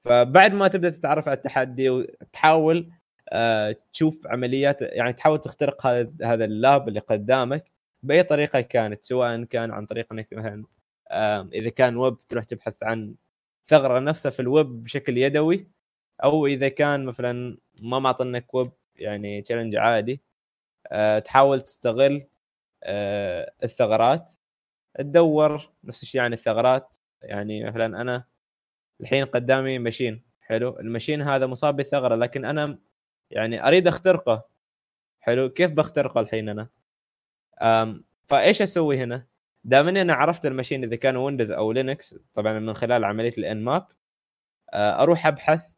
فبعد 0.01 0.53
ما 0.55 0.69
تبدأ 0.69 0.91
تتعرف 0.91 1.29
على 1.29 1.37
التحدي 1.37 1.91
وتحاول 1.91 2.91
آه 3.33 3.77
تشوف 3.93 4.27
عمليات 4.27 4.83
يعني 4.83 5.13
تحاول 5.13 5.41
تخترق 5.41 5.87
هذا 5.87 6.13
هذا 6.25 6.45
ال 6.45 6.56
lab 6.56 6.89
اللي 6.89 7.01
قدامك 7.01 7.71
بأي 8.03 8.23
طريقة 8.23 8.61
كانت 8.61 9.05
سواء 9.05 9.45
كان 9.45 9.71
عن 9.73 9.87
طريق 9.87 10.13
إنك 10.13 10.33
مثلا 10.33 10.65
إذا 11.55 11.69
كان 11.71 11.97
ويب 11.97 12.19
تروح 12.19 12.45
تبحث 12.45 12.77
عن 12.83 13.15
ثغرة 13.67 13.99
نفسها 14.01 14.31
في 14.31 14.41
الويب 14.41 14.67
بشكل 14.85 15.19
يدوي 15.19 15.69
أو 16.25 16.47
إذا 16.47 16.69
كان 16.69 17.05
مثلا 17.05 17.59
ما 17.83 17.99
معطنك 17.99 18.55
ويب 18.55 18.73
يعني 18.97 19.43
challenge 19.43 19.77
عادي. 19.77 20.23
تحاول 21.25 21.61
تستغل 21.61 22.27
آه، 22.85 23.53
الثغرات. 23.65 24.33
تدور 24.99 25.73
نفس 25.85 26.03
الشيء 26.03 26.21
عن 26.21 26.33
الثغرات. 26.33 26.97
يعني 27.23 27.65
مثلا 27.65 28.01
أنا 28.01 28.25
الحين 29.01 29.25
قدامي 29.25 29.79
machine 29.79 30.23
حلو؟ 30.41 30.79
ال 30.79 30.84
machine 30.84 31.23
هذا 31.23 31.47
مصاب 31.47 31.77
بالثغرة 31.77 32.15
لكن 32.15 32.45
أنا 32.45 32.79
يعني 33.31 33.69
أريد 33.69 33.89
أخترقه. 33.89 34.49
حلو؟ 35.21 35.49
كيف 35.49 35.73
بخترقه 35.73 36.21
الحين 36.21 36.49
أنا؟ 36.49 36.69
فإيش 38.27 38.63
أسوي 38.63 38.99
هنا؟ 38.99 39.27
دام 39.65 39.89
إني 39.89 40.01
أنا 40.03 40.15
عرفت 40.15 40.47
ال 40.47 40.51
machine 40.51 40.85
إذا 40.85 40.97
كان 40.97 41.17
Windows 41.17 41.51
أو 41.51 41.73
Linux 41.73 42.15
طبعا 42.35 42.59
من 42.59 42.75
خلال 42.75 43.05
عملية 43.05 43.33
ال 43.39 43.65
Nmap 43.65 43.87
أروح 44.75 45.27
أبحث 45.27 45.73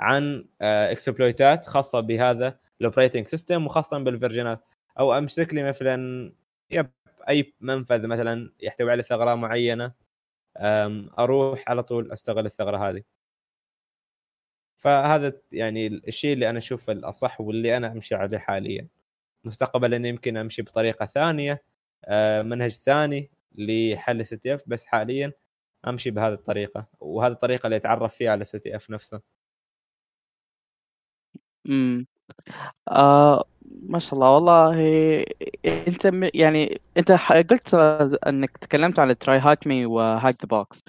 عن 0.00 0.48
exploit 0.62 1.53
ات 1.53 1.66
خاصة 1.66 2.00
بهذا 2.00 2.58
ال 2.80 2.85
operating 2.85 3.28
system 3.28 3.66
وخاصة 3.66 3.98
بال 3.98 4.11
version 4.11 4.57
ات 4.57 4.64
أو 4.98 5.12
أمسك 5.18 5.54
لي 5.54 5.62
مثلا 5.64 6.32
يب 6.70 6.90
أي 7.28 7.54
منفذ 7.60 8.06
مثلا 8.06 8.52
يحتوي 8.60 8.90
على 8.92 9.02
ثغرة 9.02 9.34
معينة 9.34 9.92
أروح 11.18 11.64
على 11.68 11.82
طول 11.82 12.12
أستغل 12.12 12.46
الثغرة 12.46 12.90
هذه. 12.90 13.02
فهذا 14.76 15.32
يعني 15.52 15.86
الشيء 15.86 16.32
اللي 16.32 16.50
أنا 16.50 16.58
أشوفه 16.58 16.92
الأصح 16.92 17.40
واللي 17.40 17.76
أنا 17.76 17.92
أمشي 17.92 18.14
عليه 18.14 18.38
حاليا. 18.38 18.88
مستقبلا 19.44 20.08
يمكن 20.08 20.36
أمشي 20.36 20.62
بطريقة 20.62 21.06
ثانية 21.06 21.62
منهج 22.42 22.70
ثاني 22.70 23.30
لحل 23.54 24.20
ال 24.20 24.54
CF 24.54 24.62
بس 24.66 24.86
حاليا 24.86 25.32
أمشي 25.88 26.10
بهذه 26.10 26.34
الطريقة. 26.34 26.86
وهذه 27.00 27.32
الطريقة 27.32 27.66
اللي 27.66 27.76
أتعرف 27.76 28.14
فيها 28.14 28.30
على 28.32 28.40
ال 28.42 28.76
CF 28.76 28.90
نفسه. 28.90 29.20
امم 31.66 32.06
آه 32.88 33.44
ما 33.82 33.98
شاء 33.98 34.14
الله. 34.14 34.30
والله 34.34 35.24
انت 35.66 36.06
م- 36.06 36.28
يعني 36.34 36.80
انت 36.96 37.12
ح- 37.12 37.32
قلت 37.32 37.74
انك 38.26 38.56
تكلمت 38.56 38.98
عن 38.98 39.18
TryHackMe 39.18 39.86
و 39.86 39.96
Hack 39.96 40.34
The 40.42 40.48
Box 40.48 40.80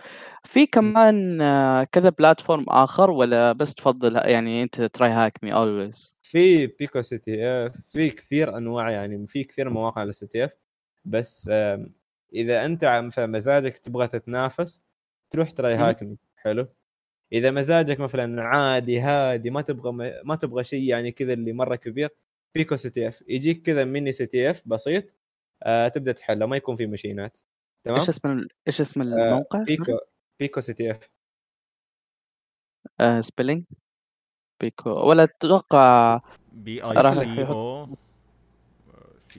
في 0.43 0.65
كمان 0.65 1.41
آه، 1.41 1.83
كذا 1.83 2.09
platform 2.09 2.65
آخر 2.69 3.11
ولا 3.11 3.51
بس 3.53 3.75
تفضل 3.75 4.15
يعني 4.15 4.63
انت 4.63 4.81
TryHackMe 4.81 5.53
always 5.53 6.15
في 6.21 6.67
picoCTF 6.67 7.71
في 7.91 8.09
كثير 8.09 8.57
أنواع 8.57 8.91
يعني 8.91 9.27
في 9.27 9.43
كثير 9.43 9.69
مواقع 9.69 10.03
لل 10.03 10.27
CTF 10.27 10.53
بس 11.05 11.49
آم، 11.53 11.93
إذا 12.33 12.65
أنت 12.65 12.83
عم 12.83 13.09
في 13.09 13.27
مزاجك 13.27 13.77
تبغى 13.77 14.07
تتنافس 14.07 14.81
تروح 15.29 15.49
Try 15.51 15.75
مم. 15.75 15.81
HackMe 15.89 16.17
حلو؟ 16.35 16.67
إذا 17.33 17.51
مزاجك 17.51 17.99
مثلا 17.99 18.41
عادي 18.43 18.99
هادي 18.99 19.49
ما 19.49 19.61
تبغى 19.61 20.21
ما 20.23 20.35
تبغى 20.35 20.63
شيء 20.63 20.83
يعني 20.83 21.11
كذا 21.11 21.33
اللي 21.33 21.53
مرة 21.53 21.75
كبير 21.75 22.09
picoCTF. 22.55 23.23
يجيك 23.27 23.61
كذا 23.61 23.85
mini 23.85 24.11
CTF 24.11 24.67
بسيط 24.67 25.15
آه 25.63 25.87
تبدأ 25.87 26.11
تحله 26.11 26.45
ما 26.45 26.55
يكون 26.55 26.75
في 26.75 26.85
machine 26.85 27.32
ات 27.32 27.39
تمام؟ 27.83 27.99
إيش 27.99 28.09
اسم 28.09 28.47
إيش 28.67 28.81
اسم 28.81 29.01
الموقع؟ 29.01 29.63
pico 29.63 29.99
picoCTF. 30.39 31.09
آه 32.99 33.21
spelling 33.21 33.63
pico 34.61 34.89
ولا 34.89 35.23
أتوقع 35.23 36.21
P 36.53 36.83
I 36.83 37.03
C 37.03 37.45
O 37.47 37.87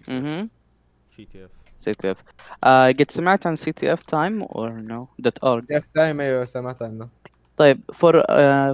أها 0.08 0.48
CTF. 1.16 1.50
CTF. 1.80 2.22
آه 2.64 2.86
قد 2.86 3.10
سمعت 3.10 3.46
عن 3.46 3.56
CTFtime 3.56 4.42
or 4.42 4.70
no 4.70 5.08
dot 5.18 5.38
org 5.38 5.66
TFtime 5.66 6.20
أيوه 6.20 6.44
سمعت 6.44 6.82
عنه. 6.82 7.08
طيب 7.56 7.80
for 7.92 8.22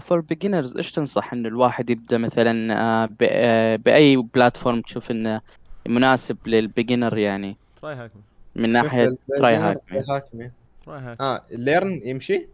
for 0.01 0.21
beginners 0.21 0.77
إيش 0.77 0.93
تنصح 0.93 1.33
إن 1.33 1.47
الواحد 1.47 1.91
يبدأ 1.91 2.19
مثلا 2.19 2.81
آه 2.81 3.07
ب- 3.07 3.13
آه 3.23 3.77
بأي 3.77 4.17
platform 4.17 4.81
تشوف 4.81 5.11
إنه 5.11 5.41
مناسب 5.89 6.37
لل 6.47 6.61
beginner 6.61 7.19
يعني؟ 7.19 7.57
TryHack 7.83 8.11
من 8.57 8.71
ناحية 8.71 9.17
تراي 9.39 9.55
هاك 9.55 9.79
تراي 9.89 10.05
هاك 10.09 10.25
مي 10.35 10.51
تراي 10.87 11.01
هاك 11.01 11.21
آه 11.21 11.43
learn 11.51 12.01
يمشي؟ 12.05 12.49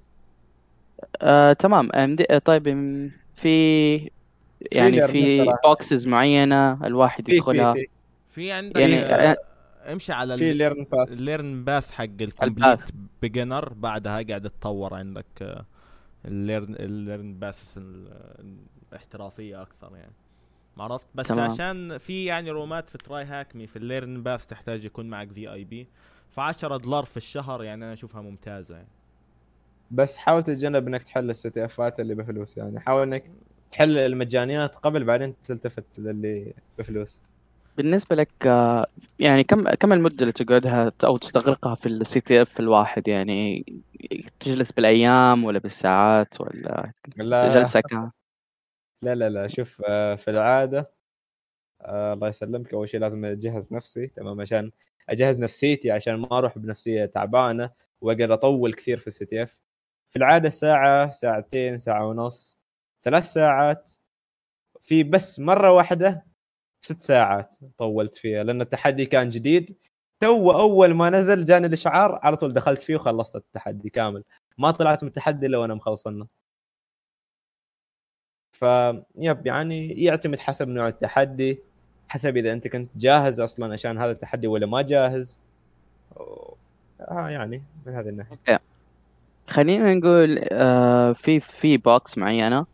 آه 1.23 1.53
تمام. 1.53 1.89
آه، 1.95 2.39
طيب 2.45 2.65
في 3.37 3.97
يعني 4.73 5.09
في. 5.09 5.47
boxes 5.65 6.07
معينة 6.07 6.87
الواحد 6.87 7.29
يدخلها؟ 7.29 7.75
في. 8.31 8.53
عندك 8.53 8.77
يعني 8.81 8.97
آه، 8.97 9.37
امشي 9.93 10.13
على 10.13 10.37
في 10.39 10.53
learn 10.53 10.87
path 10.93 11.19
ال 11.19 11.26
learn 11.26 11.65
path 11.65 11.91
حق 11.93 12.05
ال 12.21 12.26
complete 12.26 12.67
ال 12.69 12.72
path. 12.72 12.91
beginner 13.23 13.73
بعدها 13.73 14.23
قاعد 14.23 14.51
تطور 14.61 14.95
عندك 14.95 15.25
آه، 15.43 15.65
ال 16.25 16.33
learn 16.33 16.75
ال 16.75 16.85
learn 16.85 17.35
path 17.39 17.79
الاحترافية 18.93 19.63
أكثر 19.63 19.97
يعني. 19.97 20.13
ما 20.77 20.85
عرفت؟ 20.85 21.07
بس 21.15 21.29
تمام. 21.29 21.51
عشان 21.51 21.99
في 21.99 22.25
يعني 22.25 22.51
room 22.51 22.81
ات 22.81 22.89
في 22.89 22.99
TryHackMe 22.99 23.67
في 23.67 23.77
ال 23.77 23.84
learn 23.84 24.23
path 24.23 24.47
تحتاج 24.47 24.85
يكون 24.85 25.09
معك 25.09 25.33
VIP 25.33 25.89
ف 26.31 26.41
10 26.41 26.77
دولار 26.77 27.05
في 27.05 27.17
الشهر 27.17 27.65
يعني 27.65 27.85
أنا 27.85 27.93
أشوفها 27.93 28.21
ممتازة 28.23 28.75
يعني. 28.77 28.89
بس 29.91 30.17
حاول 30.17 30.43
تتجنب 30.43 30.89
إنك 30.89 31.03
تحل 31.03 31.31
ال 31.31 31.51
CTF 31.51 31.65
ات 31.65 32.01
اللي 32.01 32.15
بفلوس 32.15 32.57
يعني. 32.57 32.81
حاول 32.81 33.03
إنك 33.03 33.31
تحل 33.71 33.99
المجانيات 33.99 34.75
قبل 34.75 35.05
بعدين 35.05 35.35
تلتفت 35.43 35.99
للي 35.99 36.55
بفلوس. 36.79 37.21
بالنسبة 37.77 38.17
لك 38.17 38.47
آه، 38.47 38.87
يعني 39.19 39.45
كم 39.45 39.69
كم 39.69 39.93
المدة 39.93 40.17
اللي 40.21 40.33
تقعدها 40.33 40.93
أو 41.05 41.17
تستغرقها 41.17 41.75
في 41.75 41.87
ال 41.87 42.21
CTF 42.21 42.61
الواحد؟ 42.61 43.09
يعني 43.09 43.65
تجلس 44.41 44.73
بالأيام 44.73 45.45
ولا 45.45 45.59
بالساعات 45.59 46.41
ولا 46.41 46.93
لا. 47.17 47.49
جلسة 47.49 47.81
كام 47.81 48.13
لا 49.03 49.15
لا 49.15 49.31
لا 49.31 49.49
شوف 49.49 49.83
آه، 49.89 50.15
في 50.15 50.31
العادة 50.31 50.91
آه، 51.81 52.13
الله 52.13 52.29
يسلمك. 52.29 52.75
أول 52.75 52.89
شيء 52.89 53.01
لازم 53.01 53.25
أجهز 53.25 53.73
نفسي 53.73 54.07
تمام 54.07 54.41
عشان 54.41 54.71
أجهز 55.09 55.41
نفسيتي 55.41 55.91
عشان 55.91 56.15
ما 56.15 56.39
أروح 56.39 56.59
بنفسية 56.59 57.05
تعبانة 57.05 57.71
واقعد 58.01 58.31
أطول 58.31 58.75
كثير 58.75 58.97
في 58.97 59.07
ال 59.07 59.25
CTF 59.25 59.59
في 60.11 60.17
العادة 60.17 60.49
ساعه 60.49 61.11
ساعتين 61.11 61.79
ساعة 61.79 62.07
ونص 62.07 62.59
ثلاث 63.03 63.25
ساعات. 63.25 63.93
في 64.83 65.03
بس 65.03 65.41
مرة 65.41 65.73
واحدة 65.73 66.27
ست 66.85 67.01
ساعات 67.01 67.57
طولت 67.79 68.15
فيها 68.15 68.45
لأن 68.45 68.61
التحدي 68.61 69.07
كان 69.07 69.29
جديد. 69.29 69.77
تو 70.21 70.51
أول 70.51 70.95
ما 70.95 71.11
نزل 71.11 71.45
جاني 71.45 71.67
الإشعار 71.67 72.21
على 72.23 72.37
طول 72.37 72.53
دخلت 72.53 72.83
فيه 72.83 72.95
وخلصت 72.95 73.37
التحدي 73.37 73.91
كامل. 73.91 74.25
ما 74.59 74.71
طلعت 74.71 75.03
من 75.05 75.09
التحدي 75.09 75.47
إلا 75.47 75.59
وأنا 75.59 75.75
مخلصنه. 75.75 76.27
فيب 78.53 79.47
يعني 79.47 79.89
يعتمد 80.05 80.39
حسب 80.39 80.69
نوع 80.69 80.89
التحدي 80.89 81.63
حسب 82.09 82.37
إذا 82.37 82.53
أنت 82.53 82.69
كنت 82.69 82.91
جاهز 82.97 83.41
أصلا 83.41 83.73
عشان 83.73 83.99
هذا 83.99 84.11
التحدي 84.11 84.47
ولا 84.47 84.67
ما 84.67 84.83
جاهز. 84.83 85.41
آه 87.01 87.29
يعني 87.31 87.63
من 87.87 87.95
هذه 87.95 88.09
الناحية. 88.09 88.61
خلينا 89.49 89.95
نقول 89.95 90.41
آه، 90.53 91.13
في 91.13 91.41
في 91.41 91.77
box 91.77 92.19
معينة. 92.19 92.74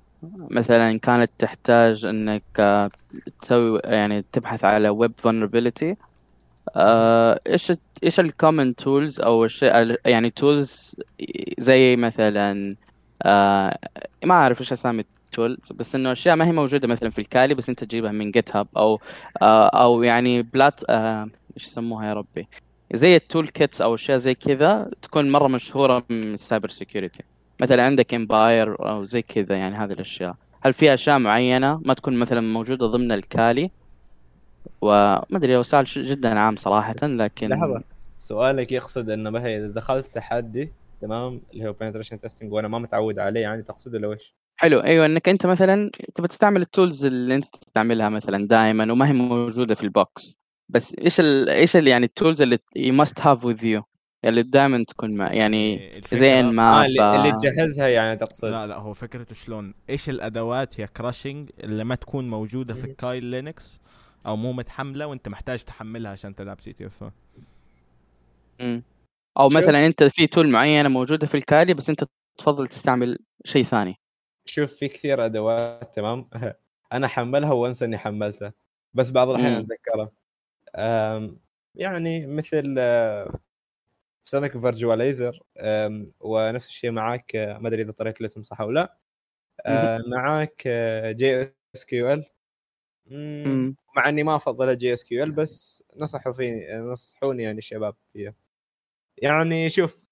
مثلا 0.50 0.98
كانت 0.98 1.30
تحتاج 1.38 2.06
إنك 2.06 2.44
آه، 2.58 2.90
تسوي 3.42 3.80
يعني 3.84 4.22
تبحث 4.32 4.64
على 4.64 4.88
ويب 4.88 5.12
vulnerability. 5.20 5.96
آه، 6.76 7.40
إيش 7.46 7.72
إيش 8.04 8.20
ال 8.20 8.28
common 8.28 8.74
tools 8.74 9.20
أو 9.20 9.44
الشيء 9.44 9.96
يعني 10.06 10.30
tools 10.30 10.96
زي 11.58 11.96
مثلا 11.96 12.76
آه، 13.22 13.78
ما 14.24 14.34
أعرف 14.34 14.60
إيش 14.60 14.72
أسامي 14.72 15.04
ال 15.26 15.34
tools 15.34 15.72
بس 15.72 15.94
إنه 15.94 16.12
أشياء 16.12 16.36
ما 16.36 16.46
هي 16.46 16.52
موجودة 16.52 16.88
مثلا 16.88 17.10
في 17.10 17.18
ال 17.18 17.25
Kali 17.25 17.54
بس 17.54 17.68
أنت 17.68 17.84
تجيبها 17.84 18.12
من 18.12 18.30
GitHub 18.30 18.68
أو 18.76 19.00
آه، 19.42 19.68
أو 19.68 20.02
يعني 20.02 20.42
plat 20.42 20.80
آه، 20.90 21.30
إيش 21.56 21.66
يسموها 21.66 22.06
يا 22.08 22.12
ربي؟ 22.14 22.48
زي 22.94 23.16
ال 23.16 23.48
toolkits 23.48 23.82
أو 23.82 23.94
أشياء 23.94 24.18
زي 24.18 24.34
كذا 24.34 24.90
تكون 25.02 25.32
مرة 25.32 25.48
مشهورة 25.48 26.06
من 26.10 26.34
ال 26.34 26.40
cyber 26.40 26.68
security 26.68 27.22
مثلا 27.60 27.82
عندك 27.82 28.14
Empire 28.14 28.88
أو 28.88 29.04
زي 29.04 29.22
كذا 29.22 29.56
يعني 29.56 29.76
هذه 29.76 29.92
الأشياء. 29.92 30.34
هل 30.62 30.72
في 30.72 30.94
أشياء 30.94 31.18
معينة 31.18 31.80
ما 31.84 31.94
تكون 31.94 32.16
مثلا 32.16 32.40
موجودة 32.40 32.86
ضمن 32.86 33.12
ال 33.12 33.22
Kali؟ 33.22 33.70
وما 34.80 35.24
أدري 35.32 35.56
هو 35.56 35.62
سؤال 35.62 35.84
جدا 35.84 36.38
عام 36.38 36.56
صراحة 36.56 36.94
لكن 37.02 37.48
لحظة. 37.48 37.84
سؤالك 38.18 38.72
يقصد 38.72 39.10
إنه 39.10 39.30
مثلا 39.30 39.56
إذا 39.56 39.68
دخلت 39.68 40.06
تحدي 40.06 40.72
تمام؟ 41.00 41.40
اللي 41.52 41.68
هو 41.68 41.72
penetration 41.72 42.16
testing 42.28 42.44
وأنا 42.44 42.68
ما 42.68 42.78
متعود 42.78 43.18
عليه 43.18 43.40
يعني 43.40 43.62
تقصد 43.62 43.94
ولا 43.94 44.08
وش؟ 44.08 44.34
حلو. 44.56 44.80
أيوه 44.80 45.06
إنك 45.06 45.28
أنت 45.28 45.46
مثلا 45.46 45.90
تبى 46.14 46.28
تستعمل 46.28 46.62
ال 46.62 46.69
tools 46.69 47.04
اللي 47.04 47.34
أنت 47.34 47.44
تستعملها 47.44 48.08
مثلا 48.08 48.46
دائما 48.46 48.92
وما 48.92 49.08
هي 49.08 49.12
موجودة 49.12 49.74
في 49.74 49.82
ال 49.82 49.96
box 49.96 50.36
بس 50.68 50.94
إيش 50.98 51.20
ال 51.20 51.48
إيش 51.48 51.76
ال 51.76 51.86
يعني 51.86 52.06
ال 52.06 52.12
tools 52.12 52.42
اللي 52.42 52.58
you 52.78 53.04
must 53.04 53.22
have 53.22 53.38
with 53.38 53.62
you 53.62 53.89
اللي 54.24 54.42
دائما 54.42 54.84
تكون 54.88 55.14
مع 55.14 55.32
يعني 55.32 55.90
الفكرة- 56.02 56.16
زي 56.16 56.38
آه 56.40 56.42
ما 56.42 56.86
اللي, 56.86 57.16
اللي 57.16 57.32
تجهزها 57.32 57.88
يعني 57.88 58.16
تقصد 58.16 58.48
لا 58.48 58.66
لا 58.66 58.76
هو 58.76 58.94
فكرته 58.94 59.34
شلون 59.34 59.74
إيش 59.90 60.08
الأدوات 60.10 60.78
يا 60.78 60.86
كراشنج 60.86 61.50
اللي 61.64 61.84
ما 61.84 61.94
تكون 61.94 62.30
موجودة 62.30 62.74
في 62.74 62.86
مم. 62.86 62.94
Kali 62.98 63.24
Linux 63.24 63.80
أو 64.26 64.36
مو 64.36 64.52
متحملة 64.52 65.06
وأنت 65.06 65.28
محتاج 65.28 65.62
تحملها 65.62 66.10
عشان 66.12 66.34
تلعب 66.34 66.60
CTF. 66.60 67.04
أو. 69.38 69.46
مثلا 69.46 69.86
أنت 69.86 70.02
في 70.04 70.26
tool 70.26 70.48
معينة 70.48 70.88
موجودة 70.88 71.26
في 71.26 71.34
ال 71.36 71.44
Kali 71.44 71.74
بس 71.74 71.90
أنت 71.90 72.04
تفضل 72.38 72.68
تستعمل 72.68 73.18
شيء 73.44 73.64
ثاني 73.64 73.94
شوف 74.46 74.74
في 74.74 74.88
كثير 74.88 75.24
أدوات 75.24 75.94
تمام 75.94 76.28
أنا 76.92 77.08
حملها 77.08 77.52
وانسى 77.52 77.84
إني 77.84 77.98
حملتها 77.98 78.52
بس 78.94 79.10
بعض 79.10 79.28
الأحيان 79.28 79.52
مم. 79.52 79.58
اتذكره 79.58 80.12
أم، 80.76 81.36
يعني 81.74 82.26
مثل 82.26 82.74
Sonic 84.22 84.58
Visualiser 84.58 85.42
ونفس 86.20 86.68
الشيء 86.68 86.90
معاك 86.90 87.36
آه، 87.36 87.58
ما 87.58 87.68
أدري 87.68 87.82
إذا 87.82 87.92
طريت 87.92 88.20
الاسم 88.20 88.42
صح 88.42 88.60
أو 88.60 88.70
لا. 88.70 88.96
آه، 89.66 90.00
معاك 90.06 90.68
jSQL. 91.16 92.24
مع 93.96 94.08
إني 94.08 94.22
ما 94.22 94.36
أفضل 94.36 94.78
jSQL 94.78 95.32
بس 95.32 95.84
نصحوا 95.96 96.32
فيني 96.32 96.78
نصحوني 96.78 97.42
يعني 97.42 97.58
الشباب 97.58 97.94
فيها. 98.12 98.34
يعني 99.18 99.70
شوف 99.70 100.06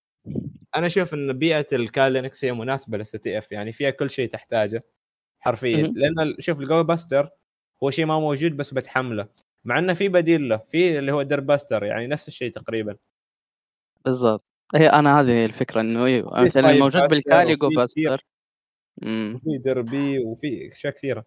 أنا 0.76 0.86
أشوف 0.86 1.14
إن 1.14 1.38
بيئة 1.38 1.66
ال 1.72 1.80
Kali 1.80 2.08
Linux 2.08 2.44
هي 2.44 2.52
مناسبة 2.52 2.98
لل 2.98 3.18
CTF 3.18 3.52
يعني 3.52 3.72
فيها 3.72 3.90
كل 3.90 4.10
شيء 4.10 4.28
تحتاجه 4.28 4.84
حرفيا. 5.40 5.82
لأن 5.86 6.36
شوف 6.38 6.60
ال 6.60 6.82
Gobuster 6.82 7.30
هو 7.82 7.90
شيء 7.90 8.06
ما 8.06 8.20
موجود 8.20 8.56
بس 8.56 8.74
بتحمله. 8.74 9.28
مع 9.64 9.78
إنه 9.78 9.94
في 9.94 10.08
بديل 10.08 10.48
له 10.48 10.56
في 10.56 10.98
اللي 10.98 11.12
هو 11.12 11.22
DirBuster 11.22 11.84
يعني 11.84 12.06
نفس 12.06 12.28
الشيء 12.28 12.52
تقريبا. 12.52 12.96
بالضبط. 14.04 14.44
هي 14.74 14.88
أنا 14.88 15.20
هذه 15.20 15.44
الفكرة 15.44 15.80
إنه 15.80 16.06
أيوه 16.06 16.34
في 16.34 16.40
مثلا 16.40 16.48
سبايك 16.48 16.76
الموجود 16.76 17.00
buster 17.76 18.26
وفي 19.02 19.58
dirb 19.64 20.18
وفي 20.18 20.72
أشياء 20.72 20.92
كثيرة. 20.92 21.24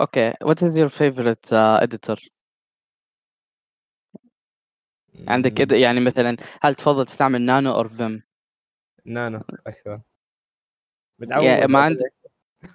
Okay. 0.00 0.34
What 0.42 0.62
is 0.62 0.76
your 0.76 0.88
favorite 0.88 1.52
editor 1.52 2.20
عندك 5.28 5.60
ed... 5.60 5.72
يعني 5.72 6.00
مثلا 6.00 6.36
هل 6.60 6.74
تفضل 6.74 7.06
تستعمل 7.06 7.42
nano 7.42 7.74
or 7.74 7.88
Vim؟ 7.88 8.22
نانو 9.04 9.42
أكثر. 9.66 10.00
متعود 11.18 11.44
يعني 11.44 11.66
ما 11.66 11.78
عندك 11.78 12.14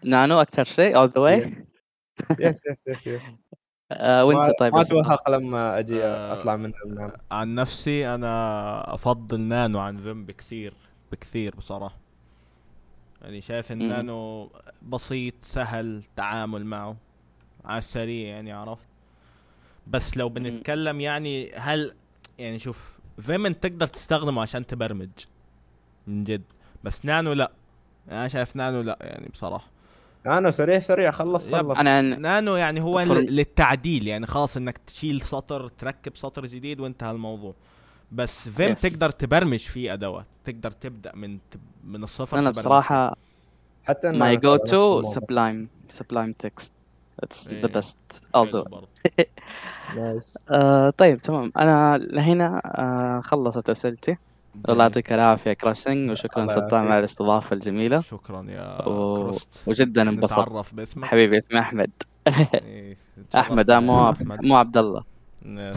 نانو 0.04 0.42
أكثر 0.42 0.64
شيء 0.64 0.98
all 0.98 1.10
the 1.10 1.22
way 1.22 1.38
yes 2.40 2.68
yes 2.68 2.84
yes 2.88 3.08
yes 3.08 3.36
وانت 3.92 4.60
طيب 4.60 4.74
ما؟ 4.74 4.82
اتوهق 4.82 5.30
لما 5.30 5.80
أجي 5.80 6.04
آه. 6.04 6.34
أطلع 6.34 6.56
من 6.56 6.74
النانو 6.86 7.12
عن 7.32 7.56
نفسي 7.56 8.16
أنا 8.16 8.94
أفضل 8.94 9.40
نانو 9.40 9.80
عن 9.80 9.98
Vim 9.98 10.26
بكثير 10.26 10.74
بكثير 11.12 11.56
بصراحة 11.56 11.96
يعني 13.22 13.42
شايف. 13.42 13.72
النانو 13.72 14.50
بسيط 14.82 15.34
سهل 15.42 16.04
تعامل 16.16 16.66
معه 16.66 16.96
على 17.66 17.78
السريع 17.78 18.28
يعني 18.30 18.52
عرفت 18.52 18.86
بس 19.88 20.18
لو 20.18 20.30
بنتكلم 20.30 21.02
يعني 21.02 21.52
هل 21.56 21.94
يعني 22.40 22.60
شوف 22.60 23.00
Vim 23.22 23.46
أنت 23.46 23.64
تقدر 23.64 23.88
تستخدمه 23.88 24.42
عشان 24.42 24.68
تبرمج 24.68 25.10
من 26.08 26.24
جد 26.24 26.44
بس 26.84 27.06
نانو 27.06 27.34
لا 27.34 27.52
أنا 28.12 28.28
شايف 28.28 28.56
نانو 28.56 28.82
لا 28.82 28.98
يعني 29.02 29.30
بصراحة 29.30 29.68
نانو 30.26 30.52
سريع 30.52 30.80
سريع 30.80 31.12
خلص. 31.12 31.52
خلص. 31.56 31.78
أنا 31.80 32.02
نانو 32.02 32.56
يعني 32.56 32.82
هو 32.82 33.00
للتعديل 33.02 34.08
يعني 34.08 34.28
خلاص 34.28 34.58
إنك 34.58 34.78
تشيل 34.78 35.22
سطر 35.22 35.68
تركب 35.68 36.16
سطر 36.16 36.46
جديد 36.46 36.80
وانتهى 36.80 37.12
الموضوع. 37.12 37.54
بس 38.12 38.50
Vim 38.50 38.76
Yes. 38.76 38.80
تقدر 38.80 39.10
تبرمج 39.10 39.60
فيه 39.60 39.94
أدوات. 39.94 40.26
تقدر 40.46 40.72
تبدأ 40.72 41.16
من 41.16 41.38
من 41.84 42.04
الصفر 42.04 42.40
أنا 42.40 42.50
بصراحة 42.52 43.16
حتى 43.84 44.12
my 44.12 44.38
go-to. 44.38 45.04
Sublime 45.04 45.68
Sublime 45.90 46.34
Text 46.40 46.72
it's. 47.20 47.50
the 47.50 47.68
best 47.68 47.98
طيب 50.98 51.18
تمام. 51.18 51.52
أنا 51.58 51.98
لهنا 51.98 52.62
آه 52.66 53.22
خلصت 53.22 53.70
أسئلتي. 53.70 54.18
الله 54.70 54.84
يعطيك 54.84 55.14
العافية 55.14 55.54
كراشنج 55.54 56.12
وشكرا 56.12 56.48
سلطان. 56.48 56.88
على 56.88 57.00
الاستضافة 57.00 57.54
الجميلة. 57.54 58.00
شكرا 58.00 58.46
يا 58.50 58.82
و- 58.88 59.24
كروست. 59.24 59.68
وجدا 59.68 60.02
انبسطت. 60.02 60.32
نتعرف 60.40 60.76
باسمك. 60.76 61.06
حبيبي 61.06 61.38
اسمي 61.38 61.60
أحمد. 61.60 61.92
إيه، 62.28 62.98
أحمد 63.36 63.70
آه، 63.70 63.80
مو 63.80 64.10
أحمد. 64.10 64.42
مو 64.46 64.56
عبد 64.58 64.78
الله 64.78 65.04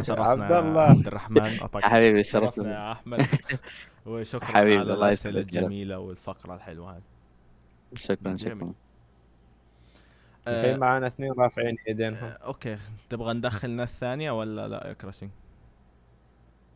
شرفنا 0.02 0.24
عبد 0.24 0.52
الله. 0.52 0.80
عبد 0.80 1.06
الرحمن. 1.06 1.58
حبيبي 1.82 2.22
شرفنا. 2.24 2.70
يا 2.72 2.92
أحمد. 2.92 3.26
وشكرا 4.06 4.44
حبيبي، 4.44 4.76
على 4.78 4.94
الله 4.94 5.08
الاسئله. 5.08 5.40
الجميلة 5.40 5.98
والفقرة 5.98 6.54
الحلوة 6.54 6.92
هذه. 6.96 7.02
شكرا. 7.94 8.36
شكرا. 8.36 8.72
الحين 10.48 10.74
آه، 10.74 10.76
معانا 10.76 11.06
اثنين 11.06 11.32
رافعين 11.38 11.76
ايدينهم 11.88 12.24
آه، 12.24 12.38
Okay. 12.46 12.78
تبغى 13.10 13.34
ندخل 13.34 13.70
ناس 13.70 14.00
ثانية 14.00 14.30
ولا 14.30 14.68
لا 14.68 14.86
يا 14.88 14.92
كراشنج 14.92 15.30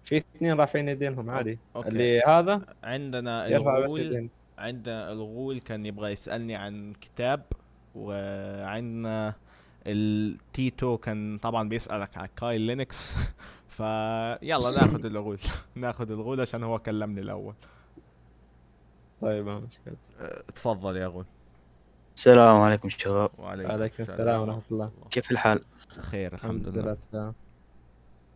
في 0.07 0.17
اثنين 0.17 0.53
رافعين 0.53 0.89
ايدينهم 0.89 1.31
عادي. 1.31 1.59
Okay. 1.77 1.89
اللي 1.89 2.21
هذا 2.21 2.63
عندنا 2.85 3.47
الغول 3.47 4.29
عندنا 4.59 5.13
الغول 5.13 5.61
كان 5.61 5.87
يبغى 5.87 6.13
يسألني 6.13 6.55
عن 6.55 6.93
كتاب 6.93 7.43
وعندنا 7.95 9.35
التيتو 9.87 10.99
كان 10.99 11.39
طبعا 11.39 11.69
بيسألك 11.69 12.17
على 12.17 12.29
Kali 12.37 12.61
Linux 12.61 13.15
فيلا 13.69 14.71
ناخذ 14.71 15.07
الغول. 15.07 15.39
ناخذ 15.75 16.11
الغول 16.11 16.41
عشان 16.41 16.63
هو 16.63 16.79
كلمني 16.79 17.21
الأول. 17.21 17.55
طيب 19.21 19.47
ما 19.47 19.61
مشكلة. 19.61 19.97
أه، 20.21 20.43
تفضل 20.55 20.97
يا 20.97 21.07
غول. 21.07 21.25
السلام 22.17 22.57
عليكم 22.57 22.89
شباب. 22.89 23.31
وعليكم 23.39 23.71
وعليكم 23.71 24.03
السلام 24.03 24.41
ورحمة 24.41 24.63
الله. 24.71 24.91
كيف 25.11 25.31
الحال؟ 25.31 25.65
خير 25.89 26.35
الحمد 26.35 26.69
لله 26.69 26.97
تمام. 27.13 27.35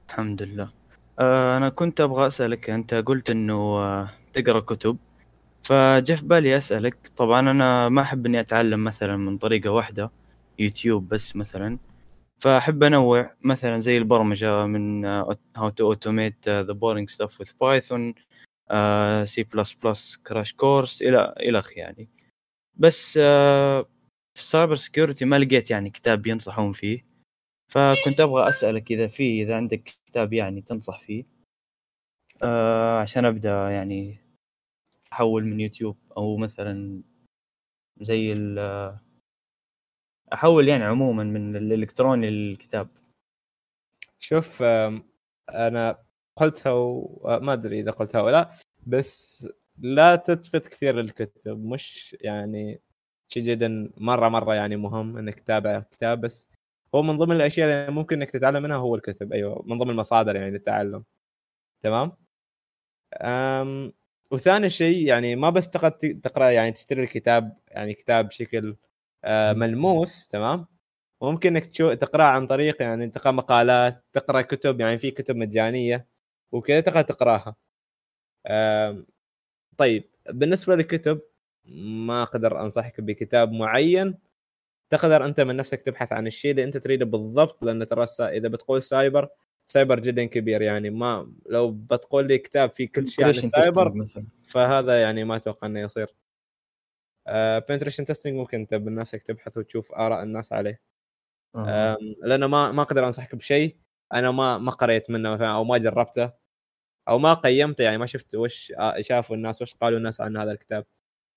الحمد 0.08 0.42
لله. 0.42 0.79
آه 1.20 1.56
أنا 1.56 1.68
كنت 1.68 2.00
أبغى 2.00 2.26
أسألك 2.26 2.70
أنت 2.70 2.94
قلت 2.94 3.30
إنه 3.30 3.54
آه 3.54 4.10
تقرأ 4.32 4.60
كتب. 4.60 4.98
فجاء 5.64 6.16
في 6.16 6.26
بالي 6.26 6.56
أسألك 6.56 7.08
طبعا 7.16 7.40
أنا 7.40 7.88
ما 7.88 8.02
أحب 8.02 8.26
إني 8.26 8.40
أتعلم 8.40 8.84
مثلا 8.84 9.16
من 9.16 9.38
طريقة 9.38 9.70
واحدة 9.70 10.10
يوتيوب 10.58 11.08
بس 11.08 11.36
مثلا. 11.36 11.78
فأحب 12.42 12.82
أنوع 12.82 13.34
مثلا 13.42 13.80
زي 13.80 13.98
البرمجة 13.98 14.66
من 14.66 15.04
to 15.56 15.94
automate 15.94 16.48
آه، 16.48 16.62
the 16.62 16.74
boring 16.74 17.14
stuff 17.16 17.32
with 17.40 17.50
Python 17.64 18.14
آه، 18.70 19.24
C++ 19.24 19.44
crash 20.28 20.52
course 20.52 21.02
إلى 21.02 21.34
إلى 21.40 21.58
آخره 21.58 21.78
يعني. 21.78 22.08
بس 22.76 23.18
آه، 23.22 23.82
في 24.34 24.40
ال 24.42 24.48
cyber 24.48 24.76
security 24.76 25.24
ما 25.24 25.38
لقيت 25.38 25.70
يعني 25.70 25.90
كتاب 25.90 26.26
ينصحون 26.26 26.72
فيه. 26.72 27.06
فكنت 27.72 28.20
أبغى 28.20 28.48
أسألك 28.48 28.90
إذا 28.92 29.06
في 29.06 29.42
إذا 29.42 29.56
عندك 29.56 29.90
كتاب 30.10 30.32
يعني 30.32 30.60
تنصح 30.62 31.00
فيه. 31.00 31.24
آه 32.42 32.98
عشان 33.00 33.24
أبدأ 33.24 33.70
يعني 33.70 34.18
أحول 35.12 35.44
من 35.44 35.60
يوتيوب 35.60 35.96
أو 36.16 36.36
مثلا 36.36 37.02
زي 38.00 38.32
ال 38.32 38.58
أحول 40.32 40.68
يعني 40.68 40.84
عموما 40.84 41.24
من 41.24 41.56
الإلكتروني 41.56 42.30
للكتاب. 42.30 42.88
شوف 44.18 44.62
أنا 45.50 45.98
قلتها 46.36 46.72
وما 46.72 47.52
أدري 47.52 47.80
إذا 47.80 47.90
قلتها 47.90 48.22
ولا 48.22 48.32
لأ 48.32 48.50
بس 48.86 49.48
لا 49.78 50.16
تتفت 50.16 50.66
كثير 50.68 51.00
الكتب 51.00 51.64
مش 51.64 52.16
يعني 52.20 52.80
شيء 53.28 53.42
جدا 53.42 53.92
مرة 53.96 54.28
مرة 54.28 54.54
يعني 54.54 54.76
مهم 54.76 55.16
إنك 55.18 55.40
تتابع 55.40 55.80
كتاب 55.80 56.20
بس 56.20 56.48
هو 56.94 57.02
من 57.02 57.18
ضمن 57.18 57.36
الأشياء 57.36 57.68
اللي 57.68 57.92
ممكن 57.94 58.16
إنك 58.16 58.30
تتعلم 58.30 58.62
منها 58.62 58.76
هو 58.76 58.94
الكتب. 58.94 59.32
أيوه 59.32 59.62
من 59.66 59.78
ضمن 59.78 59.90
المصادر 59.90 60.36
يعني 60.36 60.50
للتعلم. 60.50 61.04
تمام؟ 61.82 62.12
أم 63.22 63.92
وثاني 64.32 64.70
شيء 64.70 65.06
يعني 65.08 65.36
ما 65.36 65.50
بس 65.50 65.70
تقرأ 65.70 66.50
يعني 66.50 66.72
تشتري 66.72 67.02
الكتاب 67.02 67.56
يعني 67.68 67.94
كتاب 67.94 68.28
بشكل 68.28 68.76
آه، 69.24 69.52
ملموس 69.52 70.26
تمام؟ 70.28 70.66
ممكن 71.22 71.56
إنك 71.56 71.66
تقرأ 71.76 72.24
عن 72.24 72.46
طريق 72.46 72.82
يعني 72.82 73.08
تقرأ 73.10 73.32
مقالات 73.32 74.04
تقرأ 74.12 74.42
كتب 74.42 74.80
يعني 74.80 74.98
في 74.98 75.10
كتب 75.10 75.36
مجانية 75.36 76.08
وكذا 76.52 76.80
تقدر 76.80 77.02
تقراها. 77.02 77.56
طيب 79.78 80.10
بالنسبة 80.30 80.76
للكتب 80.76 81.20
ما 81.66 82.22
أقدر 82.22 82.60
أنصحك 82.62 83.00
بكتاب 83.00 83.52
معين. 83.52 84.18
تقدر 84.90 85.24
أنت 85.24 85.40
من 85.40 85.56
نفسك 85.56 85.82
تبحث 85.82 86.12
عن 86.12 86.26
الشيء 86.26 86.50
اللي 86.50 86.64
أنت 86.64 86.76
تريده 86.76 87.04
بالضبط 87.04 87.64
لأن 87.64 87.86
ترى 87.86 88.06
إذا 88.20 88.48
بتقول 88.48 88.82
cyber 88.82 89.28
cyber 89.66 90.00
جدا 90.00 90.24
كبير 90.24 90.62
يعني. 90.62 90.90
ما 90.90 91.32
لو 91.46 91.70
بتقول 91.70 92.28
لي 92.28 92.38
كتاب 92.38 92.72
فيه 92.72 92.88
كل 92.88 93.08
شيء 93.08 93.24
عن 93.24 93.30
السايبر 93.30 94.06
فهذا 94.44 95.02
يعني 95.02 95.24
ما 95.24 95.36
أتوقع 95.36 95.66
إنه 95.66 95.80
يصير. 95.80 96.14
penetration 97.68 98.04
testing 98.04 98.34
ممكن 98.34 98.60
أنت 98.60 98.74
بنفسك 98.74 99.22
تبحث 99.22 99.56
وتشوف 99.56 99.92
آراء 99.92 100.22
الناس 100.22 100.52
عليه. 100.52 100.80
آه. 101.56 101.96
لأنه 102.22 102.46
ما 102.46 102.72
ما 102.72 102.82
أقدر 102.82 103.06
أنصحك 103.06 103.34
بشيء 103.34 103.76
أنا 104.14 104.30
ما 104.30 104.58
ما 104.58 104.70
قريت 104.70 105.10
منه 105.10 105.30
مثلا 105.30 105.52
أو 105.52 105.64
ما 105.64 105.78
جربته 105.78 106.32
أو 107.08 107.18
ما 107.18 107.34
قيمته 107.34 107.84
يعني 107.84 107.98
ما 107.98 108.06
شفت 108.06 108.34
وش 108.34 108.72
آه، 108.78 109.00
شافوا 109.00 109.36
الناس 109.36 109.62
وش 109.62 109.74
قالوا 109.74 109.98
الناس 109.98 110.20
عن 110.20 110.36
هذا 110.36 110.52
الكتاب. 110.52 110.86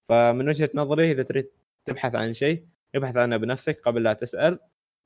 فمن 0.09 0.49
وجهة 0.49 0.69
نظري 0.75 1.11
إذا 1.11 1.23
تريد 1.23 1.51
تبحث 1.85 2.15
عن 2.15 2.33
شيء 2.33 2.65
ابحث 2.95 3.17
عنه 3.17 3.37
بنفسك 3.37 3.81
قبل 3.81 4.03
لا 4.03 4.13
تسأل 4.13 4.59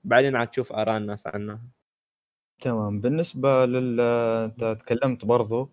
بعدين 0.03 0.35
عاد 0.35 0.47
تشوف 0.47 0.73
آراء 0.73 0.97
الناس 0.97 1.27
عنه 1.27 1.61
تمام. 2.61 3.01
بالنسبة 3.01 3.65
لل 3.65 3.99
انت 4.45 4.77
تكلمت 4.79 5.25
برضو 5.25 5.69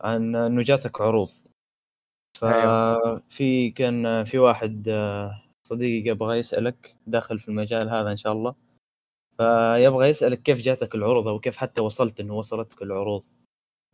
عن 0.00 0.36
إنه 0.36 0.62
جاتك 0.62 1.00
عروض. 1.00 1.28
ففي 2.38 3.70
كان 3.70 4.24
في 4.24 4.38
واحد 4.38 4.88
صديقي 5.62 6.08
يبغى 6.10 6.38
يسألك 6.38 6.96
داخل 7.06 7.38
في 7.38 7.48
المجال 7.48 7.88
هذا 7.88 8.10
إن 8.10 8.16
شاء 8.16 8.32
الله. 8.32 8.54
فيبغى 9.36 10.08
يسألك 10.08 10.42
كيف 10.42 10.58
جاتك 10.58 10.94
العروض 10.94 11.28
أو 11.28 11.40
كيف 11.40 11.56
حتى 11.56 11.80
وصلت 11.80 12.20
إنه 12.20 12.34
وصلتك 12.34 12.82
العروض 12.82 13.24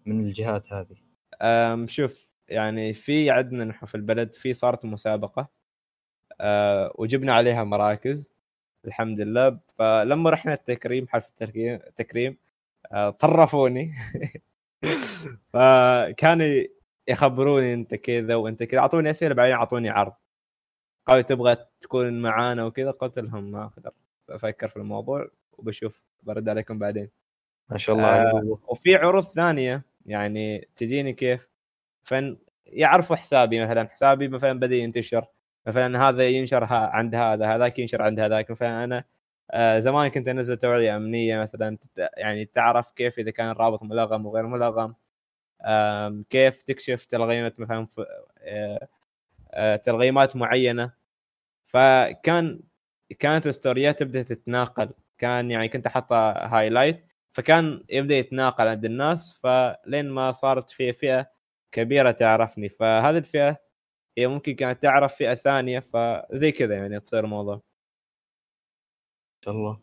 من 0.07 0.21
الجهات 0.21 0.73
هذه؟ 0.73 0.97
أم 1.43 1.87
شوف 1.89 2.33
يعني 2.49 2.95
في 2.95 3.31
عندنا 3.31 3.65
نحن 3.65 3.87
في 3.87 3.95
البلد 3.95 4.35
في 4.35 4.53
صارت 4.53 4.85
مسابقة. 4.85 5.49
وجبنا 6.99 7.33
عليها 7.33 7.65
مراكز 7.65 8.35
الحمد 8.87 9.21
لله. 9.21 9.59
فلما 9.75 10.31
رحنا 10.31 10.55
التكريم 10.55 11.09
حفل 11.09 11.29
التكريم 11.29 11.75
التكريم 11.75 12.39
أه 12.93 13.11
طرفوني. 13.11 13.93
فكانوا 15.53 16.47
يخبروني 17.09 17.75
أنت 17.75 17.95
كذا 17.95 18.35
وأنت 18.35 18.63
كذا. 18.63 18.81
أعطوني 18.81 19.11
أسئلة 19.11 19.35
بعدين 19.35 19.55
أعطوني 19.55 19.89
عرض. 19.89 20.13
قالوا 21.07 21.23
تبغى 21.23 21.57
تكون 21.81 22.23
معانا 22.23 22.65
وكذا؟ 22.65 22.91
قلت 22.91 23.19
لهم 23.19 23.51
ما 23.51 23.65
أقدر. 23.65 23.91
بفكر 24.29 24.69
في 24.69 24.77
الموضوع 24.77 25.29
وبشوف 25.53 26.03
برد 26.23 26.49
عليكم 26.49 26.79
بعدين. 26.79 27.11
ما 27.71 27.79
شاء 27.79 27.97
الله 27.97 28.23
آه، 28.23 28.59
وفي 28.69 28.97
عروض 28.97 29.23
ثانية 29.25 29.85
يعني 30.07 30.69
تجيني 30.77 31.13
كيف؟ 31.13 31.49
فن 32.05 32.37
يعرفوا 32.67 33.17
حسابي 33.17 33.65
مثلا 33.65 33.89
حسابي 33.89 34.29
مثلا 34.29 34.61
بدا 34.61 34.77
ينتشر. 34.77 35.27
مثلا 35.67 36.09
هذا 36.09 36.29
ينشر 36.29 36.65
عند 36.71 37.15
هذا 37.15 37.47
هذاك 37.47 37.79
ينشر 37.79 38.03
عند 38.03 38.21
هذاك. 38.21 38.51
مثلا 38.51 38.85
أنا 38.85 39.05
آه 39.51 39.79
زمان 39.79 40.09
كنت 40.09 40.29
أنزل 40.29 40.57
توعية 40.57 40.97
أمنية 40.97 41.43
مثلا 41.43 41.79
يعني 42.17 42.45
تعرف 42.45 42.91
كيف 42.93 43.19
إذا 43.19 43.31
كان 43.31 43.51
الرابط 43.51 43.83
ملغم 43.83 44.27
وغير 44.27 44.47
ملغم 44.47 44.95
كيف 46.31 46.63
تكشف 46.63 47.05
تلغيمات 47.05 47.61
مثلا 47.61 47.87
آه، 48.43 48.89
آه، 49.53 49.77
تلغيمات 49.77 50.37
معينة. 50.37 50.93
فكان 51.65 52.61
كانت 53.19 53.47
الستوريات 53.47 53.99
تبدأ 54.01 54.23
تتناقل. 54.23 54.91
كان 55.19 55.51
يعني 55.51 55.69
كنت 55.69 55.87
احطها 55.87 56.47
هايلايت 56.59 57.07
فكان 57.33 57.85
يبدأ 57.91 58.15
يتناقل 58.17 58.69
عند 58.69 58.85
الناس 58.85 59.41
فلين 59.43 60.11
ما 60.11 60.33
صارت 60.33 60.71
في 60.71 60.93
فئة 60.93 61.31
كبيرة 61.73 62.11
تعرفني. 62.11 62.69
فهذه 62.69 63.19
الفئة 63.19 63.64
هي 64.19 64.27
ممكن 64.27 64.55
كانت 64.55 64.83
تعرف 64.83 65.15
فئة 65.15 65.35
ثانية 65.35 65.81
فزي 65.81 66.53
كذا 66.53 66.77
يعني 66.77 67.01
تصير 67.01 67.25
الموضوع. 67.25 67.55
ما 67.55 67.61
شاء 69.45 69.55
الله. 69.55 69.81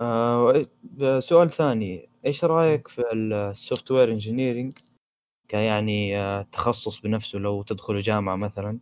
آه 0.00 1.20
سؤال 1.20 1.50
ثاني. 1.50 2.08
إيش 2.26 2.44
رأيك 2.44 2.88
في 2.88 3.02
ال 3.12 3.90
software 3.90 4.12
engineering 4.12 4.78
كيعني 5.48 6.18
آه 6.18 6.42
تخصص 6.42 7.00
بنفسه 7.00 7.38
لو 7.38 7.62
تدخل 7.62 8.00
جامعة 8.00 8.36
مثلا؟ 8.36 8.78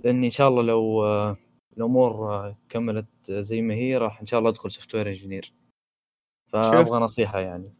لاني 0.00 0.26
إن 0.26 0.30
شاء 0.30 0.48
الله 0.48 0.62
لو 0.62 1.04
آه 1.04 1.36
الأمور 1.76 2.34
آه 2.34 2.56
كملت 2.68 3.06
زي 3.30 3.62
ما 3.62 3.74
هي 3.74 3.96
راح 3.96 4.20
إن 4.20 4.26
شاء 4.26 4.38
الله 4.40 4.50
أدخل 4.50 4.70
software 4.70 5.08
engineer 5.08 5.52
فأبغى 6.46 6.98
نصيحة 7.00 7.40
يعني. 7.40 7.74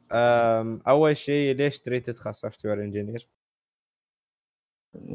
أول 0.89 1.17
شيء 1.17 1.55
ليش 1.57 1.81
تريد 1.81 2.03
تدخل 2.03 2.35
software 2.35 2.85
engineer 2.85 3.29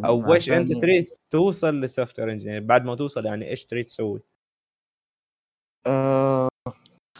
أو 0.06 0.34
وش 0.34 0.50
أنت 0.50 0.74
تريد 0.74 1.08
توصل 1.30 1.76
لل 1.76 2.20
software 2.20 2.32
engineer 2.32 2.64
بعد 2.64 2.86
ما 2.86 2.96
توصل 2.96 3.26
يعني 3.26 3.50
إيش 3.50 3.66
تريد 3.66 3.86
تسوي؟ 3.86 4.22
آه 5.88 6.50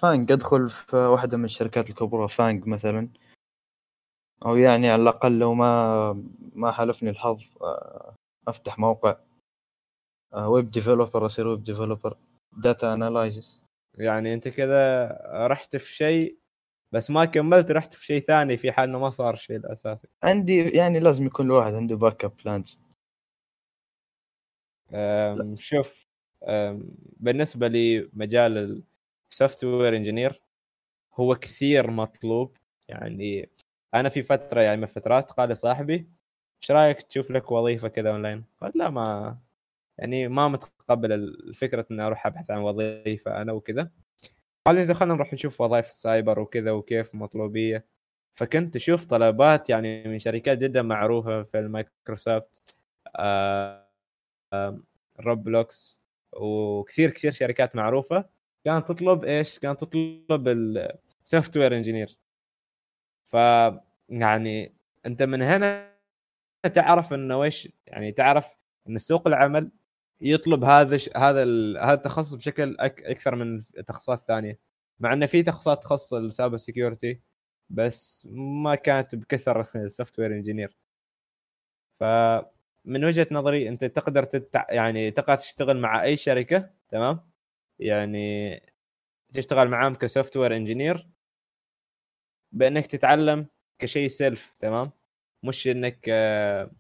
FAANG 0.02 0.32
أدخل 0.32 0.70
في 0.70 0.96
واحدة 0.96 1.38
من 1.38 1.46
الشركات 1.46 1.90
الكبرى 1.90 2.30
FAANG 2.30 2.68
مثلا. 2.68 3.10
أو 4.46 4.56
يعني 4.56 4.90
على 4.90 5.02
الأقل 5.02 5.40
لو 5.40 5.54
ما 5.54 6.14
ما 6.54 6.72
حالفني 6.72 7.10
الحظ 7.10 7.44
آه، 7.62 8.16
أفتح 8.48 8.80
موقع. 8.80 9.18
web 10.34 10.72
developer 10.72 11.26
أصير 11.26 11.48
web 11.48 11.64
developer 11.64 12.18
data 12.58 12.94
analysis 12.94 13.64
يعني 13.98 14.34
أنت 14.34 14.48
كذا 14.48 15.08
رحت 15.48 15.76
في 15.76 15.94
شيء 15.96 16.38
بس 16.92 17.12
ما 17.12 17.26
كملت 17.26 17.72
رحت 17.72 17.94
في 17.94 18.06
شيء 18.06 18.22
ثاني 18.22 18.58
في 18.58 18.72
حال 18.72 18.90
إنه 18.90 19.00
ما 19.00 19.10
صار 19.10 19.34
الشيء 19.34 19.56
الأساسي. 19.58 20.08
عندي 20.24 20.70
يعني 20.70 21.00
لازم 21.00 21.26
يكون 21.26 21.46
الواحد 21.46 21.74
عنده 21.74 21.96
backup 21.96 22.34
plans 22.46 22.80
شوف 25.58 26.08
أم، 26.44 26.96
بالنسبة 27.18 27.68
لمجال 27.68 28.84
ال 29.32 29.64
software 29.64 29.96
engineer 29.96 30.42
هو 31.16 31.36
كثير 31.36 31.92
مطلوب. 31.92 32.58
يعني 32.88 33.50
أنا 33.96 34.10
في 34.10 34.22
فترة 34.24 34.62
يعني 34.62 34.78
من 34.78 34.84
الفترات 34.84 35.32
قال 35.32 35.50
لي 35.50 35.56
صاحبي 35.56 36.10
إيش 36.64 36.72
رأيك 36.72 37.02
تشوف 37.02 37.32
لك 37.32 37.52
وظيفة 37.52 37.88
كذا 37.88 38.12
اونلاين؟ 38.12 38.46
قلت 38.62 38.76
لا 38.76 38.90
ما 38.90 39.38
يعني 39.98 40.28
ما 40.28 40.48
متقبل 40.48 41.12
الفكرة 41.14 41.86
إني 41.92 42.02
أروح 42.02 42.26
أبحث 42.28 42.52
عن 42.52 42.62
وظيفة 42.62 43.42
أنا 43.42 43.54
وكذا. 43.54 43.92
قال 44.68 44.76
لي 44.76 44.86
زين 44.86 44.96
خلينا 44.96 45.14
نروح 45.14 45.34
نشوف 45.34 45.62
وظائف 45.62 45.86
السايبر 45.86 46.40
وكذا 46.40 46.72
وكيف 46.72 47.16
مطلوبية. 47.16 47.86
فكنت 48.34 48.76
أشوف 48.76 49.06
طلبات 49.06 49.70
يعني 49.70 50.04
من 50.04 50.20
شركات 50.20 50.58
جدا 50.58 50.82
معروفة 50.82 51.44
في 51.44 51.60
المايكروسوفت 51.60 52.78
آه 53.16 53.88
آه 54.54 54.80
روبلوكس 55.20 56.02
وكثير 56.34 57.10
كثير 57.10 57.32
شركات 57.32 57.76
معروفة. 57.76 58.30
كانت 58.66 58.88
تطلب 58.90 59.24
إيش؟ 59.26 59.60
كانت 59.60 59.82
تطلب 59.86 60.48
ال 61.24 61.58
software 61.58 61.76
engineer 61.76 62.18
ف 63.26 63.34
يعني 64.10 64.74
أنت 65.06 65.24
من 65.24 65.42
هنا 65.42 65.92
تعرف 66.76 67.14
إنه 67.14 67.40
وش 67.40 67.70
يعني 67.88 68.12
تعرف 68.12 68.58
إن 68.90 68.98
سوق 68.98 69.28
العمل 69.28 69.72
يطلب 70.22 70.64
هذا 70.64 70.98
ش... 70.98 71.10
هذا 71.18 71.44
ال... 71.44 71.78
هذا 71.78 71.94
التخصص 71.94 72.34
بشكل 72.34 72.76
أك... 72.80 73.04
أكثر 73.04 73.36
من 73.36 73.62
التخصصات 73.78 74.20
الثانية 74.20 74.60
مع 75.00 75.14
إنه 75.14 75.26
في 75.26 75.44
تخصصات 75.44 75.84
تخص 75.84 76.14
ال 76.14 76.21
cyber 76.21 76.58
security 76.58 77.22
بس 77.70 78.28
ما 78.32 78.76
كانت 78.76 79.16
بكثر 79.16 79.68
ال 79.76 80.20
software 80.20 80.32
engineer 80.36 80.78
فمن 82.00 83.06
وجهة 83.06 83.28
نظري 83.32 83.70
أنت 83.70 83.86
تقدر 83.86 84.24
تتع... 84.24 84.66
يعني 84.70 85.12
تقدر 85.12 85.36
تشتغل 85.36 85.78
مع 85.80 86.04
أي 86.04 86.18
شركة 86.18 86.70
تمام؟ 86.90 87.20
يعني 87.80 88.60
تشتغل 89.34 89.70
معاهم 89.70 89.96
ك 89.96 90.38
software 90.38 90.56
engineer 90.56 91.08
بأنك 92.52 92.86
تتعلم 92.88 93.48
كشيء 93.80 94.08
self 94.08 94.56
تمام؟ 94.60 94.92
مش 95.44 95.68
إنك 95.68 96.06
آه، 96.10 96.72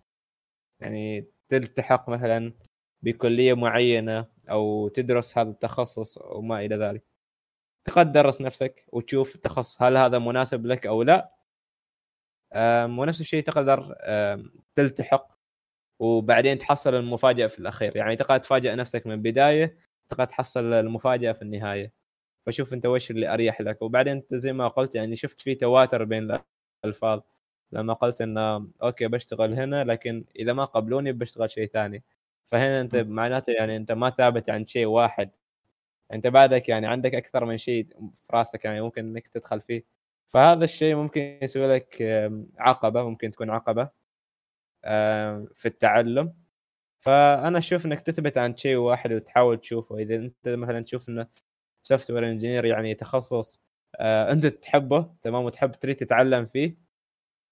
يعني 0.80 1.28
تلتحق 1.50 2.10
مثلا 2.10 2.54
بكلية 3.04 3.54
معينة 3.54 4.26
أو 4.50 4.88
تدرس 4.88 5.38
هذا 5.38 5.50
التخصص 5.50 6.18
وما 6.18 6.66
إلى 6.66 6.76
ذلك. 6.76 7.04
تقدر 7.84 8.04
تدرس 8.04 8.42
نفسك 8.42 8.86
وتشوف 8.88 9.36
التخصص 9.36 9.82
هل 9.82 9.98
هذا 9.98 10.20
مناسب 10.20 10.66
لك 10.66 10.88
أو 10.88 11.04
لا. 11.04 11.36
ونفس 12.86 13.22
الشيء 13.22 13.44
تقدر 13.44 13.96
تلتحق 14.76 15.32
وبعدين 16.00 16.58
تحصل 16.58 16.96
المفاجأة 16.96 17.48
في 17.48 17.60
الأخير. 17.60 17.98
يعني 17.98 18.16
تقدر 18.16 18.38
تفاجئ 18.38 18.76
نفسك 18.76 19.08
من 19.08 19.14
البدايه 19.14 19.78
تقدر 20.10 20.26
تحصل 20.26 20.74
المفاجأة 20.74 21.32
في 21.32 21.42
النهاية. 21.42 21.94
فشوف 22.48 22.74
أنت 22.74 22.86
وش 22.86 23.12
اللي 23.12 23.34
أريح 23.34 23.62
لك. 23.62 23.82
وبعدين 23.82 24.14
أنت 24.14 24.36
زي 24.36 24.54
ما 24.54 24.68
قلت 24.68 24.96
يعني 24.96 25.16
شفت 25.16 25.42
في 25.42 25.56
تواتر 25.56 26.04
بين 26.04 26.40
الألفاظ. 26.86 27.22
لما 27.72 27.94
قلت 27.94 28.22
انه 28.22 28.68
أوكي 28.84 29.08
بشتغل 29.08 29.54
هنا 29.54 29.84
لكن 29.84 30.26
إذا 30.36 30.54
ما 30.54 30.66
قبلوني 30.66 31.12
بشتغل 31.12 31.52
شيء 31.52 31.68
ثاني. 31.68 32.04
فهنا 32.52 32.82
أنت 32.82 32.96
معناته 32.96 33.54
يعني 33.54 33.76
أنت 33.78 33.92
ما 33.92 34.10
ثابت 34.10 34.50
عند 34.50 34.68
شيء 34.68 34.86
واحد. 34.88 35.32
أنت 36.14 36.28
بعدك 36.28 36.70
يعني 36.70 36.88
عندك 36.88 37.16
أكثر 37.16 37.46
من 37.46 37.58
شيء 37.60 37.88
في 38.16 38.28
راسك 38.34 38.66
يعني 38.66 38.82
ممكن 38.82 39.06
إنك 39.10 39.28
تدخل 39.28 39.62
فيه. 39.62 39.86
فهذا 40.28 40.64
الشيء 40.66 40.96
ممكن 40.96 41.40
يسوي 41.44 41.68
لك 41.78 42.04
عقبة 42.60 43.04
ممكن 43.10 43.32
تكون 43.32 43.50
عقبة 43.52 43.90
في 45.54 45.66
التعلم. 45.66 46.34
فأنا 47.00 47.58
أشوف 47.60 47.86
إنك 47.86 48.02
تثبت 48.02 48.38
عن 48.38 48.58
شيء 48.58 48.78
واحد 48.78 49.14
وتحاول 49.14 49.58
تشوفه. 49.62 49.98
إذا 50.00 50.16
أنت 50.16 50.50
مثلا 50.50 50.82
تشوف 50.82 51.10
إنه 51.10 51.28
software 51.84 52.28
engineer 52.30 52.66
يعني 52.66 52.96
تخصص 52.96 53.64
آه، 54.00 54.32
أنت 54.34 54.48
تحبه 54.48 55.16
تمام 55.22 55.46
وتحب 55.46 55.72
تريد 55.74 55.96
تتعلم 55.98 56.46
فيه 56.48 56.78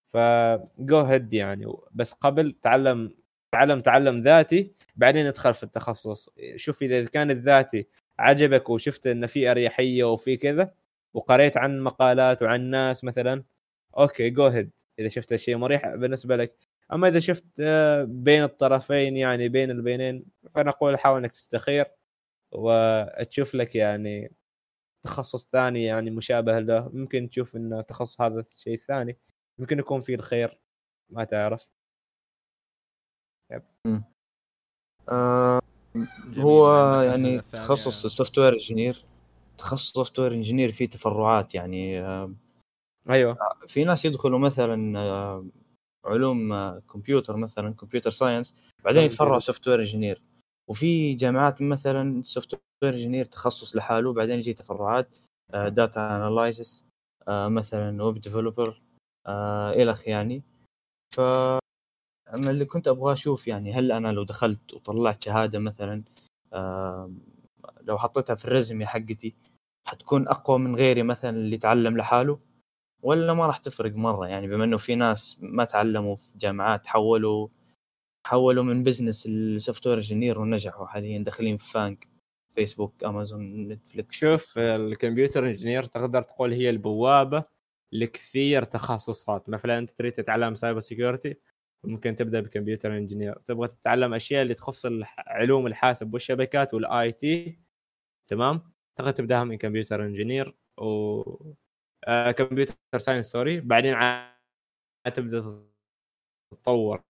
ف 0.09 0.40
go 0.40 1.01
ahead 1.01 1.33
يعني. 1.33 1.65
بس 1.93 2.13
قبل 2.13 2.57
تعلم 2.63 3.15
تعلم 3.53 3.81
تعلم 3.81 4.21
ذاتي 4.23 4.75
بعدين 4.99 5.25
ادخل 5.25 5.53
في 5.53 5.63
التخصص. 5.63 6.29
شوف 6.55 6.81
إذا 6.83 7.05
كان 7.05 7.31
الذاتي 7.31 7.87
عجبك 8.19 8.69
وشفت 8.69 9.07
إن 9.07 9.27
في 9.27 9.51
أريحية 9.51 10.03
وفي 10.03 10.37
كذا 10.37 10.73
وقريت 11.13 11.57
عن 11.57 11.81
مقالات 11.81 12.41
وعن 12.43 12.61
ناس 12.69 13.03
مثلا 13.03 13.43
okay 13.97 14.29
go 14.29 14.47
ahead 14.47 14.71
إذا 14.99 15.09
شفت 15.09 15.33
الشيء 15.33 15.57
مريح 15.57 15.95
بالنسبة 15.95 16.35
لك. 16.35 16.57
أما 16.93 17.07
إذا 17.07 17.19
شفت 17.19 17.45
آه، 17.61 18.03
بين 18.03 18.43
الطرفين 18.43 19.17
يعني 19.17 19.49
بين 19.49 19.71
البينين 19.71 20.25
فانا 20.51 20.69
أقول 20.69 20.99
حاول 20.99 21.19
إنك 21.19 21.31
تستخير 21.31 21.85
وتشوف 22.53 23.55
لك 23.55 23.75
يعني 23.75 24.33
تخصص 25.03 25.49
ثاني 25.51 25.83
يعني 25.85 26.11
مشابه 26.11 26.59
له. 26.59 26.89
ممكن 26.93 27.29
تشوف 27.29 27.55
انه 27.55 27.81
تخصص 27.81 28.21
هذا 28.21 28.41
الشيء 28.41 28.73
الثاني 28.75 29.17
ممكن 29.59 29.79
يكون 29.79 30.01
فيه 30.01 30.15
الخير 30.15 30.59
ما 31.09 31.23
تعرف. 31.23 31.69
آه. 35.09 35.61
هو 36.37 36.73
يعني؟ 37.01 37.41
تخصص 37.41 38.05
ال 38.05 38.37
software 38.37 38.53
engineer 38.53 39.05
تخصص 39.57 39.93
software 39.93 40.33
engineer 40.33 40.71
فيه 40.71 40.89
تفرعات 40.89 41.55
يعني 41.55 42.01
آه، 42.01 42.33
أيوه 43.09 43.37
في 43.67 43.83
ناس 43.83 44.05
يدخلوا 44.05 44.39
مثلا 44.39 44.99
آه، 44.99 45.45
علوم 46.05 46.53
آه، 46.53 46.81
كمبيوتر 46.93 47.37
مثلا 47.37 47.73
computer 47.73 48.11
science 48.11 48.71
بعدين 48.85 49.03
يتفرعوا 49.03 49.39
software 49.39 49.79
engineer 49.79 50.21
وفي 50.69 51.13
جامعات 51.13 51.61
مثلا 51.61 52.23
software 52.23 52.93
engineer 52.93 53.25
تخصص 53.25 53.75
لحاله 53.75 54.13
بعدين 54.13 54.39
يجي 54.39 54.53
تفرعات 54.53 55.17
data 55.53 56.15
analysis 56.15 56.85
مثلا 57.29 58.03
web 58.03 58.21
developer 58.21 58.81
الخ 59.77 60.07
يعني 60.07 60.43
ف 61.15 61.21
أنا 62.33 62.49
اللي 62.49 62.65
كنت 62.65 62.87
أبغى 62.87 63.13
أشوف 63.13 63.47
يعني 63.47 63.73
هل 63.73 63.91
أنا 63.91 64.11
لو 64.11 64.23
دخلت 64.23 64.73
وطلعت 64.73 65.23
شهادة 65.23 65.59
مثلا 65.59 66.03
لو 67.81 67.97
حطيتها 67.97 68.35
في 68.35 68.45
ال 68.45 68.51
resume 68.51 68.85
حقتي 68.85 69.35
حتكون 69.87 70.27
أقوى 70.27 70.59
من 70.59 70.75
غيري 70.75 71.03
مثلا 71.03 71.29
اللي 71.37 71.57
تعلم 71.57 71.97
لحاله؟ 71.97 72.39
ولا 73.01 73.33
ما 73.33 73.47
راح 73.47 73.57
تفرق 73.57 73.95
مرة؟ 73.95 74.27
يعني 74.27 74.47
بما 74.47 74.63
إنه 74.63 74.77
في 74.77 74.95
ناس 74.95 75.37
ما 75.41 75.63
تعلموا 75.63 76.15
في 76.15 76.37
جامعات 76.37 76.87
حولوا 76.87 77.47
حولوا 78.27 78.63
من 78.63 78.83
business 78.83 79.25
لل 79.25 79.87
software 79.87 79.97
engineer 79.97 80.39
ونجحوا 80.39 80.87
حاليا 80.87 81.19
داخلين 81.23 81.57
في 81.57 81.71
FAANG 81.71 82.07
فيسبوك 82.55 83.03
امازون 83.03 83.67
نتفلكس 83.67 84.15
شوف 84.15 84.57
ال 84.57 84.67
computer 84.67 85.45
engineer 85.45 85.83
تقدر 85.83 86.23
تقول 86.23 86.53
هي 86.53 86.69
البوابة 86.69 87.43
لكثير 87.93 88.63
تخصصات. 88.63 89.49
مثلا 89.49 89.77
أنت 89.77 89.91
تريد 89.91 90.11
تتعلم 90.11 90.55
cyber 90.55 90.79
security 90.79 91.35
ممكن 91.83 92.15
تبدأ 92.15 92.39
ب 92.41 92.48
computer 92.48 92.97
engineer. 92.97 93.33
تبغى 93.39 93.67
تتعلم 93.67 94.13
أشياء 94.13 94.41
اللي 94.43 94.53
تخص 94.53 94.85
علوم 95.17 95.67
الحاسب 95.67 96.13
والشبكات 96.13 96.73
وال 96.73 97.11
IT 97.11 97.59
تمام؟ 98.29 98.73
تقدر 98.97 99.11
تبدأها 99.11 99.43
من 99.43 99.57
computer 99.57 100.05
engineer 100.05 100.55
و 100.77 101.23
آه 102.07 102.31
computer 102.31 102.75
science 102.97 103.27
sorry. 103.31 103.61
بعدين 103.61 103.93
عاد 103.93 104.35
تبدأ 105.15 105.41
تتطور. 106.51 107.03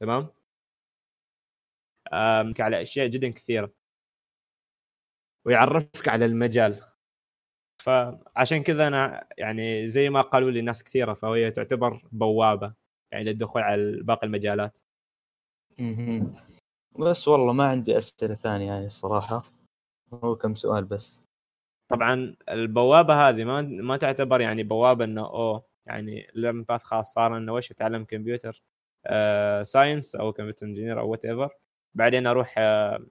تمام؟ 0.00 0.28
آه 2.12 2.52
على 2.60 2.82
أشياء 2.82 3.06
جدا 3.08 3.30
كثيرة. 3.30 3.72
ويعرفك 5.44 6.08
على 6.08 6.24
المجال. 6.24 6.87
فعشان 7.82 8.62
كذا 8.62 8.88
أنا 8.88 9.28
يعني 9.38 9.86
زي 9.86 10.10
ما 10.10 10.20
قالوا 10.20 10.50
لي 10.50 10.60
ناس 10.60 10.84
كثيرة 10.84 11.14
فهي 11.14 11.50
تعتبر 11.50 12.02
بوابة 12.12 12.74
يعني 13.12 13.24
للدخول 13.24 13.62
على 13.62 14.02
باقي 14.02 14.26
المجالات. 14.26 14.78
بس 16.98 17.28
والله 17.28 17.52
ما 17.52 17.64
عندي 17.64 17.98
أسئلة 17.98 18.34
ثانية 18.34 18.66
يعني 18.66 18.86
الصراحة. 18.86 19.44
هو 20.14 20.36
كم 20.36 20.54
سؤال 20.54 20.84
بس. 20.84 21.22
طبعا 21.90 22.36
البوابة 22.48 23.28
هذه 23.28 23.44
ما 23.44 23.62
ما 23.62 23.96
تعتبر 23.96 24.40
يعني 24.40 24.62
بوابة 24.62 25.04
إنه 25.04 25.26
اوه 25.26 25.64
يعني 25.86 26.30
لما 26.34 26.64
path 26.68 26.82
خاص 26.82 27.12
صار 27.14 27.36
إنه 27.36 27.54
وش 27.54 27.70
أتعلم 27.70 28.04
كمبيوتر 28.04 28.62
آه 29.06 29.62
science 29.62 30.14
أو 30.14 30.32
computer 30.32 30.66
engineer 30.66 31.00
أو 31.00 31.10
whatever 31.10 31.54
بعدين 31.94 32.26
أروح 32.26 32.54
آه 32.58 33.06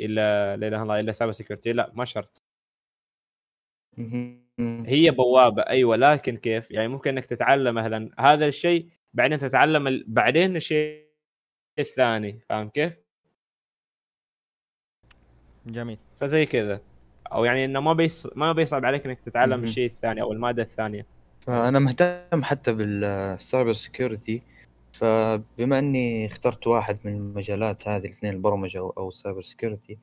إلى 0.00 0.14
لا 0.14 0.54
إله 0.54 0.68
إلا 0.68 0.82
الله 0.82 1.00
إلى 1.00 1.12
cyber 1.12 1.32
security 1.32 1.72
لا 1.72 1.92
ما 1.94 2.04
شرط. 2.04 2.42
هي 4.86 5.10
بوابة. 5.10 5.62
أيوه 5.62 5.96
لكن 5.96 6.36
كيف؟ 6.36 6.70
يعني 6.70 6.88
ممكن 6.88 7.10
إنك 7.10 7.26
تتعلم 7.26 7.74
مثلا 7.74 8.10
هذا 8.18 8.46
الشيء 8.46 8.88
بعدين 9.14 9.38
تتعلم 9.38 9.86
ال... 9.86 10.04
بعدين 10.08 10.56
الشيء 10.56 11.06
الثاني. 11.78 12.40
فاهم 12.48 12.68
كيف؟ 12.68 12.98
جميل. 15.66 15.98
فزي 16.16 16.46
كذا. 16.46 16.80
أو 17.32 17.44
يعني 17.44 17.64
إنه 17.64 17.80
ما 17.80 17.92
بيص... 17.92 18.26
ما 18.36 18.52
بيصعب 18.52 18.84
عليك 18.84 19.06
إنك 19.06 19.20
تتعلم 19.20 19.62
الشيء 19.62 19.86
الثاني 19.86 20.22
أو 20.22 20.32
المادة 20.32 20.62
الثانية. 20.62 21.06
فأنا 21.40 21.78
مهتم 21.78 22.42
حتى 22.42 22.72
بال 22.72 23.01
cyber 23.01 23.72
security 23.72 24.42
فبما 24.92 25.78
إني 25.78 26.26
اخترت 26.26 26.66
واحد 26.66 26.98
من 27.04 27.12
المجالات 27.16 27.88
هذه 27.88 28.04
الاثنين 28.04 28.34
البرمجة 28.34 28.78
أو 28.78 29.08
ال 29.08 29.14
cyber 29.14 29.42
security 29.42 29.98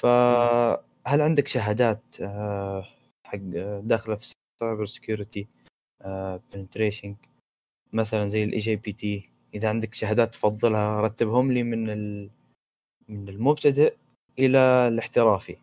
فهل 0.00 1.20
عندك 1.20 1.48
شهادات 1.48 2.02
آه، 2.22 2.84
حق 3.32 3.38
داخله 3.80 4.16
في 4.16 4.34
cyber 4.62 4.84
security 4.84 5.48
penetration 6.54 7.16
مثلا 7.92 8.28
زي 8.28 8.44
ال 8.44 8.58
eJPT 8.58 9.30
إذا 9.54 9.68
عندك 9.68 9.94
شهادات 9.94 10.32
تفضلها 10.32 11.00
رتبهم 11.00 11.52
لي 11.52 11.62
من 11.62 12.22
من 13.08 13.28
المبتدئ 13.28 13.94
إلى 14.38 14.58
الاحترافي. 14.88 15.56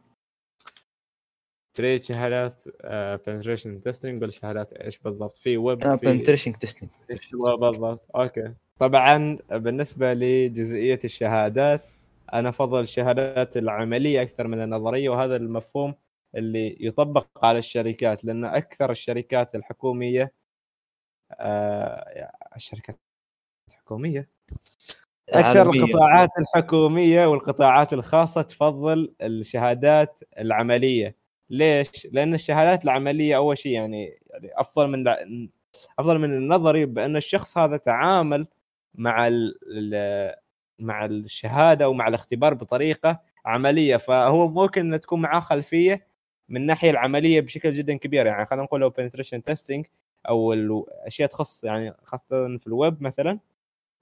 تريد 1.77 2.03
شهادات 2.03 2.63
penetration 3.27 3.81
testing 3.81 4.21
ولا 4.21 4.31
شهادات 4.31 4.73
إيش 4.73 4.99
بالضبط؟ 4.99 5.37
في 5.37 5.57
ويب 5.57 5.95
في 5.95 6.05
penetration 6.05 6.59
testing 6.59 6.89
بالضبط؟ 7.59 8.15
أوكي. 8.15 8.53
طبعا 8.77 9.37
بالنسبة 9.51 10.13
لجزئية 10.13 10.99
الشهادات 11.05 11.85
أنا 12.33 12.49
أفضل 12.49 12.81
الشهادات 12.81 13.57
العملية 13.57 14.21
أكثر 14.21 14.47
من 14.47 14.63
النظرية 14.63 15.09
وهذا 15.09 15.35
المفهوم 15.35 15.95
اللي 16.35 16.77
يطبق 16.79 17.27
على 17.45 17.59
الشركات 17.59 18.25
لأن 18.25 18.45
أكثر 18.45 18.91
الشركات 18.91 19.55
الحكومية 19.55 20.33
آه 21.33 22.31
الشركات 22.55 22.99
الحكومية. 23.69 24.29
أكثر 25.29 25.69
القطاعات 25.69 26.29
الحكومية 26.39 27.25
والقطاعات 27.25 27.93
الخاصة 27.93 28.41
تفضل 28.41 29.13
الشهادات 29.21 30.19
العملية. 30.39 31.15
ليش؟ 31.49 32.07
لأن 32.11 32.33
الشهادات 32.33 32.83
العملية 32.83 33.35
أول 33.35 33.57
شيء 33.57 33.71
يعني, 33.71 34.19
يعني 34.29 34.49
أفضل 34.59 34.87
من 34.87 35.07
أفضل 35.99 36.19
من 36.19 36.33
النظري 36.33 36.85
بأن 36.85 37.15
الشخص 37.15 37.57
هذا 37.57 37.77
تعامل 37.77 38.47
مع 38.95 39.29
مع 40.79 41.05
الشهادة 41.05 41.89
ومع 41.89 42.07
الاختبار 42.07 42.53
بطريقة 42.53 43.19
عملية. 43.45 43.97
فهو 43.97 44.47
ممكن 44.47 44.93
ان 44.93 44.99
تكون 44.99 45.21
معاه 45.21 45.39
خلفية 45.39 46.07
من 46.49 46.61
الناحيه 46.61 46.89
العملية 46.89 47.41
بشكل 47.41 47.71
جدا 47.71 47.97
كبير. 47.97 48.25
يعني 48.25 48.45
خلينا 48.45 48.63
نقول 48.63 48.81
لو 48.81 48.89
penetration 48.89 49.43
testing 49.43 49.85
أو 50.29 50.53
الاشياء 50.53 51.29
تخص 51.29 51.63
يعني 51.63 51.93
خاصة 52.03 52.57
في 52.57 52.67
الويب 52.67 53.03
مثلا 53.03 53.39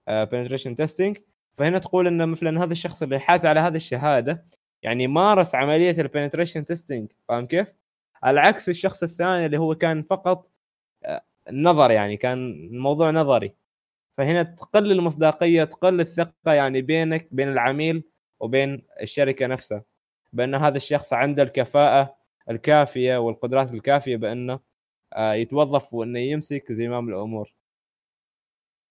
penetration 0.07 0.75
testing 0.75 1.17
فهنا 1.57 1.79
تقول 1.79 2.07
ان 2.07 2.29
مثلا 2.29 2.63
هذا 2.63 2.71
الشخص 2.71 3.03
اللي 3.03 3.19
حاز 3.19 3.45
على 3.45 3.59
هذه 3.59 3.75
الشهادة 3.75 4.45
يعني 4.83 5.07
مارس 5.07 5.55
عملية 5.55 5.95
ال 6.01 6.07
penetration 6.07 6.65
testing 6.65 7.11
فاهم 7.27 7.47
كيف؟ 7.47 7.73
على 8.23 8.39
عكس 8.39 8.69
الشخص 8.69 9.03
الثاني 9.03 9.45
اللي 9.45 9.57
هو 9.57 9.75
كان 9.75 10.03
فقط 10.03 10.51
آه، 11.05 11.23
نظر 11.51 11.91
يعني 11.91 12.17
كان 12.17 12.37
الموضوع 12.73 13.11
نظري. 13.11 13.53
فهنا 14.17 14.43
تقل 14.43 14.91
المصداقية 14.91 15.63
تقل 15.63 16.01
الثقة 16.01 16.53
يعني 16.53 16.81
بينك 16.81 17.27
بين 17.31 17.49
العميل 17.49 18.03
وبين 18.39 18.83
الشركة 19.01 19.47
نفسها. 19.47 19.83
بأن 20.33 20.55
هذا 20.55 20.77
الشخص 20.77 21.13
عنده 21.13 21.43
الكفاءة 21.43 22.16
الكافية 22.49 23.17
والقدرات 23.17 23.73
الكافية 23.73 24.17
بأنه 24.17 24.59
آه، 25.13 25.33
يتوظف 25.33 25.93
وإنه 25.93 26.19
يمسك 26.19 26.71
زمام 26.71 27.09
الأمور. 27.09 27.53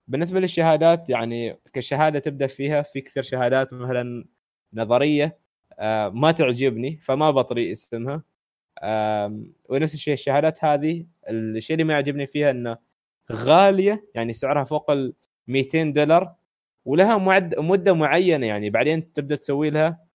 بالنسبة 0.08 0.40
للشهادات 0.40 1.10
يعني 1.10 1.60
كشهادة 1.72 2.18
تبدأ 2.18 2.46
فيها 2.46 2.82
في 2.82 3.00
كثير 3.00 3.22
شهادات 3.22 3.72
مثلا 3.72 4.24
نظرية 4.74 5.38
آه، 5.78 6.08
ما 6.08 6.32
تعجبني 6.32 6.96
فما 6.96 7.30
بطري 7.30 7.72
اسمها. 7.72 8.22
ونفس 9.68 9.94
الشيء 9.94 10.14
الشهادات 10.14 10.64
هذه 10.64 11.06
الشيء 11.30 11.74
اللي 11.74 11.84
ما 11.84 11.92
يعجبني 11.92 12.26
فيها 12.26 12.50
إنه 12.50 12.76
غالية 13.32 14.06
يعني 14.14 14.32
سعرها 14.32 14.64
فوق 14.64 14.90
ال 14.90 15.14
200 15.48 15.82
دولار 15.84 16.34
ولها 16.84 17.18
معد 17.18 17.58
مدة 17.58 17.94
معينة 17.94 18.46
يعني 18.46 18.70
بعدين 18.70 19.12
تبدأ 19.12 19.36
تسوي 19.36 19.70
لها 19.70 20.05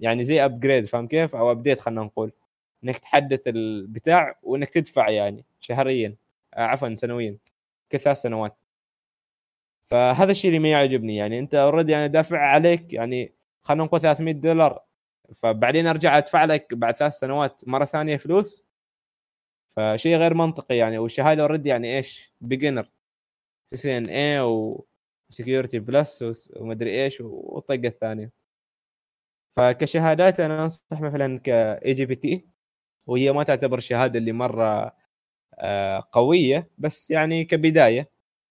يعني 0.00 0.24
زي 0.24 0.44
upgrade 0.44 0.86
فاهم 0.86 1.08
كيف؟ 1.08 1.36
أو 1.36 1.50
update 1.50 1.80
خلينا 1.80 2.02
نقول. 2.02 2.32
إنك 2.84 2.98
تحدث 2.98 3.48
البتاع 3.48 4.38
وإنك 4.42 4.68
تدفع 4.70 5.08
يعني 5.10 5.44
شهريا 5.60 6.16
آه، 6.54 6.60
عفوا 6.62 6.94
سنويا 6.94 7.38
كل 7.92 8.00
ثلاث 8.00 8.16
سنوات. 8.22 8.56
فهذا 9.84 10.30
الشيء 10.30 10.48
اللي 10.48 10.58
ما 10.58 10.70
يعجبني. 10.70 11.16
يعني 11.16 11.38
أنت 11.38 11.54
already 11.54 11.92
يعني 11.92 12.08
دافع 12.08 12.38
عليك 12.38 12.92
يعني 12.94 13.34
خلينا 13.62 13.84
نقول 13.84 14.00
300 14.00 14.34
دولار. 14.34 14.82
فبعدين 15.34 15.86
أرجع 15.86 16.18
أدفع 16.18 16.44
لك 16.44 16.74
بعد 16.74 16.94
ثلاث 16.96 17.12
سنوات 17.14 17.62
مرة 17.68 17.84
ثانية 17.84 18.16
فلوس. 18.16 18.66
فشيء 19.70 20.16
غير 20.16 20.34
منطقي 20.34 20.76
يعني. 20.76 20.98
والشهادة 20.98 21.42
already 21.42 21.68
يعني 21.68 21.96
إيش؟ 21.96 22.32
beginner 22.40 22.88
CCNA 23.66 24.06
و 24.08 24.40
Security 25.30 25.78
Plus 25.78 26.24
ومدري 26.56 27.04
إيش 27.04 27.20
والطقة 27.20 27.88
الثانية. 27.88 28.32
فكشهادات 29.56 30.40
أنا 30.40 30.62
أنصح 30.62 31.00
مثلا 31.00 31.38
ك 31.38 31.94
eJPT 31.94 32.46
وهي 33.06 33.32
ما 33.32 33.42
تعتبر 33.42 33.78
الشهاده 33.78 34.18
اللي 34.18 34.32
مرة 34.32 34.96
آه، 35.58 36.04
قوية 36.12 36.70
بس 36.78 37.10
يعني 37.10 37.44
كبداية 37.44 38.10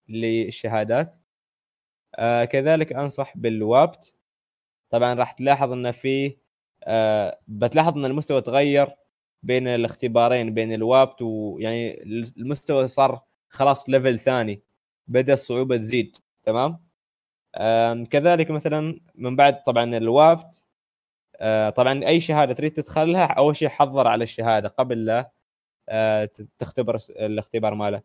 للشهادات. 0.09 1.15
آه، 2.15 2.45
كذلك 2.45 2.93
أنصح 2.93 3.37
بالوابت. 3.37 4.15
طبعا 4.89 5.13
راح 5.13 5.31
تلاحظ 5.31 5.71
إن 5.71 5.91
في 5.91 6.37
آه 6.83 7.39
بتلاحظ 7.47 7.97
إن 7.97 8.05
المستوى 8.05 8.41
تغير 8.41 8.89
بين 9.43 9.67
الاختبارين 9.67 10.53
بين 10.53 10.73
الوابت 10.73 11.21
ويعني 11.21 12.03
المستوى 12.37 12.87
صار 12.87 13.21
خلاص 13.49 13.89
ليفل 13.89 14.19
ثاني 14.19 14.63
بدأ 15.07 15.33
الصعوبة 15.33 15.77
تزيد 15.77 16.17
تمام؟ 16.43 16.79
كذلك 18.11 18.51
مثلا 18.51 18.99
من 19.15 19.35
بعد 19.35 19.63
طبعا 19.63 19.97
الوابت 19.97 20.64
طبعا 21.75 22.05
أي 22.07 22.19
شهادة 22.19 22.53
تريد 22.53 22.73
تدخلها 22.73 23.25
أول 23.25 23.55
شيء 23.55 23.69
حضر 23.69 24.07
على 24.07 24.23
الشهادة 24.23 24.69
قبل 24.69 25.05
لا 25.05 25.31
آه، 25.89 26.29
تختبر 26.59 26.97
الاختبار 27.19 27.75
ماله. 27.75 28.01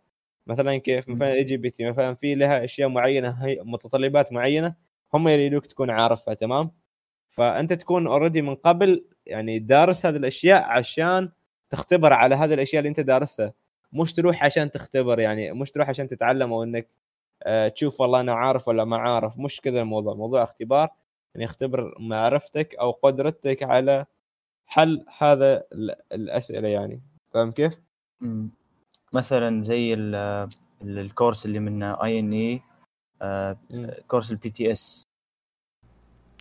مثلا 0.46 0.76
كيف؟ 0.76 1.08
مثلا 1.08 1.32
eJPT 1.32 1.84
مثلا 1.84 2.14
في 2.14 2.34
لها 2.34 2.64
أشياء 2.64 2.88
معينة 2.88 3.30
هي 3.30 3.60
متطلبات 3.64 4.32
معينة 4.32 4.74
هم 5.14 5.28
يريدوك 5.28 5.66
تكون 5.66 5.90
عارفها 5.90 6.34
تمام؟ 6.34 6.70
فأنت 7.30 7.72
تكون 7.72 8.06
already 8.06 8.42
من 8.42 8.54
قبل 8.54 9.06
يعني 9.26 9.58
دارس 9.58 10.06
هذه 10.06 10.16
الأشياء 10.16 10.62
عشان 10.70 11.30
تختبر 11.70 12.12
على 12.12 12.34
هذه 12.34 12.54
الأشياء 12.54 12.80
اللي 12.80 12.88
أنت 12.88 13.00
دارسها. 13.00 13.52
مش 13.92 14.12
تروح 14.12 14.44
عشان 14.44 14.70
تختبر 14.70 15.20
يعني 15.20 15.52
مش 15.52 15.70
تروح 15.70 15.88
عشان 15.88 16.08
تتعلم 16.08 16.52
أو 16.52 16.62
إنك 16.62 16.88
آه، 17.42 17.68
تشوف 17.68 18.00
والله 18.00 18.20
أنا 18.20 18.32
عارف 18.34 18.68
ولا 18.68 18.84
ما 18.84 18.98
عارف 18.98 19.38
مش 19.38 19.60
كذا 19.60 19.80
الموضوع. 19.80 20.14
موضوع 20.14 20.42
اختبار 20.42 20.88
يعني 21.34 21.44
يختبر 21.44 21.94
معرفتك 22.00 22.74
أو 22.74 22.90
قدرتك 22.90 23.62
على 23.62 24.06
حل 24.66 25.04
هذا 25.18 25.64
ال- 25.72 25.96
الأسئلة 26.12 26.68
يعني 26.68 27.02
فاهم 27.30 27.52
كيف؟ 27.52 27.80
مم. 28.20 28.50
مثلا 29.12 29.62
زي 29.62 29.94
ال- 29.94 30.14
ال- 30.82 30.98
الكورس 30.98 31.46
اللي 31.46 31.58
من 31.58 31.82
INE 31.82 32.60
كورس 34.08 34.32
ال 34.32 34.50
PTS 34.50 35.02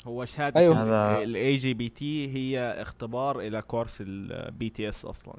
هو 0.08 0.26
شهادة 0.26 0.60
أيوه. 0.60 0.84
هذا- 0.84 1.24
ال 1.24 1.56
eJPT 1.56 2.34
هي 2.34 2.82
اختبار 2.82 3.40
إلى 3.40 3.62
كورس 3.62 3.98
ال 4.02 4.70
PTS 4.70 5.06
أصلا 5.06 5.36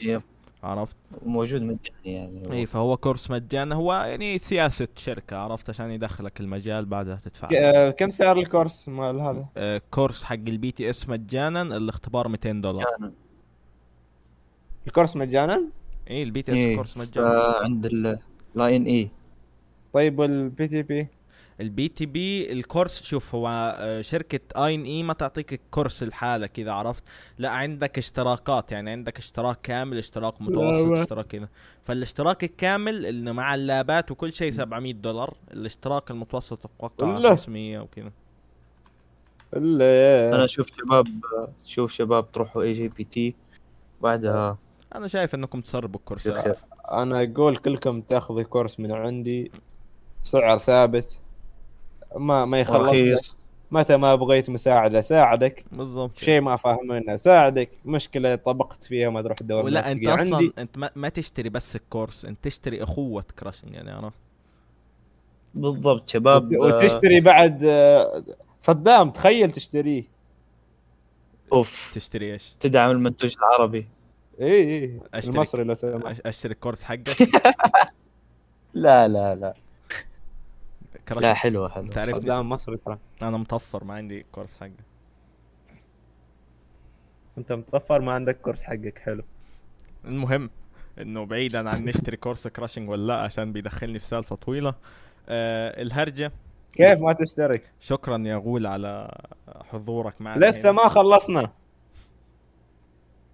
yep 0.00 0.22
عرفت 0.64 0.96
موجود 1.26 1.62
مجاني 1.62 1.78
يعني. 2.04 2.52
إي 2.52 2.66
فهو 2.66 2.96
كورس 2.96 3.30
مجانا 3.30 3.74
هو 3.74 3.92
يعني 3.94 4.38
سياسة 4.38 4.88
شركة 4.96 5.36
عرفت 5.36 5.70
عشان 5.70 5.90
يدخلك 5.90 6.40
المجال 6.40 6.84
بعدها 6.86 7.20
تدفع 7.24 7.48
ك- 7.48 7.54
آه، 7.54 7.90
كم 7.90 8.10
سعر 8.10 8.38
الكورس 8.38 8.88
مال 8.88 9.20
هذا؟ 9.20 9.46
آه، 9.56 9.82
كورس 9.90 10.22
حق 10.24 10.32
ال 10.34 10.70
PTS 10.72 11.08
مجانا 11.08 11.62
الاختبار 11.62 12.28
200 12.28 12.52
دولار 12.60 12.84
مجانا. 12.98 13.12
الكورس 14.86 15.16
مجانا؟ 15.16 15.62
إي 16.10 16.22
ال 16.22 16.42
PTS 16.42 16.56
إيه. 16.56 16.76
كورس 16.76 16.96
مجانا 16.96 17.54
عند 17.62 17.86
ال 17.86 18.76
INE 18.76 19.10
طيب 19.92 20.18
وال 20.18 20.66
PTP؟ 20.66 21.08
ال 21.60 21.88
PTP 21.88 22.52
الكورس 22.52 23.02
شوف 23.02 23.34
هو 23.34 23.76
آه، 23.78 24.00
شركة 24.00 24.40
INE 24.66 25.02
ما 25.02 25.12
تعطيك 25.12 25.52
الكورس 25.52 26.02
الحالة 26.02 26.46
كذا 26.46 26.72
عرفت. 26.72 27.04
لا 27.38 27.50
عندك 27.50 27.98
اشتراكات 27.98 28.72
يعني 28.72 28.90
عندك 28.90 29.18
اشتراك 29.18 29.60
كامل 29.62 29.98
اشتراك 29.98 30.42
متوسط. 30.42 30.92
اشتراك 30.92 31.26
كذا. 31.26 31.48
فالاشتراك 31.82 32.44
الكامل 32.44 33.06
انه 33.06 33.32
مع 33.32 33.54
اللابات 33.54 34.10
وكل 34.10 34.32
شيء 34.32 34.52
700 34.52 34.92
دولار. 34.94 35.34
الاشتراك 35.52 36.10
المتوسط 36.10 36.58
أتوقع 36.64 37.16
الله. 37.16 37.36
500 37.36 37.78
وكذا 37.78 38.10
إلا 39.56 40.34
أنا 40.34 40.44
أشوف 40.44 40.66
شباب 40.76 41.06
شوف 41.64 41.92
شباب 41.92 42.32
تروحوا 42.32 42.62
eJPT 42.62 43.34
بعدها 44.02 44.58
أنا 44.94 45.08
شايف 45.08 45.34
إنكم 45.34 45.60
تسربوا 45.60 46.00
خير. 46.16 46.56
أنا 46.90 47.22
أقول 47.22 47.56
كلكم 47.56 48.00
تاخذوا 48.00 48.42
كورس 48.42 48.80
من 48.80 48.92
عندي 48.92 49.50
سعر 50.22 50.58
ثابت. 50.58 51.20
ما 52.16 52.44
ما 52.44 52.60
يخلص. 52.60 53.38
متى 53.70 53.96
ما 53.96 54.14
بغيت 54.14 54.50
مساعدة 54.50 55.00
ساعدك. 55.00 55.64
بالضبط. 55.72 56.16
شيء 56.18 56.40
ما 56.40 56.56
فاهمينه 56.56 57.16
ساعدك. 57.16 57.70
مشكلة 57.84 58.34
طبقت 58.34 58.84
فيها 58.84 59.10
ما 59.10 59.22
تروح 59.22 59.36
تدور 59.38 59.64
ولا 59.64 59.92
أنت 59.92 60.06
أصلا 60.06 60.36
عندي. 60.36 60.52
أنت 60.58 60.78
ما, 60.78 60.90
ما 60.96 61.08
تشتري 61.08 61.48
بس 61.48 61.76
الكورس 61.76 62.24
أنت 62.24 62.38
تشتري 62.44 62.82
أخوة 62.82 63.24
كراشنج 63.38 63.72
يعني 63.74 63.90
عرفت؟ 63.90 64.16
بالضبط 65.54 66.08
شباب. 66.08 66.44
وت- 66.52 66.72
وتشتري 66.74 67.20
بعد 67.20 67.64
آه، 67.64 68.24
صدام 68.60 69.10
تخيل 69.10 69.50
تشتريه. 69.50 70.04
أوف. 71.52 71.92
تشتري 71.94 72.32
إيش؟ 72.32 72.54
تدعم 72.60 72.90
المنتوج 72.90 73.34
العربي. 73.38 73.88
اي 74.40 74.48
اي 74.84 75.00
المصري 75.28 75.64
لو 75.64 75.74
سمحت. 75.74 76.20
أشتري 76.26 76.52
الكورس 76.52 76.82
حقك؟ 76.82 77.08
لا 78.74 79.08
لا 79.08 79.34
لا. 79.34 79.54
كراشنج 81.08 81.24
لا 81.24 81.34
حلوة 81.34 81.68
حلوة. 81.68 81.86
انت 81.86 81.98
عارفني 81.98 82.14
صدام 82.14 82.48
مصري 82.48 82.76
ترى 82.76 82.98
أنا 83.22 83.36
مطفر 83.36 83.84
ما 83.84 83.94
عندي 83.94 84.26
كورس 84.32 84.60
حقي 84.60 84.72
انت 87.38 87.52
متطفر 87.52 88.00
ما 88.00 88.12
عندك 88.12 88.40
كورس 88.40 88.62
حقك. 88.62 88.98
حلو. 88.98 89.22
المهم 90.04 90.50
إنه 91.00 91.26
بعيدا 91.26 91.68
عن 91.70 91.84
نشتري 91.84 92.16
كورس 92.16 92.48
كراشنج 92.48 92.88
ولا 92.88 93.06
لأ 93.06 93.14
عشان 93.14 93.52
بيدخلني 93.52 93.98
في 93.98 94.06
سالفة 94.06 94.36
طويلة. 94.36 94.74
آه 95.28 95.82
الهرجة. 95.82 96.32
كيف 96.72 96.98
ما 96.98 97.12
تشترك؟ 97.12 97.72
شكرا 97.80 98.18
يا 98.18 98.36
غول 98.36 98.66
على 98.66 99.18
حضورك 99.48 100.20
معنا 100.20 100.46
لسه 100.46 100.70
هنا. 100.70 100.82
ما 100.82 100.88
خلصنا. 100.88 101.52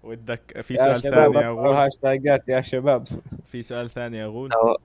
ودك 0.03 0.61
في 0.61 0.77
سؤال 0.77 1.01
ثاني 1.01 1.37
يا 1.37 1.49
غول؟ 1.49 1.73
هاشتاجات 1.73 2.49
يا 2.49 2.61
شباب. 2.61 3.07
في 3.45 3.63
سؤال 3.63 3.89
ثاني 3.89 4.17
يا 4.17 4.25
غول؟ 4.25 4.49
لا، 4.49 4.77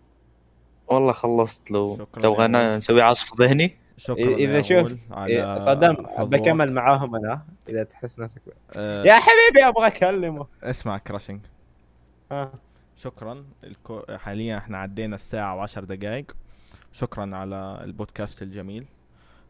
والله 0.88 1.12
خلصت. 1.12 1.70
لو 1.70 2.08
يا 2.22 2.44
أنا. 2.44 2.76
نسوي 2.76 3.02
عصف 3.02 3.40
ذهني. 3.40 3.76
شكرا 3.96 4.34
إذا 4.34 4.56
يا 4.56 4.62
شوف 4.62 4.96
إيه، 5.16 5.58
صدام. 5.58 5.96
بكمل 6.18 6.72
معاهم 6.72 7.14
أنا 7.16 7.42
إذا 7.68 7.82
تحس 7.82 8.20
نفسك. 8.20 8.42
آه 8.72 9.04
يا 9.04 9.14
حبيبي 9.14 9.68
أبغى 9.68 9.86
أكلمه. 9.86 10.46
اسمع 10.62 10.98
كراشنج 10.98 11.40
ها. 12.32 12.52
شكرا. 12.96 13.44
الكو... 13.64 14.02
حاليا 14.16 14.58
إحنا 14.58 14.78
عدينا 14.78 15.16
الساعة 15.16 15.56
وعشر 15.56 15.84
دقائق 15.84 16.36
شكرا 16.92 17.36
على 17.36 17.80
البودكاست 17.84 18.42
الجميل. 18.42 18.86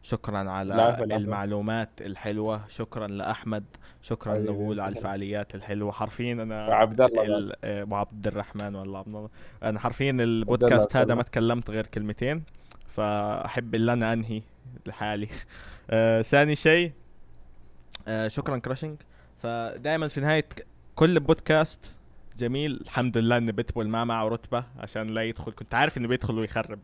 شكرا 0.07 0.37
على. 0.37 0.97
المعلومات 1.03 1.89
الحلوة. 2.01 2.67
شكرا 2.67 3.07
لأحمد. 3.07 3.63
شكرا 4.01 4.37
لغول 4.37 4.79
على. 4.79 4.95
الفعاليات 4.97 5.55
الحلوة. 5.55 5.91
حرفيا 5.91 6.33
أنا 6.33 6.67
وعبد 6.67 7.01
الله 7.01 7.23
ال... 7.25 7.53
آه، 7.63 7.87
وعبد 7.89 8.27
الرحمن 8.27 8.75
والله. 8.75 8.99
عبد 8.99 9.07
الله. 9.07 9.29
أنا 9.63 9.79
حرفيا 9.79 10.11
البودكاست. 10.11 10.95
هذا 10.95 11.15
ما 11.15 11.23
تكلمت 11.23 11.69
غير 11.69 11.85
كلمتين 11.87 12.43
فأحب 12.87 13.75
إن 13.75 13.89
أنا 13.89 14.13
أنهي 14.13 14.41
لحالي. 14.85 15.27
آه، 15.89 16.21
ثاني 16.21 16.55
شيء 16.55 16.91
آه، 18.07 18.27
شكرا 18.27 18.57
كراشنج 18.57 18.97
فدائما 19.43 20.07
في 20.07 20.21
نهاية 20.21 20.39
ك- 20.41 20.65
كل 20.95 21.19
بودكاست 21.19 21.93
جميل. 22.37 22.79
الحمد 22.81 23.17
لله 23.17 23.37
ان 23.37 23.51
بيتبول 23.51 23.87
ما 23.89 24.03
معه 24.03 24.27
رتبة 24.27 24.63
عشان 24.79 25.07
لا 25.07 25.21
يدخل. 25.21 25.51
كنت 25.51 25.73
عارف 25.73 25.97
إنه 25.97 26.07
بيدخل 26.07 26.39
ويخرب. 26.39 26.79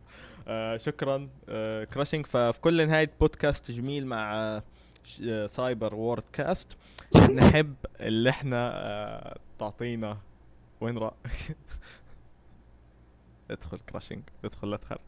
آه 0.48 0.78
شكرا. 0.78 1.30
آه 1.50 1.84
كراشنج 1.84 2.26
ففي 2.26 2.62
كل 2.62 2.88
نهاية 2.88 3.12
بودكاست 3.20 3.72
جميل 3.72 4.08
مع 4.08 4.34
آه 4.36 4.64
سايبر 5.48 5.96
وورد 5.96 6.24
كاست 6.34 6.68
نحب 7.16 7.76
اللي 8.00 8.30
إحنا 8.30 8.72
آه 8.76 9.38
تعطينا. 9.60 10.18
وين 10.82 10.98
راح 10.98 11.14
ادخل 13.52 13.78
كراشنج 13.90 14.22
ادخل 14.46 14.72
لا 14.72 14.78
تخرب 14.78 15.00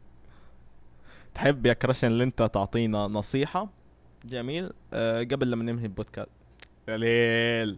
تحب 1.35 1.65
يا 1.65 1.73
كراشنج 1.73 2.07
اللي 2.07 2.23
انت 2.23 2.41
تعطينا 2.53 3.07
نصيحة؟ 3.07 3.69
جميل. 4.25 4.71
آه 4.93 5.19
قبل 5.23 5.51
لما 5.51 5.63
ننهي 5.63 5.85
البودكاست. 5.85 6.29
يا 6.87 6.97
ليل. 6.97 7.77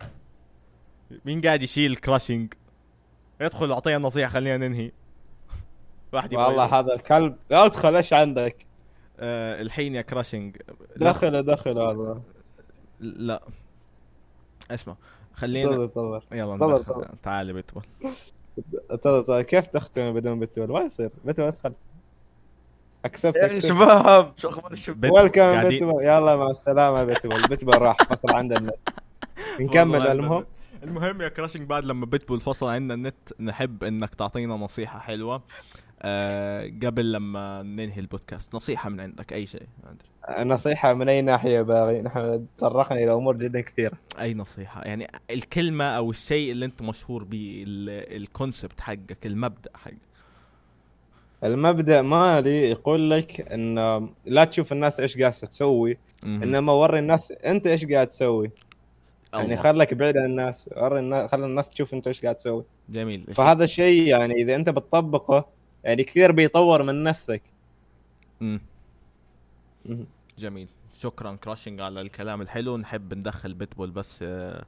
مين 1.25 1.41
قاعد 1.41 1.61
يشيل 1.63 1.95
كراشنج 1.95 2.53
ادخل 3.41 3.71
اعطينا 3.71 3.97
نصيحة 3.97 4.31
خلينا 4.31 4.67
ننهي. 4.67 4.91
واحد 6.13 6.33
يبغى 6.33 6.45
والله. 6.45 6.79
هذا 6.79 6.95
الكلب. 6.95 7.35
ادخل 7.51 7.95
إيش 7.95 8.13
عندك؟ 8.13 8.65
آه 9.19 9.61
الحين 9.61 9.95
يا 9.95 10.01
كراشنج 10.01 10.57
دخل 10.95 11.43
دخل 11.43 11.79
هذا. 11.79 12.21
لا. 12.99 13.43
اسمع 14.71 14.95
خلينا 15.33 15.71
تفضل 15.71 15.89
تفضل. 15.89 16.21
يلا 16.31 16.55
ندخل. 16.55 17.05
تعال 17.23 17.53
بيتبول 17.53 17.83
تفضل. 18.89 19.41
كيف 19.41 19.67
تختم 19.67 20.13
بدون 20.13 20.39
بتول 20.39 20.71
ما 20.71 20.79
يصير. 20.79 21.09
بتول 21.25 21.45
ادخل. 21.45 21.73
اكسبت 23.05 23.35
يا 23.35 23.59
شباب 23.59 24.33
شو 24.37 24.49
أخبار 24.49 24.71
الشباب؟ 24.71 25.11
ويلكم 25.11 25.63
بتول 25.63 26.03
يلا 26.03 26.35
مع 26.35 26.49
السلامة 26.49 27.03
بتول 27.03 27.47
بتول 27.47 27.81
راح. 27.81 27.97
فصل 27.97 28.31
عندنا 28.31 28.71
نكمل 29.59 29.95
والله 29.95 30.11
المهم. 30.11 30.45
المهم 30.83 31.21
يا 31.21 31.27
كراشنج 31.27 31.67
بعد 31.67 31.85
لما 31.85 32.05
بيتبول 32.05 32.41
فصل 32.41 32.69
عندنا 32.69 32.93
النت 32.93 33.41
نحب 33.41 33.83
إنك 33.83 34.15
تعطينا 34.15 34.55
نصيحة 34.55 34.99
حلوة. 34.99 35.41
آه 36.01 36.71
قبل 36.83 37.11
لما 37.11 37.63
ننهي 37.63 37.99
البودكاست 37.99 38.55
نصيحة 38.55 38.89
من 38.89 38.99
عندك 38.99 39.33
أي 39.33 39.45
شيء؟ 39.45 39.63
ما. 39.83 40.43
نصيحة 40.43 40.93
من 40.93 41.09
أي 41.09 41.21
ناحية 41.21 41.61
باغي؟ 41.61 42.01
نحن 42.01 42.45
تطرقنا 42.57 42.99
إلى 42.99 43.13
أمور 43.13 43.37
جدا 43.37 43.61
كثيرة. 43.61 43.97
أي 44.21 44.33
نصيحة؟ 44.33 44.83
يعني 44.83 45.07
الكلمة 45.31 45.83
أو 45.85 46.09
الشيء 46.11 46.51
اللي 46.51 46.65
أنت 46.65 46.81
مشهور 46.81 47.23
به 47.23 47.63
ال- 47.67 48.15
الكونسبت 48.21 48.81
حقك 48.81 49.25
المبدأ 49.25 49.69
حقك. 49.73 49.97
المبدأ 51.43 52.01
مالي 52.01 52.69
يقول 52.69 53.11
لك 53.11 53.51
إن 53.53 53.75
لا 54.25 54.45
تشوف 54.45 54.71
الناس 54.73 54.99
إيش 54.99 55.17
قاعدة 55.17 55.35
تسوي. 55.35 55.97
إنما 56.23 56.73
وري 56.73 56.99
الناس 56.99 57.31
أنت 57.31 57.67
إيش 57.67 57.85
قاعد 57.85 58.07
تسوي. 58.07 58.51
يعني. 59.33 59.57
خلك 59.57 59.93
بعيد 59.93 60.17
عن 60.17 60.25
الناس 60.25 60.69
وري 60.77 60.99
الناس 60.99 61.31
خلي 61.31 61.45
الناس 61.45 61.69
تشوف 61.69 61.93
أنت 61.93 62.07
إيش 62.07 62.21
قاعد 62.23 62.35
تسوي. 62.35 62.63
جميل. 62.89 63.25
فهذا 63.33 63.63
الشيء 63.63 64.07
يعني 64.07 64.33
إذا 64.33 64.55
أنت 64.55 64.69
بتطبقه 64.69 65.45
يعني 65.87 66.03
كثير 66.03 66.31
بيطور 66.31 66.83
من 66.83 67.03
نفسك. 67.03 67.41
مم. 68.41 68.61
مهم. 69.85 70.05
جميل. 70.39 70.67
شكرا. 70.99 71.35
كراشنج 71.43 71.81
على 71.81 72.01
الكلام 72.01 72.41
الحلو. 72.41 72.77
نحب 72.77 73.13
ندخل 73.13 73.53
بيتبول 73.53 73.91
بس 73.91 74.19
آه، 74.23 74.65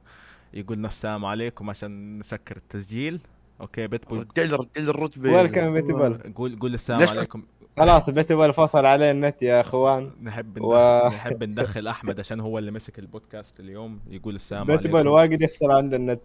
يقول 0.54 0.76
لنا 0.78 0.88
السلام 0.88 1.24
عليكم 1.24 1.70
عشان 1.70 2.18
نسكر 2.18 2.56
التسجيل. 2.56 3.20
أوكي 3.60 3.86
بيتبول 3.86 4.18
رجال 4.18 4.52
رجال 4.52 4.88
الرتبه 4.88 5.32
ويلكم 5.32 5.72
بيتبول 5.72 6.32
قول 6.34 6.58
قول 6.58 6.74
السلام 6.74 7.08
عليكم. 7.08 7.42
خلاص 7.76 8.10
بيتبول 8.10 8.52
فصل 8.52 8.86
عليه 8.86 9.10
النت 9.10 9.42
يا 9.42 9.60
أخوان. 9.60 10.10
نحب 10.22 10.58
ندخل 10.58 10.64
و- 10.64 11.08
نحب 11.08 11.44
ندخل 11.44 11.86
أحمد 11.86 12.20
عشان 12.20 12.40
هو 12.40 12.58
اللي 12.58 12.70
مسك 12.70 12.98
البودكاست 12.98 13.60
اليوم. 13.60 14.00
يقول 14.10 14.34
السلام 14.34 14.66
بيتبول 14.66 14.96
عليكم. 14.96 15.14
واجد 15.14 15.42
يفصل 15.42 15.70
عند 15.70 15.94
النت. 15.94 16.22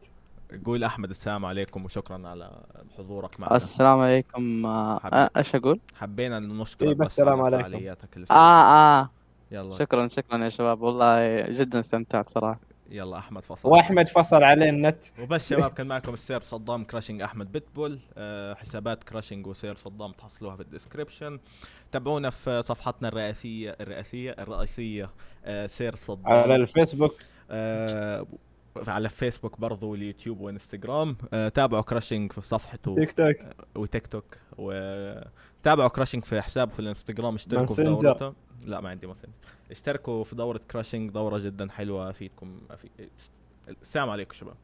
قول 0.66 0.84
أحمد 0.84 1.10
السلام 1.10 1.46
عليكم 1.46 1.86
وشكرا 1.86 2.28
على 2.28 2.52
حضورك 2.98 3.40
معنا. 3.40 3.56
السلام 3.56 4.00
عليكم. 4.00 4.66
آه، 4.66 5.30
إيش 5.38 5.56
أقول؟ 5.56 5.80
حبينا 5.96 6.40
نشكرك 6.40 6.88
إيه، 6.88 6.96
بس 6.96 7.06
السلام 7.06 7.42
على 7.42 7.56
عليكم. 7.56 7.72
فعالياتك 7.72 8.16
اللي 8.16 8.28
آه 8.32 8.34
آه. 8.34 9.10
يلا. 9.52 9.72
شكرا 9.72 10.08
شكرا 10.08 10.44
يا 10.44 10.50
شباب. 10.50 10.82
والله 10.82 11.42
جدا 11.42 11.80
استمتعت 11.80 12.30
صراحة. 12.30 12.60
يلا 12.90 13.18
أحمد 13.18 13.46
فصل. 13.46 13.70
وأحمد 13.70 14.08
فصل 14.08 14.44
عليه 14.44 14.70
النت. 14.70 15.04
وبس 15.22 15.50
شباب 15.50 15.72
كان 15.72 15.88
معكم 15.88 16.14
السير 16.14 16.42
صدام 16.42 16.84
كراشنج 16.84 17.22
أحمد 17.22 17.52
بيتبول 17.52 18.00
أه 18.18 18.54
حسابات 18.54 19.04
كراشنج 19.04 19.48
وسير 19.48 19.76
صدام 19.76 20.12
تحصلوها 20.12 20.56
في 20.56 20.62
ال 20.62 20.68
description 20.68 21.40
تابعونا 21.92 22.30
في 22.30 22.64
صفحتنا 22.64 23.08
الرئيسية 23.08 23.76
الرئيسية 23.82 24.36
الرئيسية 24.40 25.10
أه 25.46 25.68
سير 25.68 25.96
صدام. 25.96 26.34
على 26.34 26.56
الفيسبوك. 26.56 27.16
أه 27.52 28.26
على 28.88 29.10
فيسبوك 29.10 29.60
برضو 29.60 29.92
واليوتيوب 29.92 30.40
وانستغرام 30.40 31.18
أه 31.34 31.50
تابعوا 31.50 31.84
كراشنج 31.84 32.32
في 32.32 32.42
صفحته. 32.42 32.96
تيك 32.96 33.12
توك. 33.12 33.36
وتيك 33.76 34.08
توك. 34.08 34.38
وتابعوا 34.58 35.90
كراشنج 35.90 36.26
في 36.26 36.42
حسابه 36.42 36.72
في 36.72 36.80
الإنستغرام. 36.80 37.36
اشتركوا 37.36 37.76
في. 37.76 37.84
دورته 37.84 38.34
لا 38.66 38.82
ما 38.82 38.90
عندي 38.90 39.08
مثلا 39.08 39.30
اشتركوا 39.72 40.24
في 40.24 40.36
دورة 40.36 40.62
كراشنج 40.72 41.12
دورة 41.12 41.38
جدا 41.38 41.70
حلوة 41.70 42.10
أفيدكم. 42.10 42.62
أفيد... 42.72 42.92
السلام 43.82 44.10
عليكم 44.10 44.34
شباب. 44.34 44.56